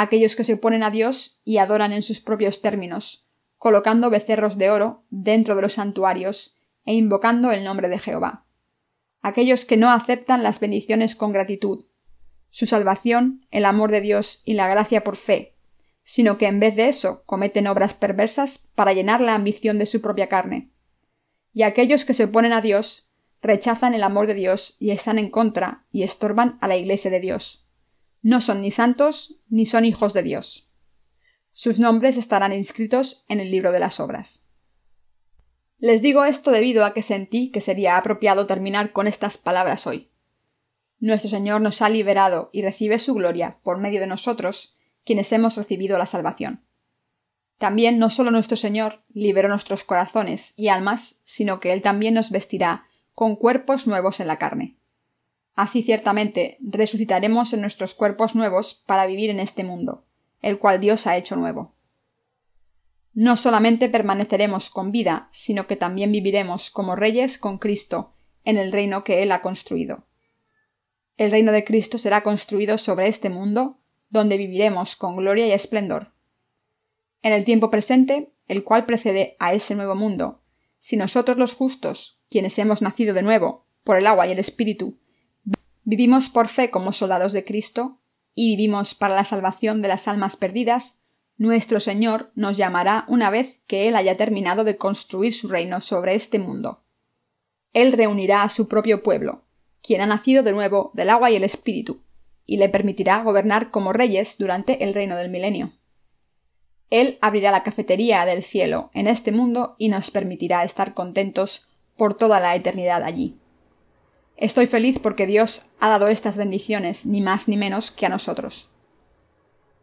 aquellos 0.00 0.34
que 0.34 0.44
se 0.44 0.54
oponen 0.54 0.82
a 0.82 0.90
Dios 0.90 1.42
y 1.44 1.58
adoran 1.58 1.92
en 1.92 2.00
sus 2.00 2.22
propios 2.22 2.62
términos, 2.62 3.28
colocando 3.58 4.08
becerros 4.08 4.56
de 4.56 4.70
oro 4.70 5.04
dentro 5.10 5.54
de 5.54 5.60
los 5.60 5.74
santuarios 5.74 6.56
e 6.86 6.94
invocando 6.94 7.52
el 7.52 7.64
nombre 7.64 7.90
de 7.90 7.98
Jehová. 7.98 8.46
Aquellos 9.20 9.66
que 9.66 9.76
no 9.76 9.90
aceptan 9.90 10.42
las 10.42 10.58
bendiciones 10.58 11.14
con 11.14 11.32
gratitud, 11.32 11.84
su 12.50 12.66
salvación, 12.66 13.46
el 13.50 13.64
amor 13.64 13.90
de 13.90 14.00
Dios 14.00 14.42
y 14.44 14.54
la 14.54 14.68
gracia 14.68 15.02
por 15.02 15.16
fe, 15.16 15.56
sino 16.02 16.38
que 16.38 16.46
en 16.46 16.60
vez 16.60 16.76
de 16.76 16.88
eso 16.88 17.22
cometen 17.24 17.66
obras 17.66 17.94
perversas 17.94 18.70
para 18.74 18.92
llenar 18.92 19.20
la 19.20 19.34
ambición 19.34 19.78
de 19.78 19.86
su 19.86 20.00
propia 20.00 20.28
carne. 20.28 20.70
Y 21.52 21.62
aquellos 21.62 22.04
que 22.04 22.14
se 22.14 22.24
oponen 22.24 22.52
a 22.52 22.60
Dios 22.60 23.10
rechazan 23.42 23.94
el 23.94 24.02
amor 24.02 24.26
de 24.26 24.34
Dios 24.34 24.76
y 24.78 24.90
están 24.90 25.18
en 25.18 25.30
contra 25.30 25.84
y 25.92 26.02
estorban 26.02 26.58
a 26.60 26.68
la 26.68 26.76
Iglesia 26.76 27.10
de 27.10 27.20
Dios 27.20 27.66
no 28.22 28.40
son 28.40 28.60
ni 28.60 28.70
santos 28.70 29.36
ni 29.48 29.66
son 29.66 29.84
hijos 29.84 30.12
de 30.12 30.22
Dios. 30.22 30.68
Sus 31.52 31.78
nombres 31.78 32.16
estarán 32.16 32.52
inscritos 32.52 33.24
en 33.28 33.40
el 33.40 33.50
libro 33.50 33.72
de 33.72 33.80
las 33.80 33.98
obras. 34.00 34.46
Les 35.78 36.02
digo 36.02 36.24
esto 36.24 36.50
debido 36.50 36.84
a 36.84 36.92
que 36.92 37.02
sentí 37.02 37.50
que 37.50 37.60
sería 37.60 37.96
apropiado 37.96 38.46
terminar 38.46 38.92
con 38.92 39.06
estas 39.06 39.38
palabras 39.38 39.86
hoy. 39.86 40.09
Nuestro 41.00 41.30
Señor 41.30 41.62
nos 41.62 41.80
ha 41.80 41.88
liberado 41.88 42.50
y 42.52 42.60
recibe 42.60 42.98
su 42.98 43.14
gloria 43.14 43.58
por 43.62 43.78
medio 43.78 44.00
de 44.00 44.06
nosotros, 44.06 44.76
quienes 45.04 45.32
hemos 45.32 45.56
recibido 45.56 45.96
la 45.96 46.04
salvación. 46.04 46.62
También 47.56 47.98
no 47.98 48.10
solo 48.10 48.30
nuestro 48.30 48.56
Señor 48.56 49.02
liberó 49.12 49.48
nuestros 49.48 49.82
corazones 49.82 50.52
y 50.56 50.68
almas, 50.68 51.22
sino 51.24 51.58
que 51.58 51.72
Él 51.72 51.80
también 51.80 52.14
nos 52.14 52.30
vestirá 52.30 52.84
con 53.14 53.34
cuerpos 53.34 53.86
nuevos 53.86 54.20
en 54.20 54.26
la 54.26 54.38
carne. 54.38 54.76
Así 55.54 55.82
ciertamente 55.82 56.58
resucitaremos 56.60 57.52
en 57.54 57.62
nuestros 57.62 57.94
cuerpos 57.94 58.34
nuevos 58.34 58.82
para 58.86 59.06
vivir 59.06 59.30
en 59.30 59.40
este 59.40 59.64
mundo, 59.64 60.04
el 60.42 60.58
cual 60.58 60.80
Dios 60.80 61.06
ha 61.06 61.16
hecho 61.16 61.36
nuevo. 61.36 61.74
No 63.12 63.36
solamente 63.36 63.88
permaneceremos 63.88 64.70
con 64.70 64.92
vida, 64.92 65.28
sino 65.32 65.66
que 65.66 65.76
también 65.76 66.12
viviremos 66.12 66.70
como 66.70 66.94
reyes 66.94 67.38
con 67.38 67.58
Cristo 67.58 68.12
en 68.44 68.56
el 68.56 68.70
reino 68.70 69.02
que 69.02 69.22
Él 69.22 69.32
ha 69.32 69.42
construido. 69.42 70.06
El 71.20 71.30
reino 71.30 71.52
de 71.52 71.64
Cristo 71.64 71.98
será 71.98 72.22
construido 72.22 72.78
sobre 72.78 73.06
este 73.06 73.28
mundo, 73.28 73.76
donde 74.08 74.38
viviremos 74.38 74.96
con 74.96 75.16
gloria 75.16 75.46
y 75.46 75.52
esplendor. 75.52 76.14
En 77.20 77.34
el 77.34 77.44
tiempo 77.44 77.70
presente, 77.70 78.32
el 78.48 78.64
cual 78.64 78.86
precede 78.86 79.36
a 79.38 79.52
ese 79.52 79.74
nuevo 79.74 79.94
mundo, 79.94 80.40
si 80.78 80.96
nosotros 80.96 81.36
los 81.36 81.52
justos, 81.52 82.18
quienes 82.30 82.58
hemos 82.58 82.80
nacido 82.80 83.12
de 83.12 83.20
nuevo, 83.20 83.66
por 83.84 83.98
el 83.98 84.06
agua 84.06 84.26
y 84.28 84.32
el 84.32 84.38
Espíritu, 84.38 84.96
Vivimos 85.84 86.30
por 86.30 86.48
fe 86.48 86.70
como 86.70 86.94
soldados 86.94 87.34
de 87.34 87.44
Cristo 87.44 88.00
y 88.34 88.56
vivimos 88.56 88.94
para 88.94 89.14
la 89.14 89.24
salvación 89.24 89.82
de 89.82 89.88
las 89.88 90.08
almas 90.08 90.36
perdidas, 90.36 91.02
nuestro 91.36 91.80
Señor 91.80 92.30
nos 92.34 92.56
llamará 92.56 93.04
una 93.08 93.28
vez 93.28 93.60
que 93.66 93.88
Él 93.88 93.96
haya 93.96 94.16
terminado 94.16 94.64
de 94.64 94.78
construir 94.78 95.34
su 95.34 95.48
reino 95.48 95.82
sobre 95.82 96.14
este 96.14 96.38
mundo. 96.38 96.82
Él 97.74 97.92
reunirá 97.92 98.42
a 98.42 98.48
su 98.48 98.68
propio 98.68 99.02
pueblo, 99.02 99.44
quien 99.82 100.00
ha 100.00 100.06
nacido 100.06 100.42
de 100.42 100.52
nuevo 100.52 100.90
del 100.94 101.10
agua 101.10 101.30
y 101.30 101.36
el 101.36 101.44
espíritu, 101.44 102.02
y 102.46 102.56
le 102.56 102.68
permitirá 102.68 103.22
gobernar 103.22 103.70
como 103.70 103.92
reyes 103.92 104.36
durante 104.38 104.84
el 104.84 104.94
reino 104.94 105.16
del 105.16 105.30
milenio. 105.30 105.72
Él 106.90 107.18
abrirá 107.20 107.52
la 107.52 107.62
cafetería 107.62 108.24
del 108.24 108.42
cielo 108.42 108.90
en 108.94 109.06
este 109.06 109.30
mundo 109.30 109.76
y 109.78 109.88
nos 109.88 110.10
permitirá 110.10 110.64
estar 110.64 110.92
contentos 110.92 111.68
por 111.96 112.14
toda 112.14 112.40
la 112.40 112.54
eternidad 112.56 113.04
allí. 113.04 113.36
Estoy 114.36 114.66
feliz 114.66 114.98
porque 114.98 115.26
Dios 115.26 115.66
ha 115.78 115.88
dado 115.88 116.08
estas 116.08 116.36
bendiciones, 116.36 117.06
ni 117.06 117.20
más 117.20 117.46
ni 117.46 117.56
menos 117.56 117.90
que 117.90 118.06
a 118.06 118.08
nosotros. 118.08 118.70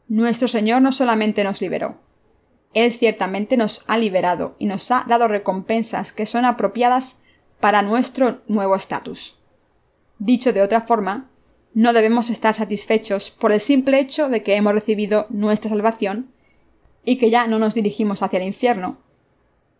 Nuestro 0.08 0.48
Señor 0.48 0.82
no 0.82 0.92
solamente 0.92 1.44
nos 1.44 1.62
liberó, 1.62 2.00
Él 2.74 2.92
ciertamente 2.92 3.56
nos 3.56 3.84
ha 3.88 3.98
liberado 3.98 4.56
y 4.60 4.66
nos 4.66 4.90
ha 4.92 5.06
dado 5.08 5.28
recompensas 5.28 6.12
que 6.12 6.26
son 6.26 6.44
apropiadas 6.44 7.24
para 7.60 7.82
nuestro 7.82 8.42
nuevo 8.48 8.76
estatus. 8.76 9.37
Dicho 10.20 10.54
de 10.54 10.62
otra 10.62 10.82
forma, 10.82 11.30
no 11.74 11.94
debemos 11.94 12.30
estar 12.30 12.56
satisfechos 12.56 13.30
por 13.30 13.52
el 13.52 13.60
simple 13.60 14.00
hecho 14.00 14.30
de 14.30 14.42
que 14.42 14.56
hemos 14.56 14.74
recibido 14.74 15.28
nuestra 15.30 15.70
salvación 15.70 16.32
y 17.06 17.18
que 17.18 17.30
ya 17.30 17.48
no 17.48 17.60
nos 17.60 17.76
dirigimos 17.76 18.24
hacia 18.24 18.40
el 18.40 18.48
infierno. 18.48 18.98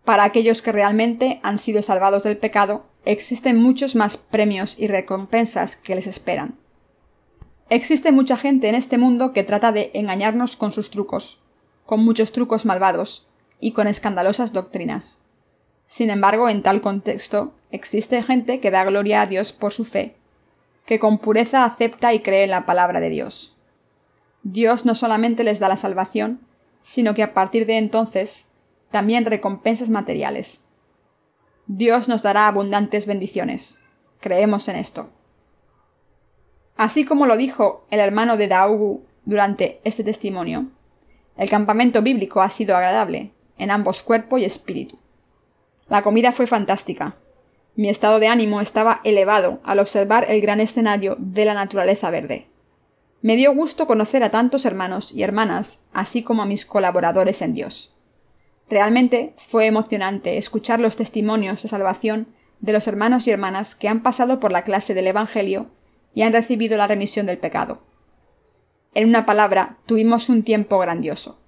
Para 0.06 0.24
aquellos 0.24 0.62
que 0.62 0.72
realmente 0.72 1.40
han 1.44 1.58
sido 1.58 1.82
salvados 1.82 2.24
del 2.24 2.38
pecado, 2.38 2.86
existen 3.04 3.62
muchos 3.62 3.96
más 3.96 4.16
premios 4.16 4.76
y 4.78 4.88
recompensas 4.88 5.76
que 5.76 5.96
les 5.96 6.08
esperan. 6.08 6.56
Existe 7.70 8.12
mucha 8.12 8.38
gente 8.38 8.70
en 8.70 8.76
este 8.76 8.98
mundo 8.98 9.34
que 9.34 9.44
trata 9.44 9.72
de 9.72 9.92
engañarnos 9.94 10.56
con 10.56 10.72
sus 10.72 10.92
trucos, 10.92 11.42
con 11.86 12.06
muchos 12.06 12.32
trucos 12.32 12.66
malvados 12.66 13.28
y 13.60 13.72
con 13.72 13.88
escandalosas 13.88 14.54
doctrinas. 14.54 15.22
Sin 15.88 16.10
embargo, 16.10 16.48
en 16.48 16.62
tal 16.62 16.80
contexto, 16.80 17.54
existe 17.72 18.22
gente 18.22 18.60
que 18.60 18.72
da 18.72 18.84
gloria 18.84 19.22
a 19.22 19.26
Dios 19.26 19.52
por 19.52 19.74
su 19.74 19.84
fe, 19.84 20.16
que 20.88 21.00
con 21.00 21.20
pureza 21.20 21.66
acepta 21.66 22.14
y 22.14 22.22
cree 22.22 22.46
en 22.46 22.52
la 22.52 22.66
palabra 22.66 23.02
de 23.02 23.10
Dios. 23.10 23.58
Dios 24.42 24.86
no 24.86 24.96
solamente 24.96 25.44
les 25.44 25.60
da 25.60 25.68
la 25.68 25.76
salvación, 25.76 26.40
sino 26.82 27.14
que 27.14 27.24
a 27.24 27.34
partir 27.34 27.66
de 27.66 27.78
entonces 27.78 28.50
también 28.90 29.26
recompensas 29.26 29.90
materiales. 29.90 30.64
Dios 31.66 32.08
nos 32.08 32.24
dará 32.24 32.48
abundantes 32.48 33.06
bendiciones. 33.06 33.82
Creemos 34.22 34.70
en 34.70 34.78
esto. 34.78 35.10
Así 36.78 37.04
como 37.04 37.26
lo 37.26 37.36
dijo 37.36 37.86
el 37.92 38.00
hermano 38.00 38.38
de 38.38 38.48
Daugu 38.48 39.06
durante 39.26 39.82
este 39.84 40.06
testimonio, 40.06 40.68
el 41.36 41.50
campamento 41.50 42.02
bíblico 42.02 42.42
ha 42.42 42.50
sido 42.50 42.78
agradable, 42.78 43.34
en 43.58 43.72
ambos 43.72 44.04
cuerpo 44.04 44.38
y 44.38 44.46
espíritu. 44.46 44.98
La 45.90 46.02
comida 46.02 46.32
fue 46.32 46.48
fantástica. 46.48 47.18
Mi 47.78 47.90
estado 47.90 48.18
de 48.20 48.28
ánimo 48.28 48.60
estaba 48.60 49.02
elevado 49.04 49.60
al 49.64 49.78
observar 49.78 50.26
el 50.30 50.42
gran 50.42 50.60
escenario 50.60 51.16
de 51.20 51.46
la 51.46 51.54
naturaleza 51.54 52.10
verde. 52.10 52.48
Me 53.22 53.36
dio 53.36 53.54
gusto 53.54 53.86
conocer 53.86 54.24
a 54.24 54.32
tantos 54.32 54.66
hermanos 54.66 55.12
y 55.12 55.22
hermanas, 55.22 55.86
así 55.94 56.24
como 56.24 56.42
a 56.42 56.48
mis 56.48 56.66
colaboradores 56.66 57.44
en 57.44 57.54
Dios. 57.54 57.96
Realmente 58.68 59.36
fue 59.38 59.68
emocionante 59.68 60.40
escuchar 60.40 60.82
los 60.82 60.96
testimonios 60.96 61.62
de 61.62 61.70
salvación 61.70 62.30
de 62.62 62.74
los 62.74 62.88
hermanos 62.88 63.28
y 63.28 63.32
hermanas 63.32 63.76
que 63.76 63.88
han 63.88 64.02
pasado 64.02 64.40
por 64.40 64.52
la 64.52 64.64
clase 64.64 64.96
del 64.96 65.06
Evangelio 65.06 65.68
y 66.16 66.24
han 66.24 66.34
recibido 66.34 66.78
la 66.78 66.88
remisión 66.88 67.28
del 67.28 67.38
pecado. 67.38 67.84
En 68.96 69.08
una 69.08 69.28
palabra, 69.28 69.78
tuvimos 69.86 70.30
un 70.30 70.42
tiempo 70.42 70.80
grandioso. 70.80 71.40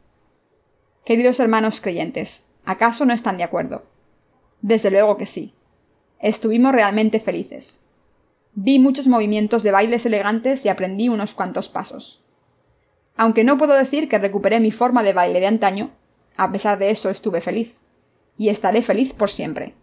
Queridos 1.05 1.39
hermanos 1.39 1.81
creyentes, 1.81 2.47
¿acaso 2.65 3.03
no 3.07 3.13
están 3.13 3.37
de 3.37 3.43
acuerdo? 3.43 3.85
Desde 4.61 4.91
luego 4.91 5.17
que 5.17 5.25
sí. 5.25 5.55
Estuvimos 6.19 6.73
realmente 6.73 7.19
felices. 7.19 7.81
Vi 8.53 8.77
muchos 8.77 9.07
movimientos 9.07 9.63
de 9.63 9.71
bailes 9.71 10.05
elegantes 10.05 10.65
y 10.65 10.69
aprendí 10.69 11.07
unos 11.07 11.33
cuantos 11.33 11.69
pasos. 11.69 12.23
Aunque 13.15 13.43
no 13.43 13.57
puedo 13.57 13.73
decir 13.73 14.09
que 14.09 14.17
recuperé 14.17 14.59
mi 14.59 14.71
forma 14.71 15.01
de 15.03 15.13
baile 15.13 15.39
de 15.39 15.47
antaño, 15.47 15.91
a 16.35 16.51
pesar 16.51 16.77
de 16.77 16.89
eso 16.89 17.09
estuve 17.09 17.41
feliz. 17.41 17.79
Y 18.37 18.49
estaré 18.49 18.81
feliz 18.81 19.13
por 19.13 19.29
siempre. 19.29 19.75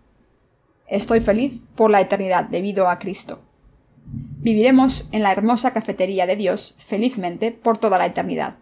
Estoy 0.87 1.20
feliz 1.20 1.61
por 1.74 1.91
la 1.91 2.01
eternidad 2.01 2.45
debido 2.45 2.89
a 2.89 2.99
Cristo. 2.99 3.41
Viviremos 4.07 5.09
en 5.12 5.22
la 5.22 5.32
hermosa 5.32 5.72
cafetería 5.72 6.26
de 6.26 6.37
Dios 6.37 6.76
felizmente 6.78 7.51
por 7.51 7.78
toda 7.78 7.99
la 7.99 8.07
eternidad. 8.07 8.57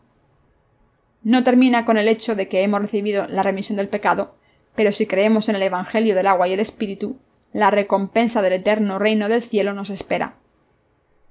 No 1.23 1.43
termina 1.45 1.85
con 1.85 1.99
el 1.99 2.09
hecho 2.09 2.35
de 2.35 2.49
que 2.49 2.63
hemos 2.63 2.81
recibido 2.81 3.27
la 3.29 3.43
remisión 3.43 3.77
del 3.77 3.89
pecado, 3.89 4.37
pero 4.75 4.93
si 4.93 5.07
creemos 5.07 5.49
en 5.49 5.57
el 5.57 5.63
Evangelio 5.63 6.15
del 6.15 6.27
agua 6.27 6.49
y 6.49 6.53
el 6.53 6.61
Espíritu, 6.61 7.19
la 7.55 7.71
recompensa 7.71 8.43
del 8.43 8.55
eterno 8.55 8.99
reino 8.99 9.29
del 9.29 9.41
cielo 9.41 9.73
nos 9.75 9.89
espera. 9.89 10.35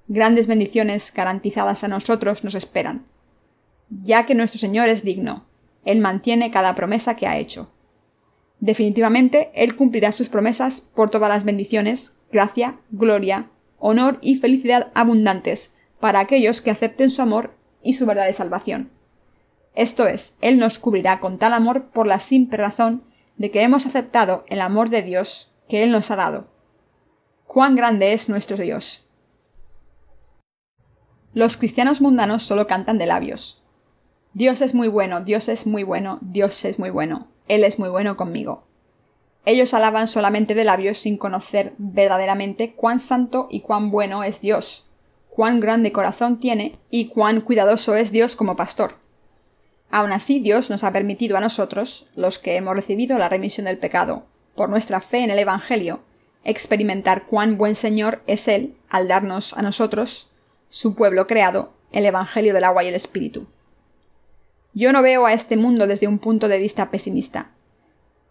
Grandes 0.07 0.47
bendiciones 0.47 1.11
garantizadas 1.13 1.83
a 1.83 1.89
nosotros 1.89 2.45
nos 2.45 2.55
esperan, 2.55 3.05
ya 3.89 4.25
que 4.25 4.33
nuestro 4.33 4.57
Señor 4.57 4.87
es 4.87 5.03
digno, 5.03 5.45
Él 5.83 5.99
mantiene 5.99 6.49
cada 6.49 6.75
promesa 6.75 7.17
que 7.17 7.27
ha 7.27 7.37
hecho. 7.37 7.73
Definitivamente, 8.61 9.51
Él 9.53 9.75
cumplirá 9.75 10.13
sus 10.13 10.29
promesas 10.29 10.79
por 10.79 11.11
todas 11.11 11.27
las 11.27 11.43
bendiciones, 11.43 12.17
gracia, 12.31 12.77
gloria, 12.89 13.49
honor 13.77 14.17
y 14.21 14.35
felicidad 14.35 14.91
abundantes 14.95 15.75
para 15.99 16.21
aquellos 16.21 16.61
que 16.61 16.71
acepten 16.71 17.09
su 17.09 17.21
amor 17.21 17.53
y 17.83 17.95
su 17.95 18.05
verdad 18.05 18.27
de 18.27 18.33
salvación. 18.33 18.91
Esto 19.75 20.07
es, 20.07 20.37
Él 20.39 20.57
nos 20.57 20.79
cubrirá 20.79 21.19
con 21.19 21.37
tal 21.37 21.51
amor 21.51 21.89
por 21.89 22.07
la 22.07 22.19
simple 22.19 22.59
razón 22.59 23.03
de 23.35 23.51
que 23.51 23.61
hemos 23.61 23.85
aceptado 23.85 24.45
el 24.47 24.61
amor 24.61 24.89
de 24.89 25.01
Dios 25.01 25.52
que 25.67 25.83
Él 25.83 25.91
nos 25.91 26.11
ha 26.11 26.15
dado. 26.15 26.47
¡Cuán 27.45 27.75
grande 27.75 28.13
es 28.13 28.29
nuestro 28.29 28.57
Dios! 28.57 29.07
Los 31.33 31.57
cristianos 31.57 31.99
mundanos 31.99 32.43
solo 32.43 32.67
cantan 32.67 32.97
de 32.97 33.07
labios. 33.07 33.63
Dios 34.33 34.61
es 34.61 34.73
muy 34.73 34.87
bueno, 34.87 35.21
Dios 35.21 35.49
es 35.49 35.65
muy 35.65 35.83
bueno, 35.83 36.19
Dios 36.21 36.63
es 36.65 36.79
muy 36.79 36.89
bueno. 36.89 37.27
Él 37.47 37.63
es 37.63 37.79
muy 37.79 37.89
bueno 37.89 38.15
conmigo. 38.17 38.63
Ellos 39.45 39.73
alaban 39.73 40.07
solamente 40.07 40.55
de 40.55 40.63
labios 40.63 40.99
sin 40.99 41.17
conocer 41.17 41.73
verdaderamente 41.77 42.73
cuán 42.73 42.99
santo 42.99 43.47
y 43.51 43.59
cuán 43.59 43.91
bueno 43.91 44.23
es 44.23 44.39
Dios, 44.41 44.85
cuán 45.29 45.59
grande 45.59 45.91
corazón 45.91 46.39
tiene 46.39 46.79
y 46.89 47.07
cuán 47.07 47.41
cuidadoso 47.41 47.95
es 47.95 48.11
Dios 48.11 48.35
como 48.35 48.55
pastor. 48.55 48.95
Aun 49.89 50.13
así, 50.13 50.39
Dios 50.39 50.69
nos 50.69 50.83
ha 50.83 50.93
permitido 50.93 51.35
a 51.35 51.41
nosotros, 51.41 52.07
los 52.15 52.39
que 52.39 52.55
hemos 52.55 52.73
recibido 52.73 53.17
la 53.17 53.29
remisión 53.29 53.65
del 53.65 53.77
pecado, 53.77 54.25
por 54.55 54.69
nuestra 54.69 55.01
fe 55.01 55.19
en 55.19 55.29
el 55.29 55.39
Evangelio, 55.39 56.01
experimentar 56.43 57.25
cuán 57.25 57.57
buen 57.57 57.75
Señor 57.75 58.21
es 58.27 58.47
Él 58.47 58.75
al 58.89 59.07
darnos 59.07 59.53
a 59.53 59.61
nosotros, 59.61 60.29
su 60.69 60.95
pueblo 60.95 61.27
creado, 61.27 61.73
el 61.91 62.05
Evangelio 62.05 62.53
del 62.53 62.63
agua 62.63 62.83
y 62.83 62.87
el 62.87 62.95
Espíritu. 62.95 63.47
Yo 64.73 64.91
no 64.91 65.01
veo 65.01 65.25
a 65.25 65.33
este 65.33 65.55
mundo 65.55 65.85
desde 65.85 66.07
un 66.07 66.19
punto 66.19 66.47
de 66.47 66.57
vista 66.57 66.89
pesimista. 66.89 67.51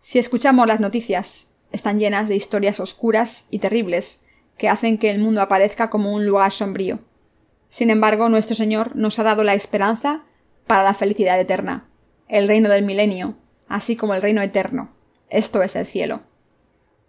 Si 0.01 0.19
escuchamos 0.19 0.67
las 0.67 0.81
noticias, 0.81 1.53
están 1.71 2.01
llenas 2.01 2.29
de 2.29 2.37
historias 2.37 2.81
oscuras 2.81 3.47
y 3.51 3.61
terribles 3.61 4.23
que 4.59 4.69
hacen 4.69 4.99
que 4.99 5.11
el 5.11 5.21
mundo 5.21 5.41
aparezca 5.41 5.89
como 5.89 6.13
un 6.13 6.27
lugar 6.27 6.53
sombrío. 6.53 6.99
Sin 7.69 7.91
embargo, 7.91 8.29
nuestro 8.29 8.55
Señor 8.55 8.97
nos 8.97 9.19
ha 9.19 9.23
dado 9.23 9.45
la 9.45 9.55
esperanza 9.55 10.25
para 10.67 10.83
la 10.83 10.95
felicidad 10.95 11.41
eterna, 11.41 11.89
el 12.29 12.49
reino 12.49 12.69
del 12.69 12.85
milenio, 12.85 13.37
así 13.69 13.97
como 13.97 14.15
el 14.15 14.23
reino 14.23 14.43
eterno. 14.43 14.91
Esto 15.33 15.63
es 15.63 15.75
el 15.75 15.87
cielo. 15.87 16.21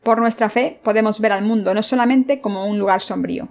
Por 0.01 0.19
nuestra 0.19 0.49
fe 0.49 0.79
podemos 0.83 1.19
ver 1.19 1.33
al 1.33 1.43
mundo 1.43 1.75
no 1.75 1.83
solamente 1.83 2.41
como 2.41 2.67
un 2.67 2.79
lugar 2.79 3.01
sombrío. 3.01 3.49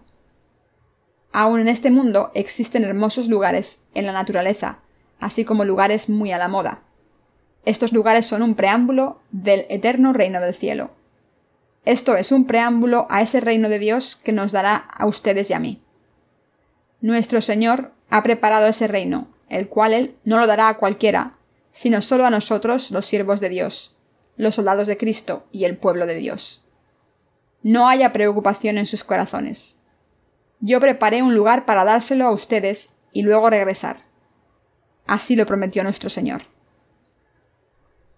Aún 1.31 1.61
en 1.61 1.69
este 1.69 1.91
mundo 1.91 2.33
existen 2.35 2.83
hermosos 2.83 3.29
lugares 3.29 3.85
en 3.95 4.07
la 4.07 4.13
naturaleza 4.13 4.81
así 5.23 5.45
como 5.45 5.65
lugares 5.65 6.09
muy 6.11 6.33
a 6.33 6.39
la 6.39 6.49
moda. 6.49 6.81
Estos 7.65 7.93
lugares 7.93 8.27
son 8.27 8.43
un 8.43 8.57
preámbulo 8.57 9.21
del 9.31 9.67
eterno 9.71 10.13
reino 10.13 10.41
del 10.41 10.53
cielo. 10.53 10.91
Esto 11.85 12.17
es 12.17 12.33
un 12.33 12.45
preámbulo 12.45 13.07
a 13.09 13.23
ese 13.23 13.41
reino 13.41 13.69
de 13.69 13.79
Dios 13.79 14.17
que 14.17 14.33
nos 14.33 14.51
dará 14.51 14.75
a 14.75 15.07
ustedes 15.07 15.49
y 15.51 15.55
a 15.55 15.61
mí. 15.61 15.81
Nuestro 17.01 17.41
Señor 17.41 17.93
ha 18.11 18.23
preparado 18.25 18.67
ese 18.67 18.89
reino, 18.89 19.29
el 19.49 19.69
cual 19.69 19.93
Él 19.93 20.17
no 20.25 20.39
lo 20.39 20.47
dará 20.49 20.69
a 20.69 20.77
cualquiera, 20.77 21.35
sino 21.71 22.03
solo 22.03 22.27
a 22.27 22.31
nosotros, 22.31 22.91
los 22.91 23.07
siervos 23.07 23.39
de 23.39 23.49
Dios, 23.49 23.95
los 24.43 24.57
soldados 24.57 24.87
de 24.89 24.97
Cristo 24.97 25.47
y 25.53 25.65
el 25.65 25.77
pueblo 25.77 26.07
de 26.07 26.17
Dios. 26.17 26.65
No 27.63 27.89
haya 27.89 28.13
preocupación 28.13 28.77
en 28.77 28.87
sus 28.87 29.05
corazones. 29.05 29.81
Yo 30.61 30.81
preparé 30.81 31.23
un 31.23 31.35
lugar 31.35 31.65
para 31.65 31.85
dárselo 31.85 32.27
a 32.27 32.33
ustedes 32.33 32.91
y 33.13 33.23
luego 33.23 33.51
regresar. 33.51 33.99
Así 35.07 35.37
lo 35.37 35.47
prometió 35.47 35.85
nuestro 35.85 36.11
Señor. 36.11 36.43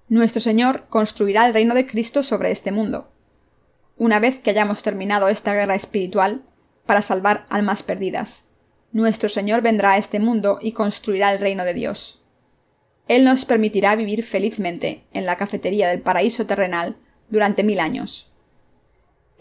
Nuestro 0.09 0.41
Señor 0.41 0.85
construirá 0.89 1.47
el 1.47 1.53
reino 1.53 1.75
de 1.75 1.87
Cristo 1.87 2.23
sobre 2.23 2.51
este 2.51 2.73
mundo. 2.73 3.11
Una 3.97 4.19
vez 4.19 4.39
que 4.39 4.51
hayamos 4.51 4.83
terminado 4.83 5.29
esta 5.29 5.53
guerra 5.53 5.75
espiritual, 5.75 6.43
para 6.87 7.03
salvar 7.03 7.47
almas 7.49 7.83
perdidas, 7.83 8.49
nuestro 8.93 9.29
Señor 9.29 9.63
vendrá 9.63 9.93
a 9.93 9.97
este 9.99 10.21
mundo 10.21 10.59
y 10.61 10.73
construirá 10.73 11.33
el 11.33 11.41
reino 11.41 11.65
de 11.65 11.75
Dios. 11.75 12.24
Él 13.07 13.25
nos 13.25 13.45
permitirá 13.45 13.97
vivir 13.97 14.23
felizmente 14.23 15.05
en 15.13 15.27
la 15.27 15.37
cafetería 15.37 15.89
del 15.89 16.01
paraíso 16.01 16.47
terrenal 16.47 16.97
durante 17.29 17.63
mil 17.63 17.81
años. 17.81 18.33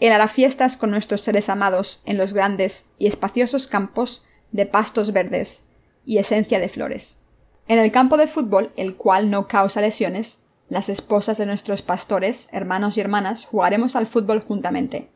Él 0.00 0.12
hará 0.12 0.28
fiestas 0.28 0.76
con 0.76 0.90
nuestros 0.90 1.22
seres 1.22 1.48
amados 1.48 2.02
en 2.04 2.18
los 2.18 2.34
grandes 2.34 2.90
y 2.98 3.06
espaciosos 3.06 3.66
campos 3.66 4.24
de 4.52 4.66
pastos 4.66 5.12
verdes 5.12 5.66
y 6.04 6.18
esencia 6.18 6.60
de 6.60 6.68
flores. 6.68 7.22
En 7.66 7.78
el 7.78 7.90
campo 7.90 8.18
de 8.18 8.26
fútbol, 8.26 8.70
el 8.76 8.96
cual 8.96 9.30
no 9.30 9.48
causa 9.48 9.80
lesiones, 9.80 10.44
las 10.68 10.88
esposas 10.88 11.38
de 11.38 11.46
nuestros 11.46 11.80
pastores, 11.80 12.48
hermanos 12.52 12.96
y 12.96 13.00
hermanas, 13.00 13.46
jugaremos 13.46 13.96
al 13.96 14.06
fútbol 14.06 14.40
juntamente. 14.40 15.08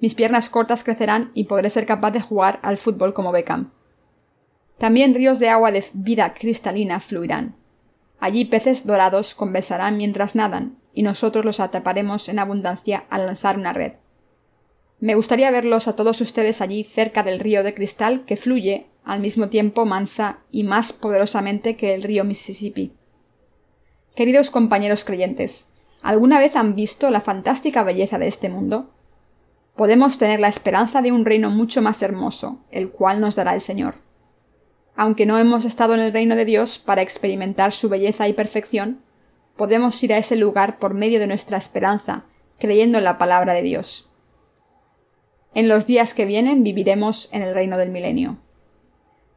Mis 0.00 0.14
piernas 0.14 0.48
cortas 0.48 0.82
crecerán 0.82 1.30
y 1.34 1.44
podré 1.44 1.70
ser 1.70 1.86
capaz 1.86 2.10
de 2.10 2.20
jugar 2.20 2.58
al 2.62 2.78
fútbol 2.78 3.14
como 3.14 3.32
Beckham. 3.32 3.72
También 4.78 5.14
ríos 5.14 5.38
de 5.38 5.48
agua 5.48 5.72
de 5.72 5.84
vida 5.92 6.34
cristalina 6.34 7.00
fluirán. 7.00 7.56
Allí 8.20 8.44
peces 8.44 8.86
dorados 8.86 9.34
conversarán 9.34 9.96
mientras 9.96 10.34
nadan, 10.34 10.78
y 10.92 11.02
nosotros 11.02 11.44
los 11.44 11.60
atraparemos 11.60 12.28
en 12.28 12.38
abundancia 12.38 13.04
al 13.10 13.26
lanzar 13.26 13.56
una 13.56 13.72
red. 13.72 13.92
Me 15.00 15.14
gustaría 15.14 15.50
verlos 15.52 15.86
a 15.86 15.94
todos 15.94 16.20
ustedes 16.20 16.60
allí 16.60 16.82
cerca 16.82 17.22
del 17.22 17.38
río 17.38 17.62
de 17.62 17.72
cristal 17.72 18.24
que 18.24 18.36
fluye 18.36 18.86
al 19.04 19.20
mismo 19.20 19.48
tiempo 19.48 19.84
mansa 19.84 20.40
y 20.50 20.64
más 20.64 20.92
poderosamente 20.92 21.76
que 21.76 21.94
el 21.94 22.02
río 22.02 22.24
Mississippi. 22.24 22.92
Queridos 24.16 24.50
compañeros 24.50 25.04
creyentes, 25.04 25.72
¿alguna 26.02 26.40
vez 26.40 26.56
han 26.56 26.74
visto 26.74 27.10
la 27.10 27.20
fantástica 27.20 27.84
belleza 27.84 28.18
de 28.18 28.26
este 28.26 28.48
mundo? 28.48 28.90
Podemos 29.76 30.18
tener 30.18 30.40
la 30.40 30.48
esperanza 30.48 31.00
de 31.02 31.12
un 31.12 31.24
reino 31.24 31.50
mucho 31.50 31.80
más 31.80 32.02
hermoso, 32.02 32.58
el 32.72 32.90
cual 32.90 33.20
nos 33.20 33.36
dará 33.36 33.54
el 33.54 33.60
Señor. 33.60 34.07
Aunque 35.00 35.26
no 35.26 35.38
hemos 35.38 35.64
estado 35.64 35.94
en 35.94 36.00
el 36.00 36.12
reino 36.12 36.34
de 36.34 36.44
Dios 36.44 36.80
para 36.80 37.02
experimentar 37.02 37.72
su 37.72 37.88
belleza 37.88 38.26
y 38.26 38.32
perfección, 38.32 39.00
podemos 39.56 40.02
ir 40.02 40.12
a 40.12 40.18
ese 40.18 40.34
lugar 40.34 40.80
por 40.80 40.92
medio 40.92 41.20
de 41.20 41.28
nuestra 41.28 41.56
esperanza, 41.56 42.24
creyendo 42.58 42.98
en 42.98 43.04
la 43.04 43.16
palabra 43.16 43.54
de 43.54 43.62
Dios. 43.62 44.10
En 45.54 45.68
los 45.68 45.86
días 45.86 46.14
que 46.14 46.24
vienen 46.24 46.64
viviremos 46.64 47.28
en 47.32 47.42
el 47.42 47.54
reino 47.54 47.78
del 47.78 47.90
milenio. 47.90 48.38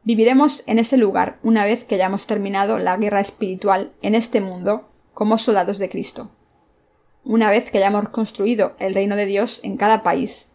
Viviremos 0.02 0.64
en 0.66 0.80
ese 0.80 0.96
lugar 0.96 1.38
una 1.44 1.64
vez 1.64 1.84
que 1.84 1.94
hayamos 1.94 2.26
terminado 2.26 2.80
la 2.80 2.96
guerra 2.96 3.20
espiritual 3.20 3.92
en 4.02 4.16
este 4.16 4.40
mundo 4.40 4.88
como 5.14 5.38
soldados 5.38 5.78
de 5.78 5.88
Cristo. 5.88 6.32
Una 7.22 7.52
vez 7.52 7.70
que 7.70 7.78
hayamos 7.78 8.08
construido 8.08 8.74
el 8.80 8.94
reino 8.96 9.14
de 9.14 9.26
Dios 9.26 9.60
en 9.62 9.76
cada 9.76 10.02
país, 10.02 10.50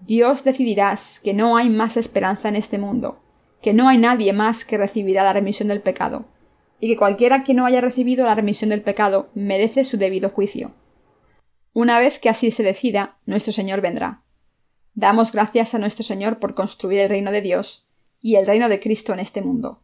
Dios 0.00 0.44
decidirá 0.44 0.98
que 1.24 1.32
no 1.32 1.56
hay 1.56 1.70
más 1.70 1.96
esperanza 1.96 2.50
en 2.50 2.56
este 2.56 2.76
mundo, 2.76 3.22
que 3.62 3.72
no 3.72 3.88
hay 3.88 3.98
nadie 3.98 4.32
más 4.32 4.64
que 4.64 4.78
recibirá 4.78 5.22
la 5.22 5.32
remisión 5.32 5.68
del 5.68 5.82
pecado, 5.82 6.26
y 6.80 6.88
que 6.88 6.96
cualquiera 6.96 7.44
que 7.44 7.54
no 7.54 7.66
haya 7.66 7.80
recibido 7.80 8.24
la 8.26 8.34
remisión 8.34 8.70
del 8.70 8.82
pecado 8.82 9.30
merece 9.34 9.84
su 9.84 9.98
debido 9.98 10.30
juicio. 10.30 10.72
Una 11.72 11.98
vez 11.98 12.18
que 12.18 12.28
así 12.28 12.50
se 12.50 12.62
decida, 12.62 13.18
nuestro 13.26 13.52
Señor 13.52 13.80
vendrá. 13.80 14.22
Damos 14.94 15.32
gracias 15.32 15.74
a 15.74 15.78
nuestro 15.78 16.02
Señor 16.02 16.38
por 16.38 16.54
construir 16.54 17.00
el 17.00 17.08
reino 17.08 17.30
de 17.30 17.42
Dios 17.42 17.88
y 18.20 18.36
el 18.36 18.46
reino 18.46 18.68
de 18.68 18.80
Cristo 18.80 19.12
en 19.12 19.20
este 19.20 19.40
mundo. 19.40 19.82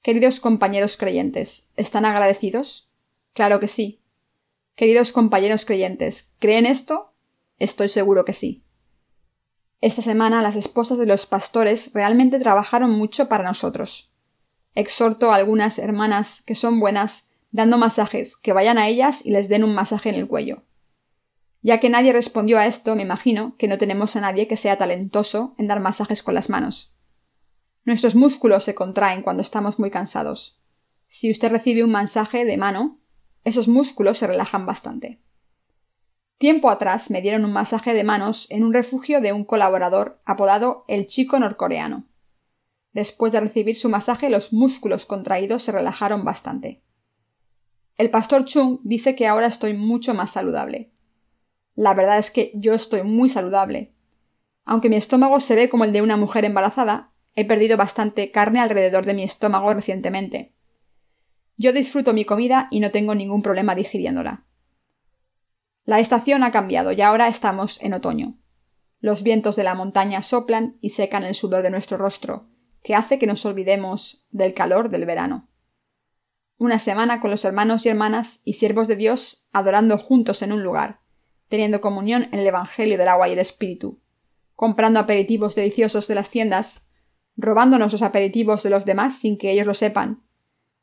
Queridos 0.00 0.40
compañeros 0.40 0.96
creyentes, 0.96 1.70
¿están 1.76 2.04
agradecidos? 2.04 2.90
Claro 3.34 3.60
que 3.60 3.68
sí. 3.68 4.00
Queridos 4.74 5.12
compañeros 5.12 5.64
creyentes, 5.64 6.34
¿creen 6.38 6.66
esto? 6.66 7.12
Estoy 7.58 7.88
seguro 7.88 8.24
que 8.24 8.32
sí. 8.32 8.64
Esta 9.82 10.00
semana 10.00 10.42
las 10.42 10.54
esposas 10.54 10.96
de 10.96 11.06
los 11.06 11.26
pastores 11.26 11.90
realmente 11.92 12.38
trabajaron 12.38 12.92
mucho 12.92 13.28
para 13.28 13.42
nosotros. 13.42 14.12
Exhorto 14.76 15.32
a 15.32 15.34
algunas 15.34 15.80
hermanas 15.80 16.40
que 16.46 16.54
son 16.54 16.78
buenas 16.78 17.32
dando 17.50 17.78
masajes, 17.78 18.36
que 18.36 18.52
vayan 18.52 18.78
a 18.78 18.86
ellas 18.86 19.26
y 19.26 19.32
les 19.32 19.48
den 19.48 19.64
un 19.64 19.74
masaje 19.74 20.08
en 20.08 20.14
el 20.14 20.28
cuello. 20.28 20.62
Ya 21.62 21.80
que 21.80 21.90
nadie 21.90 22.12
respondió 22.12 22.60
a 22.60 22.66
esto, 22.66 22.94
me 22.94 23.02
imagino 23.02 23.56
que 23.58 23.66
no 23.66 23.76
tenemos 23.76 24.14
a 24.14 24.20
nadie 24.20 24.46
que 24.46 24.56
sea 24.56 24.78
talentoso 24.78 25.56
en 25.58 25.66
dar 25.66 25.80
masajes 25.80 26.22
con 26.22 26.34
las 26.34 26.48
manos. 26.48 26.94
Nuestros 27.84 28.14
músculos 28.14 28.62
se 28.62 28.76
contraen 28.76 29.22
cuando 29.22 29.42
estamos 29.42 29.80
muy 29.80 29.90
cansados. 29.90 30.60
Si 31.08 31.28
usted 31.28 31.50
recibe 31.50 31.82
un 31.82 31.90
masaje 31.90 32.44
de 32.44 32.56
mano, 32.56 33.00
esos 33.42 33.66
músculos 33.66 34.18
se 34.18 34.28
relajan 34.28 34.64
bastante. 34.64 35.20
Tiempo 36.38 36.70
atrás 36.70 37.10
me 37.10 37.20
dieron 37.20 37.44
un 37.44 37.52
masaje 37.52 37.94
de 37.94 38.04
manos 38.04 38.46
en 38.50 38.64
un 38.64 38.72
refugio 38.72 39.20
de 39.20 39.32
un 39.32 39.44
colaborador 39.44 40.20
apodado 40.24 40.84
el 40.88 41.06
chico 41.06 41.38
norcoreano. 41.38 42.06
Después 42.92 43.32
de 43.32 43.40
recibir 43.40 43.76
su 43.76 43.88
masaje, 43.88 44.28
los 44.28 44.52
músculos 44.52 45.06
contraídos 45.06 45.62
se 45.62 45.72
relajaron 45.72 46.24
bastante. 46.24 46.82
El 47.96 48.10
pastor 48.10 48.44
Chung 48.44 48.80
dice 48.82 49.14
que 49.14 49.26
ahora 49.26 49.46
estoy 49.46 49.74
mucho 49.74 50.14
más 50.14 50.32
saludable. 50.32 50.90
La 51.74 51.94
verdad 51.94 52.18
es 52.18 52.30
que 52.30 52.52
yo 52.54 52.74
estoy 52.74 53.02
muy 53.02 53.28
saludable. 53.28 53.92
Aunque 54.64 54.88
mi 54.88 54.96
estómago 54.96 55.40
se 55.40 55.54
ve 55.54 55.68
como 55.68 55.84
el 55.84 55.92
de 55.92 56.02
una 56.02 56.16
mujer 56.16 56.44
embarazada, 56.44 57.12
He 57.34 57.46
perdido 57.46 57.76
bastante 57.76 58.30
carne 58.30 58.60
alrededor 58.60 59.06
de 59.06 59.14
mi 59.14 59.22
estómago 59.22 59.72
recientemente. 59.72 60.52
Yo 61.56 61.72
disfruto 61.72 62.12
mi 62.12 62.24
comida 62.24 62.68
y 62.70 62.80
no 62.80 62.90
tengo 62.90 63.14
ningún 63.14 63.42
problema 63.42 63.74
digiriéndola. 63.74 64.44
La 65.84 65.98
estación 65.98 66.44
ha 66.44 66.52
cambiado 66.52 66.92
y 66.92 67.00
ahora 67.00 67.26
estamos 67.26 67.80
en 67.82 67.94
otoño. 67.94 68.38
Los 69.00 69.24
vientos 69.24 69.56
de 69.56 69.64
la 69.64 69.74
montaña 69.74 70.22
soplan 70.22 70.78
y 70.80 70.90
secan 70.90 71.24
el 71.24 71.34
sudor 71.34 71.62
de 71.62 71.70
nuestro 71.70 71.96
rostro, 71.96 72.46
que 72.84 72.94
hace 72.94 73.18
que 73.18 73.26
nos 73.26 73.44
olvidemos 73.44 74.26
del 74.30 74.54
calor 74.54 74.90
del 74.90 75.06
verano. 75.06 75.48
Una 76.56 76.78
semana 76.78 77.20
con 77.20 77.32
los 77.32 77.44
hermanos 77.44 77.84
y 77.84 77.88
hermanas 77.88 78.42
y 78.44 78.52
siervos 78.52 78.86
de 78.86 78.94
Dios 78.94 79.48
adorando 79.52 79.98
juntos 79.98 80.42
en 80.42 80.52
un 80.52 80.62
lugar, 80.62 81.00
teniendo 81.48 81.80
comunión 81.80 82.28
en 82.30 82.38
el 82.38 82.46
Evangelio 82.46 82.96
del 82.96 83.08
agua 83.08 83.28
y 83.28 83.32
el 83.32 83.40
Espíritu, 83.40 84.00
comprando 84.54 85.00
aperitivos 85.00 85.56
deliciosos 85.56 86.06
de 86.06 86.14
las 86.14 86.30
tiendas, 86.30 86.86
robándonos 87.36 87.90
los 87.90 88.02
aperitivos 88.02 88.62
de 88.62 88.70
los 88.70 88.84
demás 88.84 89.18
sin 89.18 89.36
que 89.36 89.50
ellos 89.50 89.66
lo 89.66 89.74
sepan, 89.74 90.22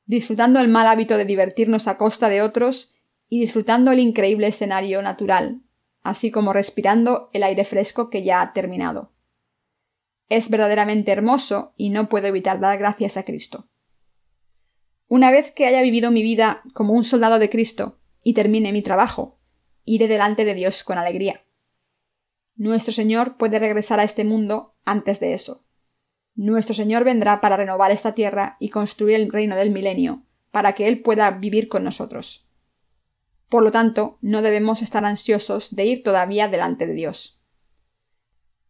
disfrutando 0.06 0.60
el 0.60 0.68
mal 0.68 0.88
hábito 0.88 1.16
de 1.16 1.24
divertirnos 1.24 1.88
a 1.88 1.98
costa 1.98 2.28
de 2.28 2.42
otros 2.42 2.99
y 3.30 3.40
disfrutando 3.40 3.92
el 3.92 4.00
increíble 4.00 4.48
escenario 4.48 5.02
natural, 5.02 5.62
así 6.02 6.32
como 6.32 6.52
respirando 6.52 7.30
el 7.34 7.44
aire 7.44 7.64
fresco 7.64 8.10
que 8.10 8.24
ya 8.24 8.42
ha 8.42 8.54
terminado. 8.54 9.14
Es 10.28 10.50
verdaderamente 10.50 11.12
hermoso 11.12 11.74
y 11.78 11.90
no 11.90 12.10
puedo 12.10 12.28
evitar 12.28 12.60
dar 12.60 12.78
gracias 12.78 13.18
a 13.18 13.24
Cristo. 13.24 13.70
Una 15.08 15.32
vez 15.32 15.52
que 15.52 15.66
haya 15.66 15.82
vivido 15.82 16.12
mi 16.12 16.22
vida 16.22 16.62
como 16.74 16.94
un 16.94 17.04
soldado 17.04 17.40
de 17.40 17.50
Cristo 17.50 18.00
y 18.24 18.34
termine 18.34 18.72
mi 18.72 18.82
trabajo, 18.82 19.40
iré 19.86 20.08
delante 20.08 20.46
de 20.46 20.54
Dios 20.54 20.84
con 20.84 20.98
alegría. 20.98 21.44
Nuestro 22.56 22.94
Señor 22.94 23.38
puede 23.38 23.58
regresar 23.58 24.00
a 24.00 24.04
este 24.04 24.24
mundo 24.24 24.76
antes 24.86 25.20
de 25.20 25.34
eso. 25.34 25.64
Nuestro 26.36 26.76
Señor 26.76 27.04
vendrá 27.04 27.42
para 27.42 27.58
renovar 27.58 27.92
esta 27.92 28.14
tierra 28.14 28.58
y 28.60 28.70
construir 28.70 29.16
el 29.16 29.32
reino 29.32 29.56
del 29.56 29.72
milenio, 29.72 30.24
para 30.52 30.74
que 30.74 30.88
Él 30.88 31.02
pueda 31.02 31.32
vivir 31.32 31.70
con 31.70 31.84
nosotros. 31.84 32.49
Por 33.50 33.64
lo 33.64 33.72
tanto, 33.72 34.18
no 34.22 34.42
debemos 34.42 34.82
estar 34.82 35.04
ansiosos 35.04 35.76
de 35.76 35.86
ir 35.86 36.04
todavía 36.04 36.48
delante 36.48 36.86
de 36.86 36.94
Dios. 36.94 37.40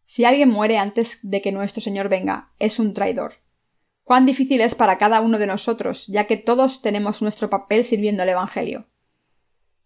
Si 0.06 0.24
alguien 0.24 0.48
muere 0.48 0.78
antes 0.78 1.20
de 1.22 1.40
que 1.42 1.52
nuestro 1.52 1.80
Señor 1.80 2.08
venga, 2.08 2.50
es 2.58 2.78
un 2.78 2.94
traidor. 2.94 3.34
Cuán 4.02 4.26
difícil 4.26 4.60
es 4.60 4.74
para 4.74 4.98
cada 4.98 5.20
uno 5.20 5.38
de 5.38 5.46
nosotros, 5.46 6.06
ya 6.08 6.26
que 6.26 6.36
todos 6.36 6.82
tenemos 6.82 7.22
nuestro 7.22 7.48
papel 7.48 7.84
sirviendo 7.84 8.24
el 8.24 8.30
Evangelio. 8.30 8.86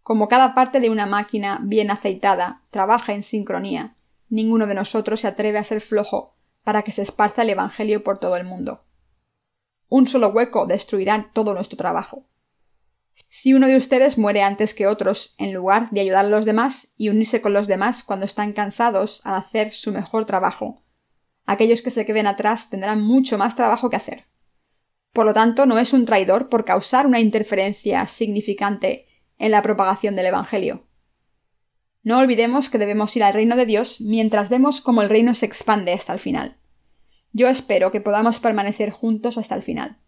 Como 0.03 0.29
cada 0.29 0.55
parte 0.55 0.81
de 0.81 0.91
una 0.91 1.07
máquina 1.07 1.61
bien 1.63 1.91
aceitada 1.91 2.63
trabaja 2.71 3.13
en 3.13 3.23
sincronía, 3.23 3.97
ninguno 4.29 4.67
de 4.67 4.75
nosotros 4.75 5.21
se 5.21 5.29
atreve 5.29 5.59
a 5.59 5.65
ser 5.65 5.81
flojo 5.81 6.37
para 6.63 6.83
que 6.83 6.93
se 6.93 7.03
esparza 7.03 7.43
el 7.43 7.51
Evangelio 7.51 8.03
por 8.03 8.19
todo 8.19 8.37
el 8.37 8.45
mundo. 8.45 8.85
Un 9.89 10.09
solo 10.09 10.29
hueco 10.29 10.67
destruirá 10.67 11.31
todo 11.33 11.53
nuestro 11.53 11.77
trabajo. 11.77 12.25
Si 13.29 13.55
uno 13.55 13.67
de 13.67 13.77
ustedes 13.77 14.19
muere 14.19 14.43
antes 14.43 14.75
que 14.75 14.87
otros, 14.87 15.35
en 15.39 15.53
lugar 15.53 15.89
de 15.91 16.01
ayudar 16.01 16.25
a 16.25 16.29
los 16.29 16.45
demás 16.45 16.95
y 16.97 17.09
unirse 17.09 17.41
con 17.41 17.53
los 17.53 17.67
demás 17.67 18.03
cuando 18.03 18.25
están 18.25 18.53
cansados 18.53 19.21
al 19.25 19.35
hacer 19.35 19.73
su 19.73 19.93
mejor 19.93 20.25
trabajo, 20.25 20.83
aquellos 21.45 21.83
que 21.83 21.91
se 21.91 22.07
queden 22.07 22.27
atrás 22.27 22.71
tendrán 22.71 23.03
mucho 23.03 23.39
más 23.39 23.57
trabajo 23.57 23.91
que 23.91 23.97
hacer. 23.97 24.27
Por 25.13 25.27
lo 25.27 25.33
tanto, 25.33 25.67
no 25.67 25.79
es 25.79 25.93
un 25.93 26.07
traidor 26.07 26.49
por 26.49 26.65
causar 26.65 27.07
una 27.07 27.21
interferencia 27.21 28.05
significante 28.07 29.07
en 29.39 29.53
la 29.53 29.63
propagación 29.63 30.17
del 30.17 30.27
Evangelio. 30.27 30.87
No 32.03 32.19
olvidemos 32.19 32.69
que 32.69 32.79
debemos 32.79 33.17
ir 33.17 33.25
al 33.25 33.33
reino 33.33 33.57
de 33.57 33.65
Dios 33.65 34.01
mientras 34.01 34.49
vemos 34.49 34.81
cómo 34.81 35.03
el 35.03 35.09
reino 35.09 35.35
se 35.35 35.47
expande 35.47 35.93
hasta 35.93 36.13
el 36.13 36.19
final. 36.19 36.59
Yo 37.33 37.49
espero 37.49 37.91
que 37.91 38.01
podamos 38.01 38.41
permanecer 38.41 38.91
juntos 38.91 39.39
hasta 39.39 39.55
el 39.55 39.63
final. 39.63 39.99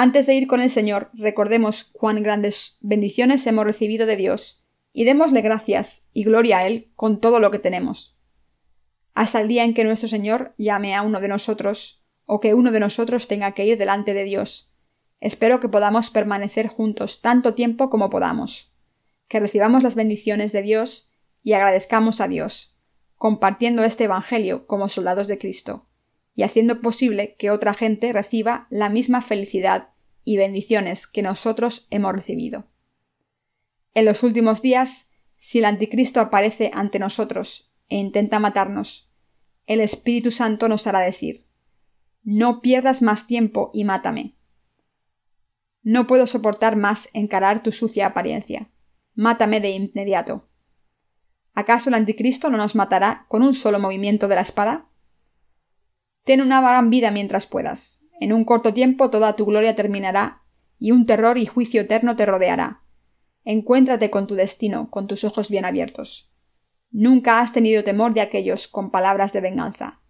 Antes 0.00 0.26
de 0.26 0.34
ir 0.36 0.46
con 0.46 0.60
el 0.60 0.70
Señor, 0.70 1.10
recordemos 1.12 1.82
cuán 1.82 2.22
grandes 2.22 2.78
bendiciones 2.80 3.44
hemos 3.48 3.64
recibido 3.64 4.06
de 4.06 4.14
Dios 4.14 4.64
y 4.92 5.02
démosle 5.02 5.40
gracias 5.40 6.08
y 6.12 6.22
gloria 6.22 6.58
a 6.58 6.68
Él 6.68 6.92
con 6.94 7.18
todo 7.18 7.40
lo 7.40 7.50
que 7.50 7.58
tenemos. 7.58 8.16
Hasta 9.12 9.40
el 9.40 9.48
día 9.48 9.64
en 9.64 9.74
que 9.74 9.82
nuestro 9.82 10.08
Señor 10.08 10.54
llame 10.56 10.94
a 10.94 11.02
uno 11.02 11.18
de 11.18 11.26
nosotros 11.26 12.04
o 12.26 12.38
que 12.38 12.54
uno 12.54 12.70
de 12.70 12.78
nosotros 12.78 13.26
tenga 13.26 13.54
que 13.54 13.66
ir 13.66 13.76
delante 13.76 14.14
de 14.14 14.22
Dios. 14.22 14.70
Espero 15.18 15.58
que 15.58 15.68
podamos 15.68 16.10
permanecer 16.10 16.68
juntos 16.68 17.20
tanto 17.20 17.54
tiempo 17.54 17.90
como 17.90 18.08
podamos 18.08 18.72
que 19.26 19.40
recibamos 19.40 19.82
las 19.82 19.96
bendiciones 19.96 20.52
de 20.52 20.62
Dios 20.62 21.10
y 21.42 21.54
agradezcamos 21.54 22.20
a 22.20 22.28
Dios, 22.28 22.76
compartiendo 23.16 23.82
este 23.82 24.04
Evangelio 24.04 24.64
como 24.68 24.88
soldados 24.88 25.26
de 25.26 25.38
Cristo, 25.38 25.88
y 26.38 26.44
haciendo 26.44 26.80
posible 26.80 27.34
que 27.34 27.50
otra 27.50 27.74
gente 27.74 28.12
reciba 28.12 28.68
la 28.70 28.90
misma 28.90 29.22
felicidad 29.22 29.88
y 30.22 30.36
bendiciones 30.36 31.08
que 31.08 31.20
nosotros 31.20 31.88
hemos 31.90 32.12
recibido. 32.12 32.68
En 33.92 34.04
los 34.04 34.22
últimos 34.22 34.62
días, 34.62 35.10
si 35.34 35.58
el 35.58 35.64
anticristo 35.64 36.20
aparece 36.20 36.70
ante 36.72 37.00
nosotros 37.00 37.72
e 37.88 37.96
intenta 37.96 38.38
matarnos, 38.38 39.10
el 39.66 39.80
Espíritu 39.80 40.30
Santo 40.30 40.68
nos 40.68 40.86
hará 40.86 41.00
decir 41.00 41.48
No 42.22 42.60
pierdas 42.60 43.02
más 43.02 43.26
tiempo 43.26 43.72
y 43.74 43.82
mátame. 43.82 44.36
No 45.82 46.06
puedo 46.06 46.28
soportar 46.28 46.76
más 46.76 47.10
encarar 47.14 47.64
tu 47.64 47.72
sucia 47.72 48.06
apariencia. 48.06 48.70
Mátame 49.16 49.58
de 49.58 49.70
inmediato. 49.70 50.48
¿Acaso 51.52 51.90
el 51.90 51.94
anticristo 51.94 52.48
no 52.48 52.58
nos 52.58 52.76
matará 52.76 53.26
con 53.26 53.42
un 53.42 53.54
solo 53.54 53.80
movimiento 53.80 54.28
de 54.28 54.36
la 54.36 54.42
espada? 54.42 54.87
Ten 56.28 56.42
una 56.42 56.60
gran 56.60 56.90
vida 56.90 57.10
mientras 57.10 57.46
puedas. 57.46 58.04
En 58.20 58.34
un 58.34 58.44
corto 58.44 58.74
tiempo 58.74 59.08
toda 59.08 59.34
tu 59.34 59.46
gloria 59.46 59.74
terminará, 59.74 60.42
y 60.78 60.90
un 60.90 61.06
terror 61.06 61.38
y 61.38 61.46
juicio 61.46 61.80
eterno 61.80 62.16
te 62.16 62.26
rodeará. 62.26 62.82
Encuéntrate 63.46 64.10
con 64.10 64.26
tu 64.26 64.34
destino, 64.34 64.90
con 64.90 65.06
tus 65.06 65.24
ojos 65.24 65.48
bien 65.48 65.64
abiertos. 65.64 66.30
Nunca 66.90 67.40
has 67.40 67.54
tenido 67.54 67.82
temor 67.82 68.12
de 68.12 68.20
aquellos 68.20 68.68
con 68.68 68.90
palabras 68.90 69.32
de 69.32 69.40
venganza. 69.40 70.02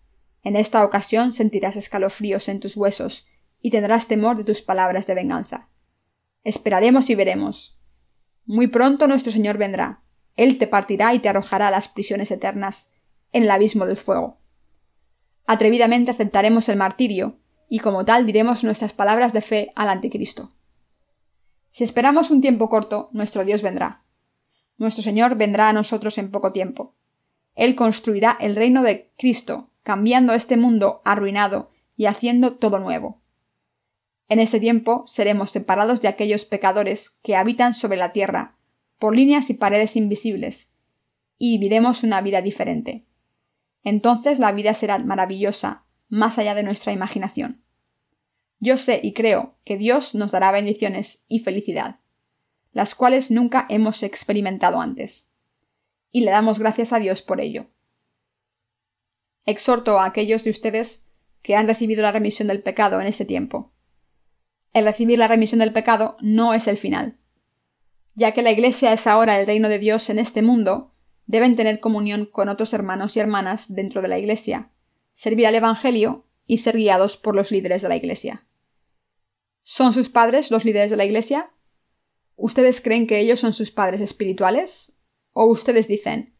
En 0.42 0.56
esta 0.56 0.84
ocasión 0.84 1.30
sentirás 1.30 1.76
escalofríos 1.76 2.48
en 2.48 2.58
tus 2.58 2.76
huesos, 2.76 3.28
y 3.60 3.70
tendrás 3.70 4.08
temor 4.08 4.36
de 4.36 4.42
tus 4.42 4.60
palabras 4.60 5.06
de 5.06 5.14
venganza. 5.14 5.68
Esperaremos 6.42 7.10
y 7.10 7.14
veremos. 7.14 7.78
Muy 8.44 8.66
pronto 8.66 9.06
nuestro 9.06 9.30
Señor 9.30 9.56
vendrá. 9.56 10.02
Él 10.34 10.58
te 10.58 10.66
partirá 10.66 11.14
y 11.14 11.20
te 11.20 11.28
arrojará 11.28 11.68
a 11.68 11.70
las 11.70 11.86
prisiones 11.86 12.32
eternas, 12.32 12.92
en 13.30 13.44
el 13.44 13.52
abismo 13.52 13.86
del 13.86 13.96
fuego. 13.96 14.37
Atrevidamente 15.50 16.10
aceptaremos 16.10 16.68
el 16.68 16.76
martirio, 16.76 17.38
y 17.70 17.78
como 17.78 18.04
tal 18.04 18.26
diremos 18.26 18.64
nuestras 18.64 18.92
palabras 18.92 19.32
de 19.32 19.40
fe 19.40 19.70
al 19.76 19.88
anticristo. 19.88 20.52
Si 21.70 21.84
esperamos 21.84 22.30
un 22.30 22.42
tiempo 22.42 22.68
corto, 22.68 23.08
nuestro 23.12 23.46
Dios 23.46 23.62
vendrá. 23.62 24.04
Nuestro 24.76 25.02
Señor 25.02 25.36
vendrá 25.36 25.70
a 25.70 25.72
nosotros 25.72 26.18
en 26.18 26.30
poco 26.30 26.52
tiempo. 26.52 26.96
Él 27.54 27.76
construirá 27.76 28.36
el 28.38 28.56
reino 28.56 28.82
de 28.82 29.10
Cristo, 29.16 29.70
cambiando 29.84 30.34
este 30.34 30.58
mundo 30.58 31.00
arruinado 31.06 31.70
y 31.96 32.04
haciendo 32.04 32.56
todo 32.56 32.78
nuevo. 32.78 33.22
En 34.28 34.40
ese 34.40 34.60
tiempo 34.60 35.04
seremos 35.06 35.50
separados 35.50 36.02
de 36.02 36.08
aquellos 36.08 36.44
pecadores 36.44 37.18
que 37.22 37.36
habitan 37.36 37.72
sobre 37.72 37.96
la 37.96 38.12
tierra 38.12 38.58
por 38.98 39.16
líneas 39.16 39.48
y 39.48 39.54
paredes 39.54 39.96
invisibles, 39.96 40.74
y 41.38 41.52
viviremos 41.52 42.02
una 42.02 42.20
vida 42.20 42.42
diferente. 42.42 43.07
Entonces 43.88 44.38
la 44.38 44.52
vida 44.52 44.74
será 44.74 44.98
maravillosa, 44.98 45.86
más 46.10 46.38
allá 46.38 46.54
de 46.54 46.62
nuestra 46.62 46.92
imaginación. 46.92 47.64
Yo 48.60 48.76
sé 48.76 49.00
y 49.02 49.14
creo 49.14 49.56
que 49.64 49.78
Dios 49.78 50.14
nos 50.14 50.30
dará 50.30 50.52
bendiciones 50.52 51.24
y 51.26 51.38
felicidad, 51.38 51.96
las 52.72 52.94
cuales 52.94 53.30
nunca 53.30 53.64
hemos 53.70 54.02
experimentado 54.02 54.82
antes. 54.82 55.32
Y 56.12 56.20
le 56.20 56.32
damos 56.32 56.58
gracias 56.58 56.92
a 56.92 56.98
Dios 56.98 57.22
por 57.22 57.40
ello. 57.40 57.68
Exhorto 59.46 59.98
a 59.98 60.04
aquellos 60.04 60.44
de 60.44 60.50
ustedes 60.50 61.08
que 61.40 61.56
han 61.56 61.66
recibido 61.66 62.02
la 62.02 62.12
remisión 62.12 62.48
del 62.48 62.62
pecado 62.62 63.00
en 63.00 63.06
este 63.06 63.24
tiempo. 63.24 63.72
El 64.74 64.84
recibir 64.84 65.18
la 65.18 65.28
remisión 65.28 65.60
del 65.60 65.72
pecado 65.72 66.18
no 66.20 66.52
es 66.52 66.68
el 66.68 66.76
final. 66.76 67.16
Ya 68.14 68.32
que 68.34 68.42
la 68.42 68.50
Iglesia 68.50 68.92
es 68.92 69.06
ahora 69.06 69.40
el 69.40 69.46
reino 69.46 69.70
de 69.70 69.78
Dios 69.78 70.10
en 70.10 70.18
este 70.18 70.42
mundo, 70.42 70.92
deben 71.28 71.56
tener 71.56 71.78
comunión 71.78 72.26
con 72.26 72.48
otros 72.48 72.72
hermanos 72.72 73.16
y 73.16 73.20
hermanas 73.20 73.72
dentro 73.74 74.02
de 74.02 74.08
la 74.08 74.18
Iglesia, 74.18 74.72
servir 75.12 75.46
al 75.46 75.54
Evangelio 75.54 76.26
y 76.46 76.58
ser 76.58 76.76
guiados 76.76 77.16
por 77.18 77.36
los 77.36 77.52
líderes 77.52 77.82
de 77.82 77.88
la 77.90 77.96
Iglesia. 77.96 78.46
¿Son 79.62 79.92
sus 79.92 80.08
padres 80.08 80.50
los 80.50 80.64
líderes 80.64 80.90
de 80.90 80.96
la 80.96 81.04
Iglesia? 81.04 81.52
¿Ustedes 82.34 82.80
creen 82.80 83.06
que 83.06 83.20
ellos 83.20 83.40
son 83.40 83.52
sus 83.52 83.70
padres 83.70 84.00
espirituales? 84.00 84.98
¿O 85.32 85.44
ustedes 85.44 85.86
dicen, 85.86 86.34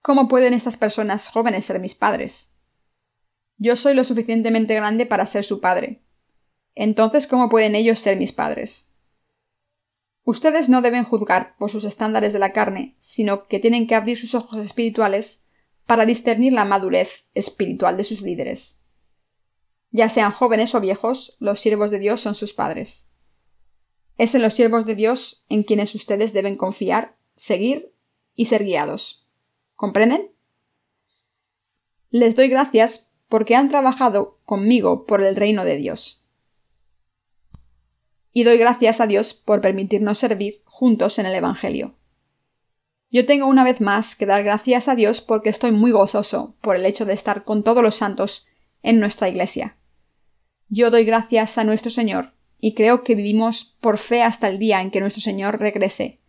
¿cómo 0.00 0.28
pueden 0.28 0.54
estas 0.54 0.76
personas 0.76 1.26
jóvenes 1.26 1.64
ser 1.64 1.80
mis 1.80 1.96
padres? 1.96 2.54
Yo 3.56 3.74
soy 3.74 3.94
lo 3.94 4.04
suficientemente 4.04 4.74
grande 4.76 5.04
para 5.04 5.26
ser 5.26 5.42
su 5.42 5.60
padre. 5.60 6.04
Entonces, 6.76 7.26
¿cómo 7.26 7.48
pueden 7.48 7.74
ellos 7.74 7.98
ser 7.98 8.16
mis 8.16 8.32
padres? 8.32 8.91
Ustedes 10.24 10.68
no 10.68 10.82
deben 10.82 11.04
juzgar 11.04 11.56
por 11.58 11.70
sus 11.70 11.84
estándares 11.84 12.32
de 12.32 12.38
la 12.38 12.52
carne, 12.52 12.96
sino 12.98 13.48
que 13.48 13.58
tienen 13.58 13.86
que 13.86 13.96
abrir 13.96 14.16
sus 14.16 14.34
ojos 14.34 14.58
espirituales 14.64 15.46
para 15.86 16.06
discernir 16.06 16.52
la 16.52 16.64
madurez 16.64 17.26
espiritual 17.34 17.96
de 17.96 18.04
sus 18.04 18.22
líderes. 18.22 18.80
Ya 19.90 20.08
sean 20.08 20.30
jóvenes 20.30 20.74
o 20.74 20.80
viejos, 20.80 21.36
los 21.40 21.60
siervos 21.60 21.90
de 21.90 21.98
Dios 21.98 22.20
son 22.20 22.34
sus 22.34 22.54
padres. 22.54 23.10
Es 24.16 24.34
en 24.34 24.42
los 24.42 24.54
siervos 24.54 24.86
de 24.86 24.94
Dios 24.94 25.44
en 25.48 25.64
quienes 25.64 25.94
ustedes 25.94 26.32
deben 26.32 26.56
confiar, 26.56 27.16
seguir 27.34 27.92
y 28.34 28.46
ser 28.46 28.64
guiados. 28.64 29.28
¿Comprenden? 29.74 30.30
Les 32.10 32.36
doy 32.36 32.48
gracias 32.48 33.10
porque 33.28 33.56
han 33.56 33.68
trabajado 33.68 34.38
conmigo 34.44 35.04
por 35.06 35.22
el 35.22 35.34
reino 35.34 35.64
de 35.64 35.76
Dios. 35.76 36.21
Y 38.32 38.44
doy 38.44 38.56
gracias 38.56 39.00
a 39.00 39.06
Dios 39.06 39.34
por 39.34 39.60
permitirnos 39.60 40.18
servir 40.18 40.62
juntos 40.64 41.18
en 41.18 41.26
el 41.26 41.34
Evangelio. 41.34 41.94
Yo 43.10 43.26
tengo 43.26 43.46
una 43.46 43.62
vez 43.62 43.82
más 43.82 44.16
que 44.16 44.24
dar 44.24 44.42
gracias 44.42 44.88
a 44.88 44.94
Dios 44.94 45.20
porque 45.20 45.50
estoy 45.50 45.70
muy 45.70 45.92
gozoso 45.92 46.56
por 46.62 46.76
el 46.76 46.86
hecho 46.86 47.04
de 47.04 47.12
estar 47.12 47.44
con 47.44 47.62
todos 47.62 47.82
los 47.82 47.94
santos 47.94 48.48
en 48.82 49.00
nuestra 49.00 49.28
Iglesia. 49.28 49.76
Yo 50.68 50.90
doy 50.90 51.04
gracias 51.04 51.58
a 51.58 51.64
nuestro 51.64 51.90
Señor 51.90 52.32
y 52.58 52.72
creo 52.72 53.04
que 53.04 53.14
vivimos 53.14 53.76
por 53.80 53.98
fe 53.98 54.22
hasta 54.22 54.48
el 54.48 54.58
día 54.58 54.80
en 54.80 54.90
que 54.90 55.00
nuestro 55.00 55.20
Señor 55.20 55.60
regrese 55.60 56.20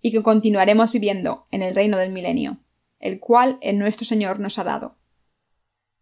y 0.00 0.10
que 0.10 0.24
continuaremos 0.24 0.90
viviendo 0.90 1.46
en 1.52 1.62
el 1.62 1.74
reino 1.74 1.98
del 1.98 2.10
milenio, 2.10 2.58
el 2.98 3.20
cual 3.20 3.58
el 3.60 3.78
nuestro 3.78 4.04
Señor 4.04 4.40
nos 4.40 4.58
ha 4.58 4.64
dado. 4.64 4.96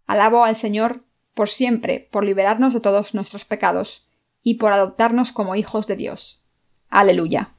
Alabo 0.07 0.45
al 0.45 0.57
Señor 0.57 1.05
por 1.35 1.51
siempre, 1.51 2.09
por 2.11 2.25
liberarnos 2.25 2.73
de 2.73 2.81
todos 2.81 3.15
nuestros 3.15 3.45
pecados 3.45 4.09
y 4.43 4.55
por 4.55 4.73
adoptarnos 4.73 5.33
como 5.33 5.55
hijos 5.55 5.87
de 5.87 5.97
Dios. 5.97 6.43
Aleluya. 6.89 7.55